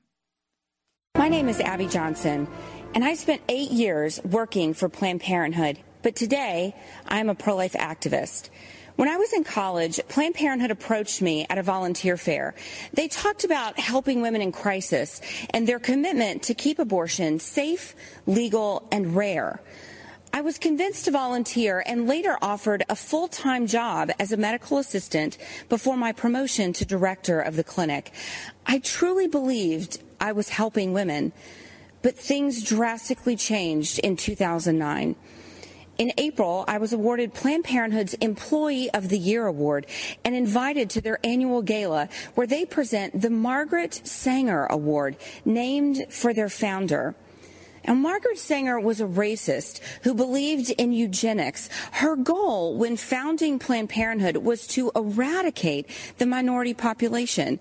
My 1.17 1.27
name 1.27 1.49
is 1.49 1.59
Abby 1.59 1.87
Johnson, 1.87 2.47
and 2.93 3.03
I 3.03 3.15
spent 3.15 3.41
eight 3.49 3.71
years 3.71 4.21
working 4.23 4.73
for 4.73 4.89
Planned 4.89 5.21
Parenthood. 5.21 5.79
But 6.03 6.15
today, 6.15 6.75
I'm 7.07 7.29
a 7.29 7.35
pro 7.35 7.55
life 7.55 7.73
activist. 7.73 8.49
When 8.95 9.09
I 9.09 9.17
was 9.17 9.33
in 9.33 9.43
college, 9.43 9.99
Planned 10.07 10.35
Parenthood 10.35 10.71
approached 10.71 11.21
me 11.21 11.45
at 11.49 11.57
a 11.57 11.63
volunteer 11.63 12.15
fair. 12.15 12.55
They 12.93 13.09
talked 13.09 13.43
about 13.43 13.77
helping 13.77 14.21
women 14.21 14.41
in 14.41 14.53
crisis 14.53 15.19
and 15.49 15.67
their 15.67 15.79
commitment 15.79 16.43
to 16.43 16.53
keep 16.53 16.79
abortion 16.79 17.39
safe, 17.39 17.93
legal, 18.25 18.87
and 18.93 19.13
rare. 19.13 19.59
I 20.31 20.41
was 20.41 20.57
convinced 20.57 21.05
to 21.05 21.11
volunteer 21.11 21.83
and 21.85 22.07
later 22.07 22.37
offered 22.41 22.85
a 22.87 22.95
full 22.95 23.27
time 23.27 23.67
job 23.67 24.11
as 24.17 24.31
a 24.31 24.37
medical 24.37 24.77
assistant 24.77 25.37
before 25.67 25.97
my 25.97 26.13
promotion 26.13 26.71
to 26.73 26.85
director 26.85 27.41
of 27.41 27.57
the 27.57 27.63
clinic. 27.65 28.13
I 28.65 28.79
truly 28.79 29.27
believed 29.27 29.99
I 30.21 30.31
was 30.31 30.49
helping 30.49 30.93
women, 30.93 31.33
but 32.01 32.17
things 32.17 32.63
drastically 32.63 33.35
changed 33.35 33.99
in 33.99 34.15
2009. 34.15 35.15
In 35.97 36.11
April, 36.17 36.65
I 36.67 36.77
was 36.77 36.91
awarded 36.91 37.33
Planned 37.33 37.63
Parenthood's 37.63 38.15
Employee 38.15 38.89
of 38.91 39.07
the 39.07 39.17
Year 39.17 39.47
Award 39.47 39.87
and 40.25 40.35
invited 40.35 40.89
to 40.89 41.01
their 41.01 41.19
annual 41.23 41.61
gala 41.61 42.09
where 42.33 42.45
they 42.45 42.65
present 42.65 43.21
the 43.21 43.29
Margaret 43.29 44.01
Sanger 44.03 44.65
Award, 44.65 45.15
named 45.45 46.07
for 46.09 46.33
their 46.33 46.49
founder. 46.49 47.15
And 47.85 48.01
Margaret 48.01 48.39
Sanger 48.39 48.79
was 48.79 48.99
a 48.99 49.05
racist 49.05 49.79
who 50.01 50.13
believed 50.13 50.71
in 50.71 50.91
eugenics. 50.91 51.69
Her 51.91 52.15
goal 52.15 52.75
when 52.75 52.97
founding 52.97 53.59
Planned 53.59 53.89
Parenthood 53.89 54.37
was 54.37 54.65
to 54.67 54.91
eradicate 54.95 55.87
the 56.17 56.25
minority 56.25 56.73
population. 56.73 57.59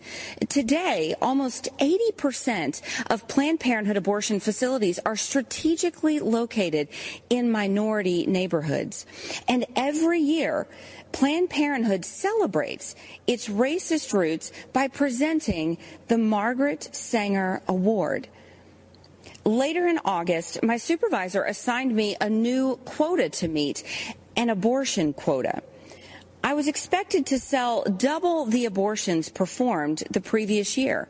Today, 0.49 1.15
almost 1.21 1.69
80% 1.79 2.81
of 3.11 3.29
Planned 3.29 3.61
Parenthood 3.61 3.99
abortion 3.99 4.41
facilities 4.41 4.99
are 5.05 5.17
strategically 5.17 6.21
located 6.21 6.89
in 7.29 7.51
minority 7.51 8.27
neighborhoods. 8.27 9.05
And 9.47 9.67
every 9.77 10.21
year, 10.21 10.67
Planned 11.13 11.51
Parenthood 11.51 12.05
celebrates 12.05 12.97
its 13.27 13.49
racist 13.49 14.13
roots 14.13 14.53
by 14.73 14.89
presenting 14.89 15.79
the 16.09 16.19
Margaret 16.19 16.89
Sanger 16.93 17.63
Award. 17.69 18.27
Later 19.45 19.87
in 19.87 19.99
August, 20.07 20.63
my 20.63 20.79
supervisor 20.79 21.45
assigned 21.45 21.95
me 21.95 22.17
a 22.19 22.31
new 22.31 22.77
quota 22.87 23.29
to 23.29 23.49
meet, 23.49 23.83
an 24.37 24.49
abortion 24.49 25.13
quota. 25.13 25.63
I 26.43 26.55
was 26.55 26.67
expected 26.67 27.27
to 27.27 27.39
sell 27.39 27.85
double 27.85 28.47
the 28.47 28.65
abortions 28.65 29.29
performed 29.29 30.03
the 30.11 30.23
previous 30.23 30.79
year. 30.79 31.09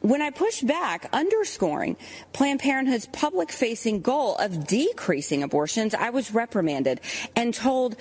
When 0.00 0.22
I 0.22 0.30
pushed 0.30 0.66
back, 0.66 1.08
underscoring 1.12 1.96
Planned 2.32 2.60
Parenthood's 2.60 3.06
public 3.06 3.52
facing 3.52 4.02
goal 4.02 4.34
of 4.36 4.66
decreasing 4.66 5.44
abortions, 5.44 5.94
I 5.94 6.10
was 6.10 6.32
reprimanded 6.32 7.00
and 7.36 7.54
told 7.54 7.96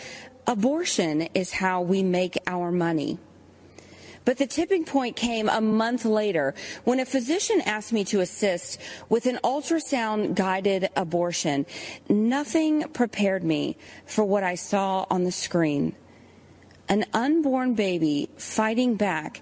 abortion 0.48 1.22
is 1.34 1.52
how 1.52 1.82
we 1.82 2.02
make 2.02 2.38
our 2.48 2.72
money. 2.72 3.20
But 4.28 4.40
the 4.40 4.46
tipping 4.46 4.84
point 4.84 5.16
came 5.16 5.48
a 5.48 5.62
month 5.62 6.04
later 6.04 6.54
when 6.84 7.00
a 7.00 7.06
physician 7.06 7.62
asked 7.62 7.94
me 7.94 8.04
to 8.12 8.20
assist 8.20 8.78
with 9.08 9.26
an 9.26 9.40
ultrasound 9.42 10.36
guided 10.36 10.90
abortion. 10.98 11.66
Nothing 12.10 12.90
prepared 12.90 13.46
me 13.46 13.78
for 14.06 14.26
what 14.26 14.44
I 14.44 14.56
saw 14.56 15.06
on 15.10 15.24
the 15.24 15.32
screen. 15.32 15.96
An 16.90 17.06
unborn 17.14 17.76
baby 17.76 18.28
fighting 18.36 18.98
back, 18.98 19.42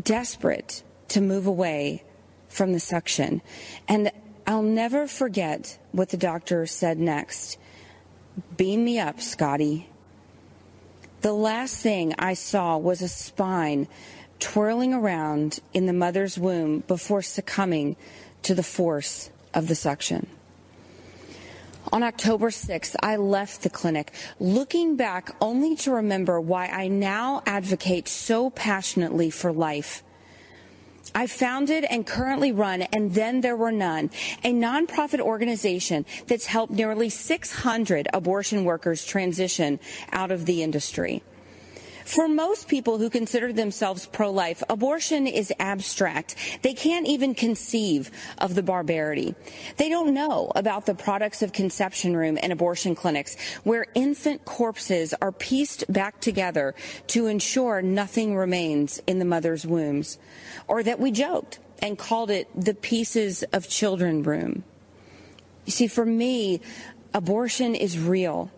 desperate 0.00 0.84
to 1.08 1.20
move 1.20 1.48
away 1.48 2.04
from 2.46 2.72
the 2.72 2.78
suction. 2.78 3.42
And 3.88 4.12
I'll 4.46 4.62
never 4.62 5.08
forget 5.08 5.80
what 5.90 6.10
the 6.10 6.16
doctor 6.16 6.64
said 6.66 6.96
next. 6.96 7.58
Beam 8.56 8.84
me 8.84 9.00
up, 9.00 9.20
Scotty. 9.20 9.88
The 11.22 11.32
last 11.32 11.76
thing 11.76 12.16
I 12.18 12.34
saw 12.34 12.76
was 12.76 13.00
a 13.00 13.06
spine 13.06 13.86
twirling 14.40 14.92
around 14.92 15.60
in 15.72 15.86
the 15.86 15.92
mother's 15.92 16.36
womb 16.36 16.80
before 16.88 17.22
succumbing 17.22 17.94
to 18.42 18.56
the 18.56 18.64
force 18.64 19.30
of 19.54 19.68
the 19.68 19.76
suction. 19.76 20.26
On 21.92 22.02
October 22.02 22.50
6th, 22.50 22.96
I 23.04 23.14
left 23.16 23.62
the 23.62 23.70
clinic, 23.70 24.12
looking 24.40 24.96
back 24.96 25.30
only 25.40 25.76
to 25.76 25.92
remember 25.92 26.40
why 26.40 26.66
I 26.66 26.88
now 26.88 27.44
advocate 27.46 28.08
so 28.08 28.50
passionately 28.50 29.30
for 29.30 29.52
life. 29.52 30.02
I 31.14 31.26
founded 31.26 31.84
and 31.84 32.06
currently 32.06 32.52
run 32.52 32.82
And 32.82 33.14
Then 33.14 33.40
There 33.40 33.56
Were 33.56 33.72
None, 33.72 34.10
a 34.44 34.52
nonprofit 34.52 35.20
organization 35.20 36.06
that's 36.26 36.46
helped 36.46 36.72
nearly 36.72 37.08
600 37.08 38.08
abortion 38.12 38.64
workers 38.64 39.04
transition 39.04 39.80
out 40.12 40.30
of 40.30 40.46
the 40.46 40.62
industry. 40.62 41.22
For 42.04 42.28
most 42.28 42.68
people 42.68 42.98
who 42.98 43.10
consider 43.10 43.52
themselves 43.52 44.06
pro-life, 44.06 44.62
abortion 44.68 45.26
is 45.26 45.52
abstract. 45.58 46.34
They 46.62 46.74
can't 46.74 47.06
even 47.06 47.34
conceive 47.34 48.10
of 48.38 48.54
the 48.54 48.62
barbarity. 48.62 49.34
They 49.76 49.88
don't 49.88 50.14
know 50.14 50.52
about 50.54 50.86
the 50.86 50.94
products 50.94 51.42
of 51.42 51.52
conception 51.52 52.16
room 52.16 52.38
and 52.42 52.52
abortion 52.52 52.94
clinics 52.94 53.36
where 53.64 53.86
infant 53.94 54.44
corpses 54.44 55.14
are 55.20 55.32
pieced 55.32 55.90
back 55.92 56.20
together 56.20 56.74
to 57.08 57.26
ensure 57.26 57.82
nothing 57.82 58.36
remains 58.36 59.00
in 59.06 59.18
the 59.18 59.24
mother's 59.24 59.66
wombs. 59.66 60.18
Or 60.68 60.82
that 60.82 60.98
we 60.98 61.10
joked 61.10 61.58
and 61.80 61.98
called 61.98 62.30
it 62.30 62.48
the 62.54 62.74
pieces 62.74 63.42
of 63.52 63.68
children 63.68 64.22
room. 64.22 64.64
You 65.64 65.72
see, 65.72 65.86
for 65.86 66.04
me, 66.06 66.60
abortion 67.14 67.74
is 67.74 67.98
real. 67.98 68.50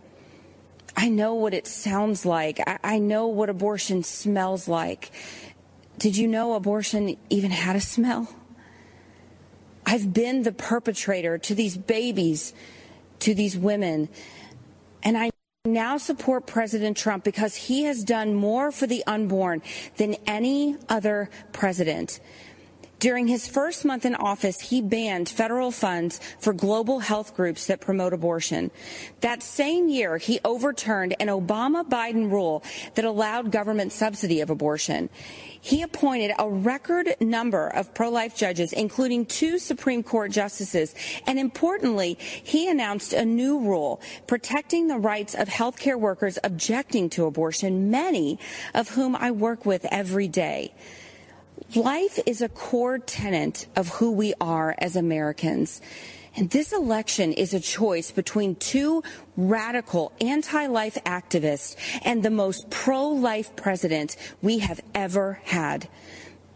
I 0.97 1.09
know 1.09 1.35
what 1.35 1.55
it 1.55 1.67
sounds 1.67 2.25
like. 2.25 2.61
I, 2.67 2.79
I, 2.83 2.99
know 2.99 3.27
what 3.27 3.49
abortion 3.49 4.03
smells 4.03 4.69
like. 4.69 5.11
Did 5.99 6.17
you 6.17 6.29
know 6.29 6.55
abortion 6.55 7.17
even 7.31 7.51
had 7.51 7.77
a 7.77 7.81
smell? 7.81 8.29
I've 9.87 10.13
been 10.13 10.43
the 10.45 10.53
perpetrator 10.53 11.39
to 11.39 11.55
these 11.55 11.77
babies, 11.77 12.55
to 13.21 13.35
these 13.35 13.57
women, 13.57 14.09
and 15.03 15.19
I 15.19 15.31
now 15.67 15.97
support 15.97 16.47
President 16.47 16.97
Trump 16.97 17.25
because 17.25 17.55
he 17.55 17.85
has 17.85 18.05
done 18.05 18.35
more 18.35 18.71
for 18.71 18.87
the 18.87 19.03
unborn 19.07 19.63
than 19.97 20.17
any 20.27 20.77
other 20.89 21.31
president. 21.53 22.21
During 23.05 23.27
his 23.27 23.47
first 23.47 23.85
month 23.85 24.07
in 24.07 24.15
office, 24.15 24.59
he 24.59 24.81
banned 24.81 25.29
federal 25.29 25.71
funds 25.71 26.21
for 26.41 26.55
global 26.55 27.01
health 27.01 27.37
groups 27.37 27.67
that 27.67 27.83
promote 27.83 28.15
abortion. 28.15 28.71
That 29.21 29.43
same 29.43 29.91
year, 29.91 30.17
he 30.17 30.41
overturned 30.43 31.15
an 31.21 31.29
Obama 31.29 31.87
Biden 31.87 32.31
rule 32.31 32.65
that 32.95 33.05
allowed 33.05 33.53
government 33.53 33.93
subsidy 33.93 34.41
of 34.41 34.49
abortion. 34.49 35.11
He 35.61 35.83
appointed 35.83 36.33
a 36.39 36.49
record 36.49 37.15
number 37.21 37.69
of 37.69 37.93
pro-life 37.93 38.35
judges, 38.35 38.73
including 38.73 39.27
two 39.27 39.59
Supreme 39.59 40.03
Court 40.03 40.31
justices. 40.31 40.95
And 41.27 41.39
importantly, 41.39 42.17
he 42.19 42.71
announced 42.71 43.13
a 43.13 43.27
new 43.27 43.59
rule 43.59 44.01
protecting 44.27 44.89
the 44.89 44.97
rights 44.97 45.35
of 45.35 45.49
healthcare 45.49 46.01
workers 46.01 46.39
objecting 46.43 47.11
to 47.11 47.27
abortion, 47.27 47.91
many 47.91 48.39
of 48.73 48.89
whom 48.89 49.15
I 49.15 49.31
work 49.31 49.67
with 49.67 49.85
every 49.91 50.27
day. 50.27 50.73
Life 51.75 52.21
is 52.27 52.41
a 52.41 52.49
core 52.49 52.99
tenet 52.99 53.67
of 53.75 53.89
who 53.89 54.13
we 54.13 54.35
are 54.41 54.75
as 54.79 54.97
Americans. 54.97 55.81
And 56.37 56.51
this 56.51 56.73
election 56.73 57.33
is 57.33 57.55
a 57.55 57.61
choice 57.61 58.11
between 58.11 58.57
two 58.57 59.03
radical 59.37 60.13
anti-life 60.21 60.99
activists 61.05 61.77
and 62.03 62.23
the 62.23 62.31
most 62.31 62.71
pro-life 62.71 63.57
president 63.57 64.17
we 64.43 64.59
have 64.59 64.81
ever 64.95 65.41
had. 65.45 65.89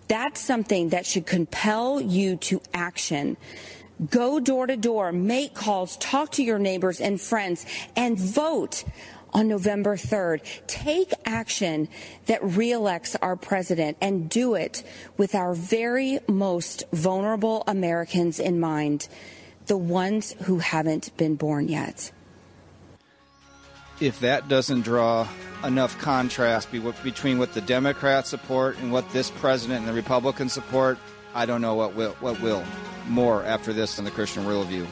That's 0.09 0.41
something 0.41 0.91
that 0.91 1.07
should 1.07 1.27
compel 1.27 2.01
you 2.01 2.37
to 2.37 2.61
action. 2.73 3.37
Go 4.11 4.39
door 4.39 4.67
to 4.67 4.77
door, 4.77 5.11
make 5.11 5.55
calls, 5.55 5.97
talk 5.97 6.33
to 6.33 6.45
your 6.45 6.59
neighbors 6.59 7.01
and 7.01 7.21
friends, 7.21 7.67
and 7.97 8.19
vote 8.19 8.85
on 9.33 9.49
November 9.49 9.97
3rd. 9.97 10.41
Take 10.66 11.12
action 11.24 11.89
that 12.26 12.43
reelects 12.43 13.16
our 13.16 13.37
president 13.37 13.97
and 14.01 14.29
do 14.29 14.55
it 14.55 14.83
with 15.16 15.35
our 15.35 15.55
very 15.55 16.20
most 16.29 16.85
vulnerable 16.93 17.64
Americans 17.66 18.39
in 18.41 18.61
mind, 18.61 19.09
the 19.66 19.76
ones 19.76 20.35
who 20.45 20.59
haven't 20.59 21.16
been 21.16 21.35
born 21.35 21.68
yet. 21.68 22.11
If 24.01 24.20
that 24.20 24.49
doesn't 24.49 24.83
draw 24.83 25.26
enough 25.64 25.99
contrast 25.99 26.70
between 26.70 27.39
what 27.39 27.53
the 27.53 27.61
Democrats 27.61 28.29
support 28.29 28.79
and 28.79 28.93
what 28.93 29.11
this 29.11 29.31
president 29.31 29.81
and 29.81 29.89
the 29.89 29.93
Republicans 29.93 30.53
support, 30.53 30.99
I 31.35 31.47
don't 31.47 31.61
know 31.61 31.74
what 31.74 31.95
will. 31.95 32.12
What 32.20 32.41
will. 32.41 32.64
More 33.09 33.43
after 33.45 33.72
this 33.72 33.99
on 33.99 34.05
the 34.05 34.11
Christian 34.11 34.45
Worldview. 34.45 34.87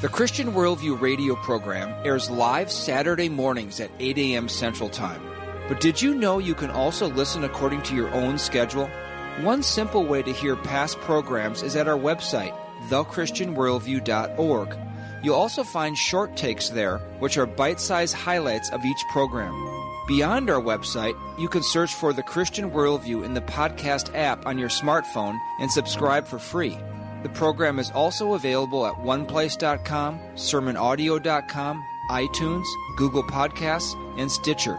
The 0.00 0.08
Christian 0.08 0.52
Worldview 0.52 0.98
radio 0.98 1.36
program 1.36 1.94
airs 2.06 2.30
live 2.30 2.72
Saturday 2.72 3.28
mornings 3.28 3.80
at 3.80 3.90
8 3.98 4.16
a.m. 4.16 4.48
Central 4.48 4.88
Time. 4.88 5.20
But 5.68 5.78
did 5.78 6.00
you 6.00 6.14
know 6.14 6.38
you 6.38 6.54
can 6.54 6.70
also 6.70 7.06
listen 7.08 7.44
according 7.44 7.82
to 7.82 7.94
your 7.94 8.08
own 8.14 8.38
schedule? 8.38 8.88
One 9.42 9.62
simple 9.62 10.06
way 10.06 10.22
to 10.22 10.32
hear 10.32 10.56
past 10.56 10.98
programs 11.00 11.62
is 11.62 11.76
at 11.76 11.86
our 11.86 11.98
website, 11.98 12.56
thechristianworldview.org. 12.88 14.78
You'll 15.22 15.34
also 15.34 15.64
find 15.64 15.98
short 15.98 16.34
takes 16.34 16.70
there, 16.70 16.96
which 17.18 17.36
are 17.36 17.44
bite 17.44 17.78
sized 17.78 18.14
highlights 18.14 18.70
of 18.70 18.82
each 18.82 19.04
program. 19.12 19.52
Beyond 20.08 20.48
our 20.48 20.62
website, 20.62 21.14
you 21.38 21.50
can 21.50 21.62
search 21.62 21.94
for 21.94 22.14
The 22.14 22.22
Christian 22.22 22.70
Worldview 22.70 23.22
in 23.22 23.34
the 23.34 23.42
podcast 23.42 24.14
app 24.14 24.46
on 24.46 24.56
your 24.56 24.70
smartphone 24.70 25.38
and 25.60 25.70
subscribe 25.70 26.26
for 26.26 26.38
free. 26.38 26.78
The 27.22 27.28
program 27.28 27.78
is 27.78 27.90
also 27.90 28.34
available 28.34 28.86
at 28.86 28.94
oneplace.com, 28.94 30.18
sermonaudio.com, 30.34 31.84
iTunes, 32.10 32.64
Google 32.96 33.22
Podcasts, 33.24 33.94
and 34.18 34.30
Stitcher. 34.30 34.78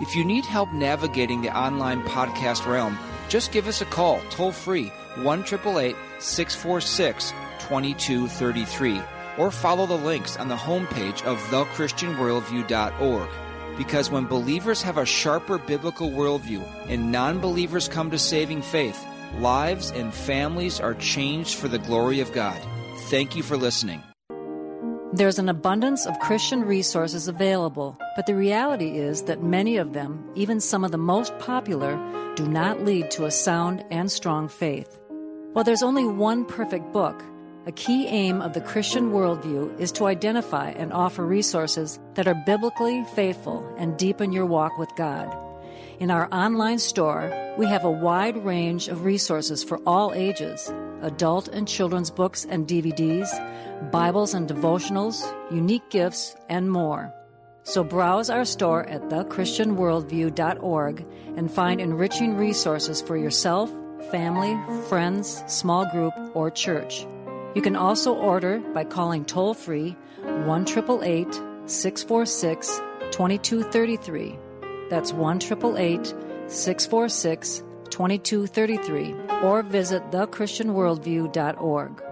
If 0.00 0.16
you 0.16 0.24
need 0.24 0.44
help 0.44 0.72
navigating 0.72 1.42
the 1.42 1.56
online 1.56 2.02
podcast 2.02 2.66
realm, 2.66 2.98
just 3.28 3.52
give 3.52 3.68
us 3.68 3.80
a 3.80 3.86
call 3.86 4.20
toll 4.30 4.52
free 4.52 4.88
1 5.22 5.46
646 5.46 7.30
2233 7.60 9.02
or 9.38 9.50
follow 9.50 9.86
the 9.86 9.94
links 9.94 10.36
on 10.36 10.48
the 10.48 10.56
homepage 10.56 11.22
of 11.24 11.38
thechristianworldview.org. 11.44 13.28
Because 13.76 14.10
when 14.10 14.26
believers 14.26 14.82
have 14.82 14.98
a 14.98 15.06
sharper 15.06 15.58
biblical 15.58 16.10
worldview 16.10 16.64
and 16.88 17.10
non 17.10 17.40
believers 17.40 17.88
come 17.88 18.10
to 18.10 18.18
saving 18.18 18.62
faith, 18.62 19.04
lives 19.40 19.90
and 19.90 20.12
families 20.12 20.80
are 20.80 20.94
changed 20.94 21.54
for 21.56 21.68
the 21.68 21.78
glory 21.78 22.20
of 22.20 22.32
God. 22.32 22.60
Thank 23.10 23.36
you 23.36 23.42
for 23.42 23.56
listening. 23.56 24.02
There's 25.12 25.38
an 25.38 25.48
abundance 25.48 26.06
of 26.06 26.18
Christian 26.18 26.64
resources 26.64 27.28
available, 27.28 27.96
but 28.16 28.26
the 28.26 28.34
reality 28.34 28.98
is 28.98 29.22
that 29.22 29.44
many 29.44 29.76
of 29.76 29.92
them, 29.92 30.28
even 30.34 30.58
some 30.58 30.82
of 30.82 30.90
the 30.90 30.98
most 30.98 31.38
popular, 31.38 31.94
do 32.34 32.48
not 32.48 32.84
lead 32.84 33.12
to 33.12 33.24
a 33.24 33.30
sound 33.30 33.84
and 33.92 34.10
strong 34.10 34.48
faith. 34.48 34.98
While 35.52 35.64
there's 35.64 35.84
only 35.84 36.04
one 36.04 36.44
perfect 36.44 36.92
book, 36.92 37.22
a 37.66 37.70
key 37.70 38.08
aim 38.08 38.42
of 38.42 38.54
the 38.54 38.60
Christian 38.60 39.12
worldview 39.12 39.78
is 39.78 39.92
to 39.92 40.06
identify 40.06 40.70
and 40.70 40.92
offer 40.92 41.24
resources 41.24 42.00
that 42.14 42.26
are 42.26 42.42
biblically 42.44 43.04
faithful 43.14 43.64
and 43.78 43.96
deepen 43.96 44.32
your 44.32 44.46
walk 44.46 44.76
with 44.78 44.90
God. 44.96 45.32
In 46.00 46.10
our 46.10 46.28
online 46.32 46.80
store, 46.80 47.54
we 47.56 47.66
have 47.66 47.84
a 47.84 47.90
wide 47.90 48.44
range 48.44 48.88
of 48.88 49.04
resources 49.04 49.62
for 49.62 49.78
all 49.86 50.12
ages 50.12 50.72
adult 51.02 51.46
and 51.48 51.68
children's 51.68 52.10
books 52.10 52.44
and 52.48 52.66
DVDs, 52.66 53.28
Bibles 53.92 54.34
and 54.34 54.48
devotionals, 54.48 55.22
unique 55.52 55.88
gifts, 55.90 56.34
and 56.48 56.68
more. 56.70 57.12
So 57.62 57.84
browse 57.84 58.28
our 58.28 58.44
store 58.44 58.84
at 58.86 59.02
thechristianworldview.org 59.02 61.06
and 61.36 61.52
find 61.52 61.80
enriching 61.80 62.36
resources 62.36 63.00
for 63.00 63.16
yourself, 63.16 63.70
family, 64.10 64.58
friends, 64.88 65.44
small 65.46 65.88
group, 65.90 66.12
or 66.34 66.50
church. 66.50 67.06
You 67.54 67.62
can 67.62 67.76
also 67.76 68.14
order 68.14 68.58
by 68.72 68.84
calling 68.84 69.24
toll 69.24 69.54
free 69.54 69.96
1 70.22 70.66
646 70.66 72.80
2233 73.10 74.38
that's 74.90 75.12
1 75.12 75.40
646 75.40 77.62
2233 77.90 79.14
or 79.42 79.62
visit 79.62 80.02
thechristianworldview.org. 80.10 82.02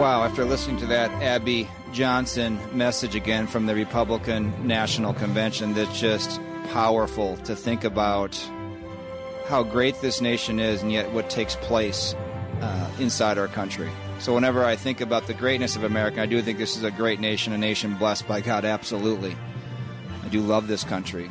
Wow, 0.00 0.24
after 0.24 0.46
listening 0.46 0.78
to 0.78 0.86
that 0.86 1.10
Abby 1.22 1.68
Johnson 1.92 2.58
message 2.72 3.14
again 3.14 3.46
from 3.46 3.66
the 3.66 3.74
Republican 3.74 4.66
National 4.66 5.12
Convention, 5.12 5.74
that's 5.74 6.00
just 6.00 6.40
powerful 6.70 7.36
to 7.38 7.54
think 7.54 7.84
about 7.84 8.34
how 9.46 9.62
great 9.62 10.00
this 10.00 10.22
nation 10.22 10.58
is 10.58 10.80
and 10.80 10.90
yet 10.90 11.12
what 11.12 11.28
takes 11.28 11.54
place 11.56 12.14
uh, 12.60 12.90
inside 12.98 13.38
our 13.38 13.48
country. 13.48 13.90
So 14.18 14.34
whenever 14.34 14.64
I 14.64 14.76
think 14.76 15.00
about 15.00 15.26
the 15.26 15.34
greatness 15.34 15.76
of 15.76 15.84
America, 15.84 16.20
I 16.20 16.26
do 16.26 16.42
think 16.42 16.58
this 16.58 16.76
is 16.76 16.82
a 16.82 16.90
great 16.90 17.20
nation, 17.20 17.52
a 17.52 17.58
nation 17.58 17.94
blessed 17.94 18.28
by 18.28 18.40
God. 18.40 18.64
Absolutely, 18.64 19.36
I 20.22 20.28
do 20.28 20.40
love 20.40 20.68
this 20.68 20.84
country. 20.84 21.30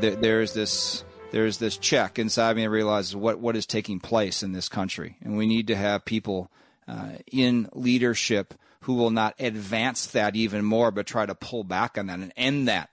There, 0.00 0.14
there's 0.14 0.52
this 0.54 1.04
there's 1.32 1.58
this 1.58 1.76
check 1.76 2.18
inside 2.18 2.56
me 2.56 2.62
that 2.62 2.70
realizes 2.70 3.16
what 3.16 3.40
what 3.40 3.56
is 3.56 3.66
taking 3.66 3.98
place 4.00 4.42
in 4.42 4.52
this 4.52 4.68
country, 4.68 5.16
and 5.22 5.36
we 5.36 5.46
need 5.46 5.66
to 5.66 5.76
have 5.76 6.04
people 6.04 6.50
uh, 6.86 7.12
in 7.32 7.68
leadership 7.72 8.54
who 8.82 8.94
will 8.94 9.10
not 9.10 9.34
advance 9.40 10.06
that 10.06 10.36
even 10.36 10.64
more, 10.64 10.90
but 10.90 11.06
try 11.06 11.26
to 11.26 11.34
pull 11.34 11.64
back 11.64 11.98
on 11.98 12.06
that 12.06 12.20
and 12.20 12.32
end 12.36 12.68
that, 12.68 12.88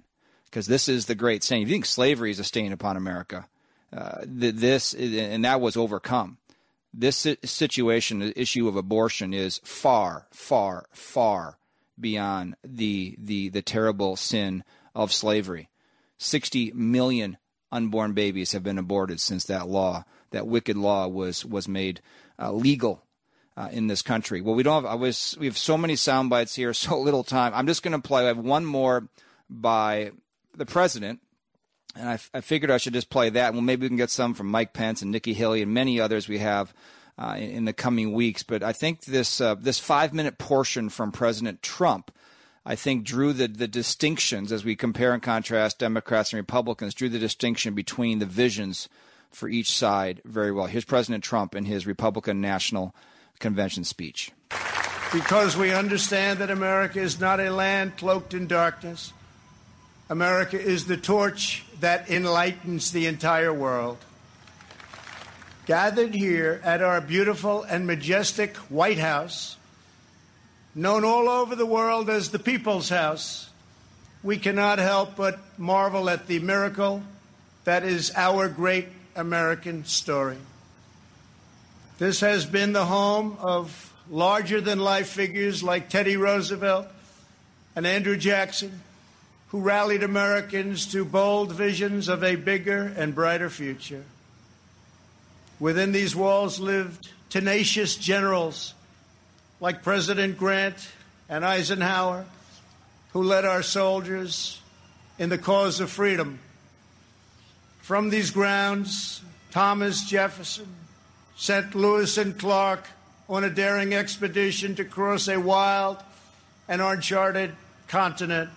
because 0.46 0.66
this 0.66 0.89
is 0.89 1.06
the 1.06 1.16
great 1.16 1.43
saying. 1.43 1.62
If 1.62 1.70
you 1.70 1.76
think 1.76 1.86
slavery 1.86 2.32
is 2.32 2.39
a 2.39 2.43
stain 2.43 2.72
upon 2.74 2.98
America, 2.98 3.48
uh, 3.93 4.22
this 4.26 4.93
and 4.96 5.46
that 5.46 5.62
was 5.62 5.78
overcome. 5.78 6.38
This 6.98 7.28
situation, 7.43 8.20
the 8.20 8.39
issue 8.39 8.70
of 8.70 8.78
abortion, 8.78 9.34
is 9.34 9.60
far, 9.64 10.28
far, 10.32 10.86
far 10.93 11.58
beyond 12.00 12.56
the 12.64 13.16
the 13.20 13.50
the 13.50 13.62
terrible 13.62 14.16
sin 14.16 14.64
of 14.93 15.12
slavery. 15.12 15.70
Sixty 16.18 16.72
million 16.72 17.38
unborn 17.70 18.14
babies 18.14 18.54
have 18.54 18.64
been 18.64 18.78
aborted 18.78 19.20
since 19.20 19.43
that 19.46 19.68
law, 19.68 20.06
that 20.32 20.48
wicked 20.48 20.78
law, 20.78 21.08
was 21.08 21.46
was 21.46 21.68
made 21.68 22.00
uh, 22.39 22.54
legal 22.54 23.04
uh, 23.58 23.70
in 23.72 23.88
this 23.88 24.02
country. 24.02 24.39
Well, 24.41 24.56
we 24.56 24.64
don't 24.64 24.84
have. 24.84 24.91
I 24.91 24.96
was. 24.96 25.36
We 25.39 25.48
have 25.48 25.58
so 25.58 25.78
many 25.78 25.96
sound 25.96 26.30
bites 26.30 26.56
here, 26.56 26.74
so 26.74 26.98
little 27.00 27.24
time. 27.24 27.54
I'm 27.54 27.68
just 27.68 27.84
going 27.84 28.00
to 28.00 28.08
play. 28.08 28.24
I 28.24 28.28
have 28.28 28.38
one 28.38 28.66
more 28.66 29.10
by 29.50 30.12
the 30.56 30.66
president, 30.66 31.20
and 31.96 32.10
I, 32.10 32.20
I 32.34 32.41
figured 32.41 32.72
I 32.72 32.78
should 32.78 32.93
just 32.93 33.10
play 33.10 33.30
that. 33.30 33.54
Well, 33.54 33.62
maybe 33.62 33.84
we 33.84 33.89
can 33.89 33.98
get 33.98 34.10
some 34.10 34.34
from 34.34 34.48
Mike 34.48 34.74
Pence 34.74 35.02
and 35.02 35.12
Nikki 35.12 35.34
Haley 35.34 35.62
and 35.62 35.74
many 35.74 36.00
others 36.00 36.28
we 36.28 36.39
have 36.39 36.74
uh, 37.18 37.36
in, 37.38 37.50
in, 37.50 37.66
the 37.66 37.74
coming 37.74 38.14
weeks. 38.14 38.43
But 38.43 38.64
I 38.64 38.74
think 38.74 39.06
this 39.06 39.39
uh, 39.39 39.56
this 39.56 39.80
five 39.80 40.14
minute 40.14 40.38
portion 40.38 40.89
from 40.89 41.12
President 41.12 41.62
Trump. 41.62 42.12
I 42.68 42.76
think 42.76 43.04
drew 43.04 43.32
the, 43.32 43.48
the 43.48 43.68
distinctions 43.68 44.52
as 44.52 44.66
we 44.66 44.76
compare 44.76 45.14
and 45.14 45.22
contrast 45.22 45.78
Democrats 45.78 46.34
and 46.34 46.39
Republicans, 46.39 46.96
drew 46.96 47.10
the 47.10 47.20
distinction 47.20 47.76
between 47.76 48.18
the 48.18 48.26
visions 48.26 48.89
for 49.30 49.48
each 49.48 49.70
side 49.70 50.20
very 50.26 50.52
well. 50.52 50.66
Here's 50.66 50.84
President 50.84 51.24
Trump 51.24 51.54
in 51.54 51.66
his 51.66 51.86
Republican 51.86 52.41
National 52.41 52.96
Convention 53.38 53.84
speech. 53.84 54.32
Because 55.14 55.56
we 55.56 55.72
understand 55.72 56.39
that 56.39 56.50
America 56.50 57.00
is 57.00 57.20
not 57.20 57.39
a 57.39 57.52
land 57.52 57.98
cloaked 57.98 58.34
in 58.34 58.48
darkness. 58.48 59.14
America 60.10 60.60
is 60.60 60.86
the 60.86 60.97
torch 60.97 61.64
that 61.80 62.10
enlightens 62.10 62.91
the 62.91 63.08
entire 63.08 63.53
world. 63.53 63.97
Gathered 65.66 66.14
here 66.14 66.62
at 66.64 66.84
our 66.84 67.01
beautiful 67.01 67.64
and 67.64 67.88
majestic 67.88 68.56
White 68.70 68.99
House, 68.99 69.58
known 70.76 71.03
all 71.03 71.28
over 71.28 71.56
the 71.56 71.66
world 71.66 72.10
as 72.10 72.30
the 72.30 72.38
People's 72.38 72.89
House, 72.89 73.49
we 74.22 74.38
cannot 74.38 74.78
help 74.78 75.16
but 75.16 75.39
marvel 75.58 76.10
at 76.10 76.28
the 76.28 76.39
miracle 76.39 77.01
that 77.64 77.84
is 77.84 78.12
our 78.16 78.47
great 78.47 78.88
American 79.16 79.86
story. 79.86 80.38
This 81.97 82.20
has 82.20 82.45
been 82.45 82.74
the 82.74 82.86
home 82.86 83.38
of 83.39 83.91
larger 84.08 84.62
than 84.62 84.80
life 84.80 85.10
figures 85.10 85.64
like 85.64 85.89
Teddy 85.89 86.18
Roosevelt 86.18 86.88
and 87.76 87.88
Andrew 87.88 88.18
Jackson, 88.18 88.82
who 89.56 89.62
rallied 89.62 90.03
Americans 90.03 90.88
to 90.88 91.06
bold 91.06 91.49
visions 91.49 92.10
of 92.10 92.26
a 92.26 92.36
bigger 92.36 92.93
and 92.97 93.16
brighter 93.16 93.49
future. 93.49 94.03
Within 95.62 95.93
these 95.93 96.14
walls 96.14 96.60
lived 96.60 97.08
tenacious 97.30 97.95
generals 97.95 98.74
like 99.62 99.82
President 99.82 100.38
Grant 100.38 100.76
and 101.30 101.45
Eisenhower, 101.45 102.26
who 103.14 103.24
led 103.24 103.45
our 103.45 103.64
soldiers 103.64 104.60
in 105.18 105.30
the 105.30 105.38
cause 105.38 105.80
of 105.80 105.89
freedom. 105.89 106.39
From 107.80 108.10
these 108.10 108.32
grounds, 108.32 109.22
Thomas 109.51 110.03
Jefferson, 110.03 110.68
sent 111.38 111.76
Lewis 111.76 112.18
and 112.18 112.38
Clark 112.38 112.86
on 113.30 113.45
a 113.45 113.49
daring 113.49 113.93
expedition 113.93 114.76
to 114.76 114.84
cross 114.84 115.30
a 115.30 115.39
wild 115.39 116.03
and 116.68 116.82
uncharted 116.82 117.56
continent 117.88 118.49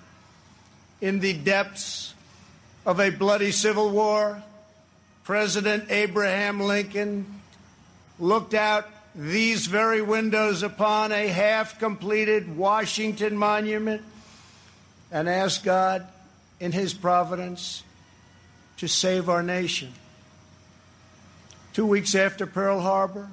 in 1.01 1.21
the 1.21 1.33
depths 1.33 2.15
of 2.85 3.01
a 3.01 3.11
bloody 3.11 3.53
civil 3.53 3.91
war. 3.91 4.43
President 5.25 5.91
Abraham 5.91 6.61
Lincoln 6.61 7.27
looked 8.19 8.55
out 8.55 8.89
these 9.15 9.67
very 9.67 10.01
windows 10.01 10.63
upon 10.63 11.13
a 11.13 11.29
half 11.29 11.79
completed 11.79 12.57
Washington 12.57 13.37
monument 13.37 14.03
and 15.11 15.29
asked 15.29 15.65
God 15.65 16.07
in 16.61 16.73
his 16.73 16.95
providence 16.95 17.83
to 18.79 18.89
save 18.89 19.29
our 19.29 19.43
nation. 19.43 19.93
Two 21.73 21.87
weeks 21.87 22.15
after 22.15 22.47
Pearl 22.47 22.81
Harbor, 22.81 23.29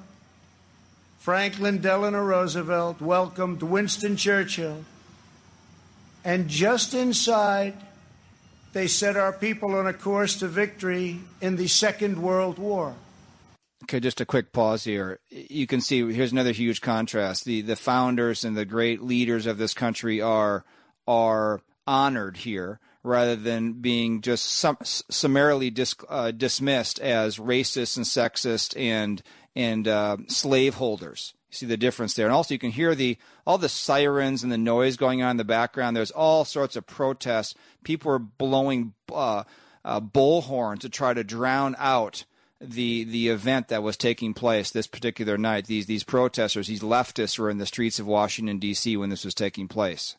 Franklin 1.18 1.80
Delano 1.80 2.22
Roosevelt 2.22 3.00
welcomed 3.00 3.62
Winston 3.62 4.16
Churchill. 4.16 4.84
And 6.26 6.48
just 6.48 6.92
inside, 6.92 7.74
they 8.72 8.88
set 8.88 9.16
our 9.16 9.32
people 9.32 9.76
on 9.76 9.86
a 9.86 9.92
course 9.92 10.34
to 10.40 10.48
victory 10.48 11.20
in 11.40 11.54
the 11.54 11.68
Second 11.68 12.20
World 12.20 12.58
War. 12.58 12.96
Okay, 13.84 14.00
just 14.00 14.20
a 14.20 14.26
quick 14.26 14.52
pause 14.52 14.82
here. 14.82 15.20
You 15.30 15.68
can 15.68 15.80
see 15.80 16.12
here's 16.12 16.32
another 16.32 16.50
huge 16.50 16.80
contrast. 16.80 17.44
The 17.44 17.60
the 17.60 17.76
founders 17.76 18.42
and 18.42 18.56
the 18.56 18.64
great 18.64 19.02
leaders 19.02 19.46
of 19.46 19.56
this 19.56 19.72
country 19.72 20.20
are 20.20 20.64
are 21.06 21.60
honored 21.86 22.38
here 22.38 22.80
rather 23.04 23.36
than 23.36 23.74
being 23.74 24.20
just 24.20 24.46
sum- 24.46 24.78
summarily 24.82 25.70
dis- 25.70 25.94
uh, 26.08 26.32
dismissed 26.32 26.98
as 26.98 27.38
racist 27.38 27.96
and 27.96 28.04
sexist 28.04 28.76
and 28.76 29.22
and 29.54 29.86
uh, 29.86 30.16
slave 30.26 30.74
holders. 30.74 31.34
You 31.45 31.45
see 31.56 31.66
the 31.66 31.76
difference 31.76 32.14
there, 32.14 32.26
and 32.26 32.34
also 32.34 32.54
you 32.54 32.58
can 32.58 32.70
hear 32.70 32.94
the 32.94 33.16
all 33.46 33.58
the 33.58 33.68
sirens 33.68 34.42
and 34.42 34.52
the 34.52 34.58
noise 34.58 34.96
going 34.96 35.22
on 35.22 35.32
in 35.32 35.36
the 35.36 35.44
background. 35.44 35.96
There's 35.96 36.10
all 36.10 36.44
sorts 36.44 36.76
of 36.76 36.86
protests. 36.86 37.54
People 37.84 38.12
are 38.12 38.18
blowing 38.18 38.94
uh, 39.12 39.44
uh 39.84 40.00
bullhorn 40.00 40.78
to 40.80 40.88
try 40.88 41.14
to 41.14 41.24
drown 41.24 41.74
out 41.78 42.24
the 42.60 43.04
the 43.04 43.28
event 43.28 43.68
that 43.68 43.82
was 43.82 43.96
taking 43.96 44.34
place 44.34 44.70
this 44.70 44.86
particular 44.86 45.36
night. 45.36 45.66
These 45.66 45.86
these 45.86 46.04
protesters, 46.04 46.66
these 46.66 46.82
leftists, 46.82 47.38
were 47.38 47.50
in 47.50 47.58
the 47.58 47.66
streets 47.66 47.98
of 47.98 48.06
Washington 48.06 48.58
D.C. 48.58 48.96
when 48.96 49.10
this 49.10 49.24
was 49.24 49.34
taking 49.34 49.68
place. 49.68 50.16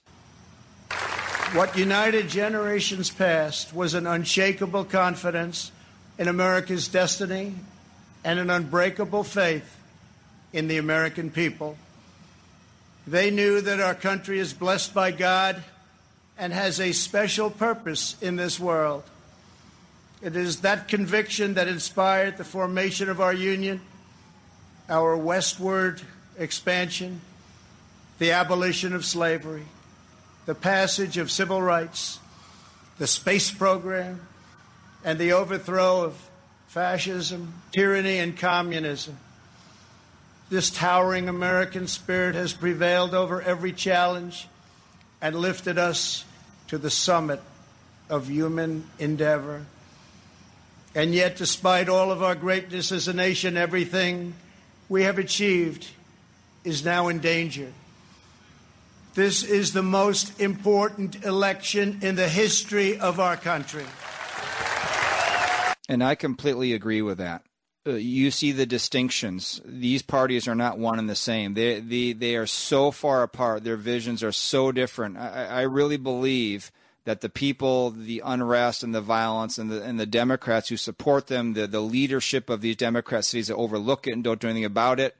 What 1.53 1.77
united 1.77 2.27
generations 2.27 3.09
past 3.09 3.73
was 3.73 3.93
an 3.93 4.05
unshakable 4.05 4.85
confidence 4.85 5.71
in 6.17 6.27
America's 6.27 6.87
destiny 6.87 7.53
and 8.23 8.39
an 8.39 8.49
unbreakable 8.49 9.23
faith 9.23 9.76
in 10.53 10.67
the 10.67 10.77
American 10.77 11.29
people. 11.29 11.77
They 13.05 13.31
knew 13.31 13.61
that 13.61 13.79
our 13.79 13.95
country 13.95 14.39
is 14.39 14.53
blessed 14.53 14.93
by 14.93 15.11
God 15.11 15.63
and 16.37 16.51
has 16.51 16.79
a 16.79 16.91
special 16.91 17.49
purpose 17.49 18.15
in 18.21 18.35
this 18.35 18.59
world. 18.59 19.03
It 20.21 20.35
is 20.35 20.61
that 20.61 20.87
conviction 20.87 21.55
that 21.55 21.67
inspired 21.67 22.37
the 22.37 22.43
formation 22.43 23.09
of 23.09 23.21
our 23.21 23.33
union, 23.33 23.81
our 24.89 25.15
westward 25.15 26.01
expansion, 26.37 27.21
the 28.19 28.31
abolition 28.31 28.93
of 28.93 29.05
slavery 29.05 29.65
the 30.47 30.55
passage 30.55 31.17
of 31.17 31.29
civil 31.29 31.61
rights, 31.61 32.19
the 32.99 33.05
space 33.05 33.51
program, 33.51 34.21
and 35.03 35.19
the 35.19 35.33
overthrow 35.33 36.03
of 36.03 36.29
fascism, 36.67 37.53
tyranny, 37.73 38.17
and 38.17 38.37
communism. 38.37 39.17
This 40.49 40.69
towering 40.69 41.27
American 41.27 41.87
spirit 41.87 42.35
has 42.35 42.53
prevailed 42.53 43.13
over 43.13 43.41
every 43.41 43.73
challenge 43.73 44.47
and 45.21 45.35
lifted 45.35 45.77
us 45.77 46.23
to 46.67 46.77
the 46.77 46.89
summit 46.89 47.41
of 48.09 48.29
human 48.29 48.89
endeavor. 48.97 49.65
And 50.95 51.13
yet, 51.13 51.35
despite 51.35 51.89
all 51.89 52.11
of 52.11 52.23
our 52.23 52.35
greatness 52.35 52.91
as 52.91 53.07
a 53.07 53.13
nation, 53.13 53.57
everything 53.57 54.33
we 54.87 55.03
have 55.03 55.19
achieved 55.19 55.87
is 56.63 56.83
now 56.83 57.09
in 57.09 57.19
danger. 57.19 57.71
This 59.13 59.43
is 59.43 59.73
the 59.73 59.83
most 59.83 60.39
important 60.39 61.25
election 61.25 61.99
in 62.01 62.15
the 62.15 62.29
history 62.29 62.99
of 62.99 63.19
our 63.19 63.35
country. 63.35 63.85
And 65.89 66.03
I 66.03 66.15
completely 66.15 66.73
agree 66.73 67.01
with 67.01 67.17
that. 67.17 67.43
You 67.95 68.31
see 68.31 68.51
the 68.51 68.65
distinctions. 68.65 69.61
These 69.65 70.01
parties 70.01 70.47
are 70.47 70.55
not 70.55 70.77
one 70.77 70.99
and 70.99 71.09
the 71.09 71.15
same. 71.15 71.53
They, 71.53 71.79
they, 71.79 72.13
they 72.13 72.35
are 72.35 72.47
so 72.47 72.91
far 72.91 73.23
apart. 73.23 73.63
Their 73.63 73.77
visions 73.77 74.23
are 74.23 74.31
so 74.31 74.71
different. 74.71 75.17
I, 75.17 75.45
I 75.45 75.61
really 75.61 75.97
believe 75.97 76.71
that 77.05 77.21
the 77.21 77.29
people, 77.29 77.91
the 77.91 78.21
unrest 78.25 78.83
and 78.83 78.93
the 78.93 78.99
violence, 78.99 79.57
and 79.57 79.71
the 79.71 79.81
and 79.81 79.97
the 79.97 80.05
Democrats 80.05 80.67
who 80.67 80.75
support 80.75 81.27
them, 81.27 81.53
the 81.53 81.65
the 81.65 81.79
leadership 81.79 82.49
of 82.49 82.59
these 82.59 82.75
Democrat 82.75 83.23
cities 83.23 83.47
that 83.47 83.55
overlook 83.55 84.07
it 84.07 84.11
and 84.11 84.25
don't 84.25 84.41
do 84.41 84.49
anything 84.49 84.65
about 84.65 84.99
it, 84.99 85.15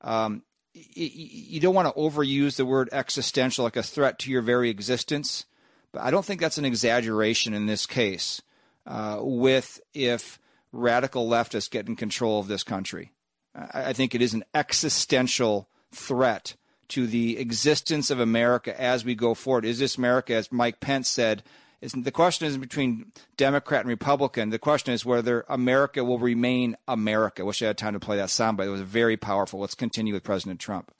um, 0.00 0.42
you 0.72 1.60
don't 1.60 1.74
want 1.74 1.94
to 1.94 2.00
overuse 2.00 2.56
the 2.56 2.64
word 2.64 2.88
existential 2.90 3.64
like 3.64 3.76
a 3.76 3.82
threat 3.82 4.18
to 4.20 4.30
your 4.30 4.40
very 4.40 4.70
existence, 4.70 5.44
but 5.92 6.00
I 6.00 6.10
don't 6.10 6.24
think 6.24 6.40
that's 6.40 6.56
an 6.56 6.64
exaggeration 6.64 7.52
in 7.52 7.66
this 7.66 7.84
case. 7.84 8.40
Uh, 8.86 9.18
with 9.20 9.78
if 9.92 10.38
radical 10.76 11.28
leftists 11.28 11.70
get 11.70 11.88
in 11.88 11.96
control 11.96 12.40
of 12.40 12.48
this 12.48 12.62
country, 12.62 13.12
I, 13.54 13.90
I 13.90 13.92
think 13.92 14.14
it 14.14 14.22
is 14.22 14.34
an 14.34 14.44
existential 14.54 15.68
threat 15.92 16.54
to 16.88 17.06
the 17.06 17.38
existence 17.38 18.10
of 18.10 18.20
America 18.20 18.78
as 18.80 19.04
we 19.04 19.14
go 19.14 19.34
forward. 19.34 19.64
Is 19.64 19.78
this 19.78 19.96
America, 19.96 20.34
as 20.34 20.52
Mike 20.52 20.80
Pence 20.80 21.08
said, 21.08 21.42
the 21.80 22.12
question 22.12 22.46
isn't 22.46 22.60
between 22.60 23.12
Democrat 23.36 23.80
and 23.80 23.88
Republican. 23.88 24.50
The 24.50 24.58
question 24.58 24.94
is 24.94 25.04
whether 25.04 25.44
America 25.48 26.04
will 26.04 26.18
remain 26.18 26.76
America. 26.88 27.44
Wish 27.44 27.62
I 27.62 27.66
had 27.66 27.78
time 27.78 27.92
to 27.92 28.00
play 28.00 28.16
that 28.16 28.30
sound, 28.30 28.56
but 28.56 28.66
It 28.66 28.70
was 28.70 28.80
very 28.80 29.16
powerful. 29.16 29.60
Let's 29.60 29.74
continue 29.74 30.14
with 30.14 30.24
President 30.24 30.58
Trump. 30.58 30.92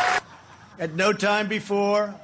At 0.78 0.94
no 0.94 1.12
time 1.12 1.48
before 1.48 2.14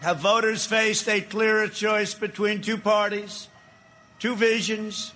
have 0.00 0.18
voters 0.18 0.64
faced 0.64 1.08
a 1.08 1.20
clearer 1.20 1.68
choice 1.68 2.14
between 2.14 2.60
two 2.60 2.78
parties, 2.78 3.48
two 4.18 4.36
visions, 4.36 5.12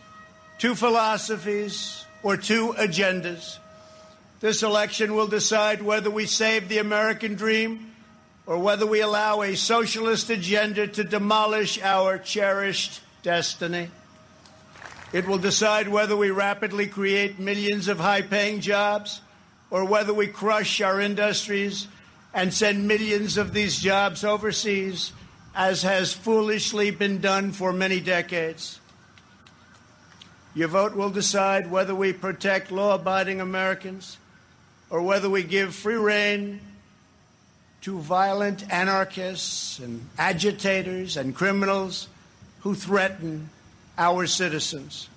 two 0.58 0.74
philosophies, 0.74 2.06
or 2.22 2.36
two 2.36 2.74
agendas. 2.76 3.58
This 4.40 4.62
election 4.62 5.14
will 5.14 5.28
decide 5.28 5.80
whether 5.80 6.10
we 6.10 6.26
save 6.26 6.68
the 6.68 6.78
American 6.78 7.36
dream 7.36 7.92
or 8.46 8.58
whether 8.58 8.84
we 8.84 9.00
allow 9.00 9.42
a 9.42 9.56
socialist 9.56 10.28
agenda 10.30 10.86
to 10.86 11.04
demolish 11.04 11.80
our 11.80 12.18
cherished 12.18 13.00
destiny. 13.22 13.90
It 15.12 15.26
will 15.26 15.38
decide 15.38 15.88
whether 15.88 16.16
we 16.16 16.30
rapidly 16.30 16.86
create 16.86 17.38
millions 17.38 17.88
of 17.88 17.98
high 17.98 18.22
paying 18.22 18.60
jobs 18.60 19.20
or 19.70 19.84
whether 19.84 20.12
we 20.12 20.26
crush 20.26 20.80
our 20.80 21.00
industries 21.00 21.88
and 22.34 22.52
send 22.52 22.86
millions 22.86 23.36
of 23.36 23.52
these 23.52 23.78
jobs 23.78 24.24
overseas, 24.24 25.12
as 25.54 25.82
has 25.82 26.12
foolishly 26.12 26.90
been 26.90 27.20
done 27.20 27.52
for 27.52 27.72
many 27.72 28.00
decades. 28.00 28.80
Your 30.56 30.68
vote 30.68 30.96
will 30.96 31.10
decide 31.10 31.70
whether 31.70 31.94
we 31.94 32.14
protect 32.14 32.72
law 32.72 32.94
abiding 32.94 33.42
Americans 33.42 34.16
or 34.88 35.02
whether 35.02 35.28
we 35.28 35.42
give 35.42 35.74
free 35.74 35.96
rein 35.96 36.60
to 37.82 37.98
violent 37.98 38.72
anarchists 38.72 39.78
and 39.80 40.08
agitators 40.16 41.18
and 41.18 41.34
criminals 41.34 42.08
who 42.60 42.74
threaten 42.74 43.50
our 43.98 44.26
citizens. 44.26 45.10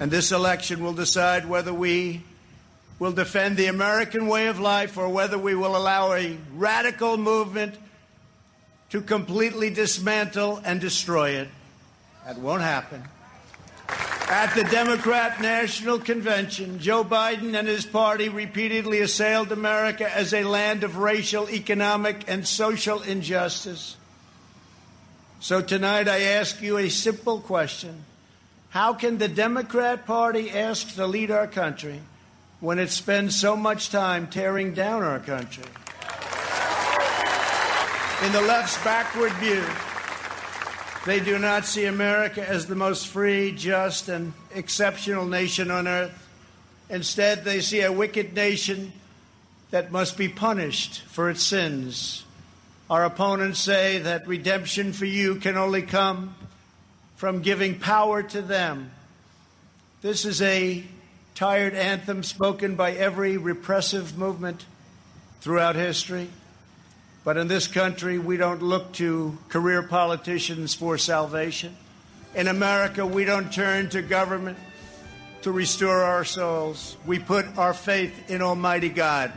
And 0.00 0.10
this 0.10 0.32
election 0.32 0.82
will 0.82 0.94
decide 0.94 1.46
whether 1.46 1.74
we 1.74 2.22
will 2.98 3.12
defend 3.12 3.58
the 3.58 3.66
American 3.66 4.28
way 4.28 4.46
of 4.46 4.58
life 4.58 4.96
or 4.96 5.10
whether 5.10 5.36
we 5.36 5.54
will 5.54 5.76
allow 5.76 6.14
a 6.14 6.38
radical 6.54 7.18
movement 7.18 7.74
to 8.88 9.02
completely 9.02 9.68
dismantle 9.68 10.62
and 10.64 10.80
destroy 10.80 11.32
it. 11.32 11.48
That 12.24 12.38
won't 12.38 12.62
happen. 12.62 13.04
At 14.28 14.54
the 14.54 14.64
Democrat 14.64 15.40
National 15.42 15.98
Convention, 15.98 16.78
Joe 16.78 17.04
Biden 17.04 17.58
and 17.58 17.68
his 17.68 17.84
party 17.84 18.30
repeatedly 18.30 19.00
assailed 19.00 19.52
America 19.52 20.10
as 20.10 20.32
a 20.32 20.44
land 20.44 20.82
of 20.82 20.96
racial, 20.96 21.48
economic, 21.50 22.24
and 22.26 22.48
social 22.48 23.02
injustice. 23.02 23.96
So 25.40 25.60
tonight 25.60 26.08
I 26.08 26.20
ask 26.20 26.62
you 26.62 26.78
a 26.78 26.88
simple 26.88 27.38
question 27.38 28.02
How 28.70 28.94
can 28.94 29.18
the 29.18 29.28
Democrat 29.28 30.06
Party 30.06 30.50
ask 30.50 30.94
to 30.94 31.06
lead 31.06 31.30
our 31.30 31.46
country 31.46 32.00
when 32.60 32.78
it 32.78 32.88
spends 32.88 33.38
so 33.38 33.54
much 33.54 33.90
time 33.90 34.26
tearing 34.28 34.72
down 34.72 35.02
our 35.02 35.20
country? 35.20 35.64
In 38.24 38.32
the 38.32 38.40
left's 38.40 38.82
backward 38.82 39.32
view, 39.32 39.62
they 41.04 41.20
do 41.20 41.38
not 41.38 41.66
see 41.66 41.84
America 41.84 42.48
as 42.48 42.66
the 42.66 42.74
most 42.74 43.08
free, 43.08 43.52
just, 43.52 44.08
and 44.08 44.32
exceptional 44.54 45.26
nation 45.26 45.70
on 45.70 45.86
earth. 45.86 46.12
Instead, 46.88 47.44
they 47.44 47.60
see 47.60 47.82
a 47.82 47.92
wicked 47.92 48.34
nation 48.34 48.92
that 49.70 49.92
must 49.92 50.16
be 50.16 50.28
punished 50.28 51.02
for 51.02 51.28
its 51.28 51.42
sins. 51.42 52.24
Our 52.88 53.04
opponents 53.04 53.58
say 53.58 53.98
that 53.98 54.26
redemption 54.26 54.92
for 54.92 55.04
you 55.04 55.36
can 55.36 55.56
only 55.56 55.82
come 55.82 56.34
from 57.16 57.42
giving 57.42 57.78
power 57.78 58.22
to 58.22 58.42
them. 58.42 58.90
This 60.00 60.24
is 60.24 60.40
a 60.42 60.84
tired 61.34 61.74
anthem 61.74 62.22
spoken 62.22 62.76
by 62.76 62.92
every 62.92 63.36
repressive 63.36 64.16
movement 64.16 64.64
throughout 65.40 65.76
history. 65.76 66.28
But 67.24 67.38
in 67.38 67.48
this 67.48 67.66
country, 67.66 68.18
we 68.18 68.36
don't 68.36 68.62
look 68.62 68.92
to 68.94 69.36
career 69.48 69.82
politicians 69.82 70.74
for 70.74 70.98
salvation. 70.98 71.74
In 72.34 72.48
America, 72.48 73.06
we 73.06 73.24
don't 73.24 73.50
turn 73.50 73.88
to 73.90 74.02
government 74.02 74.58
to 75.40 75.50
restore 75.50 76.02
our 76.02 76.24
souls. 76.24 76.98
We 77.06 77.18
put 77.18 77.46
our 77.56 77.72
faith 77.72 78.30
in 78.30 78.42
Almighty 78.42 78.90
God. 78.90 79.32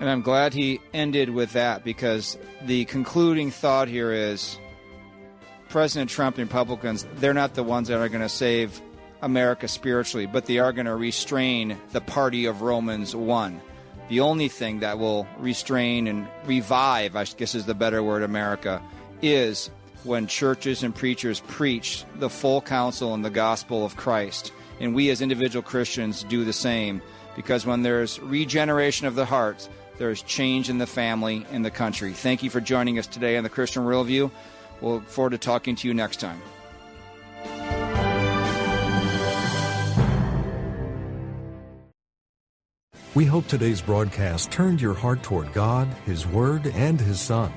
And 0.00 0.08
I'm 0.08 0.22
glad 0.22 0.54
he 0.54 0.80
ended 0.94 1.28
with 1.28 1.52
that 1.52 1.84
because 1.84 2.38
the 2.64 2.86
concluding 2.86 3.50
thought 3.50 3.88
here 3.88 4.12
is 4.12 4.58
President 5.68 6.10
Trump 6.10 6.38
and 6.38 6.48
Republicans, 6.48 7.06
they're 7.16 7.34
not 7.34 7.54
the 7.54 7.62
ones 7.62 7.88
that 7.88 7.98
are 7.98 8.08
going 8.08 8.22
to 8.22 8.28
save 8.28 8.80
America 9.20 9.68
spiritually, 9.68 10.26
but 10.26 10.46
they 10.46 10.58
are 10.58 10.72
going 10.72 10.86
to 10.86 10.96
restrain 10.96 11.78
the 11.92 12.00
party 12.00 12.46
of 12.46 12.62
Romans 12.62 13.14
1 13.14 13.60
the 14.08 14.20
only 14.20 14.48
thing 14.48 14.80
that 14.80 14.98
will 14.98 15.26
restrain 15.38 16.06
and 16.06 16.26
revive, 16.46 17.16
I 17.16 17.24
guess 17.24 17.54
is 17.54 17.66
the 17.66 17.74
better 17.74 18.02
word, 18.02 18.22
America, 18.22 18.82
is 19.22 19.70
when 20.04 20.26
churches 20.26 20.82
and 20.82 20.94
preachers 20.94 21.40
preach 21.40 22.04
the 22.16 22.28
full 22.28 22.60
counsel 22.60 23.14
and 23.14 23.24
the 23.24 23.30
gospel 23.30 23.84
of 23.84 23.96
Christ. 23.96 24.52
And 24.80 24.94
we 24.94 25.10
as 25.10 25.22
individual 25.22 25.62
Christians 25.62 26.24
do 26.24 26.44
the 26.44 26.52
same 26.52 27.00
because 27.36 27.64
when 27.64 27.82
there's 27.82 28.18
regeneration 28.20 29.06
of 29.06 29.14
the 29.14 29.24
heart, 29.24 29.68
there's 29.98 30.22
change 30.22 30.68
in 30.68 30.78
the 30.78 30.86
family 30.86 31.46
in 31.52 31.62
the 31.62 31.70
country. 31.70 32.12
Thank 32.12 32.42
you 32.42 32.50
for 32.50 32.60
joining 32.60 32.98
us 32.98 33.06
today 33.06 33.36
on 33.36 33.44
the 33.44 33.50
Christian 33.50 33.84
Worldview. 33.84 34.30
We'll 34.80 34.94
look 34.94 35.08
forward 35.08 35.30
to 35.30 35.38
talking 35.38 35.76
to 35.76 35.88
you 35.88 35.94
next 35.94 36.18
time. 36.18 36.40
We 43.14 43.26
hope 43.26 43.46
today's 43.46 43.82
broadcast 43.82 44.50
turned 44.50 44.80
your 44.80 44.94
heart 44.94 45.22
toward 45.22 45.52
God, 45.52 45.86
His 46.06 46.26
Word, 46.26 46.66
and 46.68 46.98
His 46.98 47.20
Son. 47.20 47.52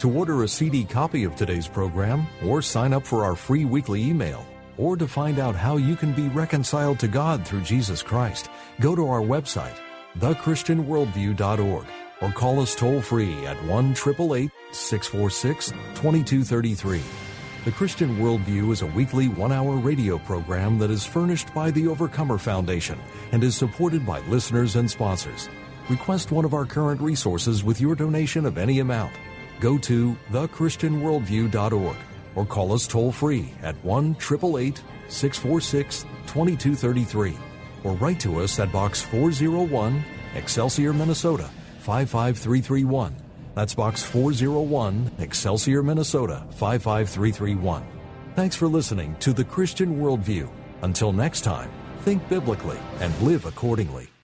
To 0.00 0.12
order 0.12 0.42
a 0.42 0.48
CD 0.48 0.84
copy 0.84 1.24
of 1.24 1.34
today's 1.36 1.66
program, 1.66 2.26
or 2.44 2.60
sign 2.60 2.92
up 2.92 3.06
for 3.06 3.24
our 3.24 3.34
free 3.34 3.64
weekly 3.64 4.04
email, 4.04 4.46
or 4.76 4.98
to 4.98 5.08
find 5.08 5.38
out 5.38 5.56
how 5.56 5.78
you 5.78 5.96
can 5.96 6.12
be 6.12 6.28
reconciled 6.28 6.98
to 6.98 7.08
God 7.08 7.46
through 7.46 7.62
Jesus 7.62 8.02
Christ, 8.02 8.50
go 8.78 8.94
to 8.94 9.08
our 9.08 9.22
website, 9.22 9.78
thechristianworldview.org, 10.18 11.86
or 12.20 12.32
call 12.32 12.60
us 12.60 12.74
toll 12.74 13.00
free 13.00 13.46
at 13.46 13.56
1 13.64 13.94
646 13.94 15.70
2233. 15.70 17.29
The 17.66 17.72
Christian 17.72 18.16
Worldview 18.16 18.72
is 18.72 18.80
a 18.80 18.86
weekly 18.86 19.28
one 19.28 19.52
hour 19.52 19.76
radio 19.76 20.16
program 20.16 20.78
that 20.78 20.90
is 20.90 21.04
furnished 21.04 21.52
by 21.52 21.70
the 21.70 21.88
Overcomer 21.88 22.38
Foundation 22.38 22.98
and 23.32 23.44
is 23.44 23.54
supported 23.54 24.06
by 24.06 24.20
listeners 24.20 24.76
and 24.76 24.90
sponsors. 24.90 25.46
Request 25.90 26.32
one 26.32 26.46
of 26.46 26.54
our 26.54 26.64
current 26.64 27.02
resources 27.02 27.62
with 27.62 27.78
your 27.78 27.94
donation 27.94 28.46
of 28.46 28.56
any 28.56 28.78
amount. 28.78 29.12
Go 29.60 29.76
to 29.76 30.16
thechristianworldview.org 30.30 31.96
or 32.34 32.46
call 32.46 32.72
us 32.72 32.86
toll 32.86 33.12
free 33.12 33.52
at 33.62 33.76
1 33.84 34.16
888 34.18 34.82
646 35.08 36.04
2233 36.28 37.36
or 37.84 37.92
write 37.96 38.20
to 38.20 38.40
us 38.40 38.58
at 38.58 38.72
Box 38.72 39.02
401, 39.02 40.02
Excelsior, 40.34 40.94
Minnesota 40.94 41.50
55331. 41.80 43.14
That's 43.54 43.74
Box 43.74 44.02
401, 44.02 45.12
Excelsior, 45.18 45.82
Minnesota 45.82 46.44
55331. 46.50 47.86
Thanks 48.36 48.56
for 48.56 48.68
listening 48.68 49.16
to 49.20 49.32
the 49.32 49.44
Christian 49.44 49.98
Worldview. 49.98 50.50
Until 50.82 51.12
next 51.12 51.42
time, 51.42 51.70
think 52.00 52.26
biblically 52.28 52.78
and 53.00 53.18
live 53.22 53.46
accordingly. 53.46 54.09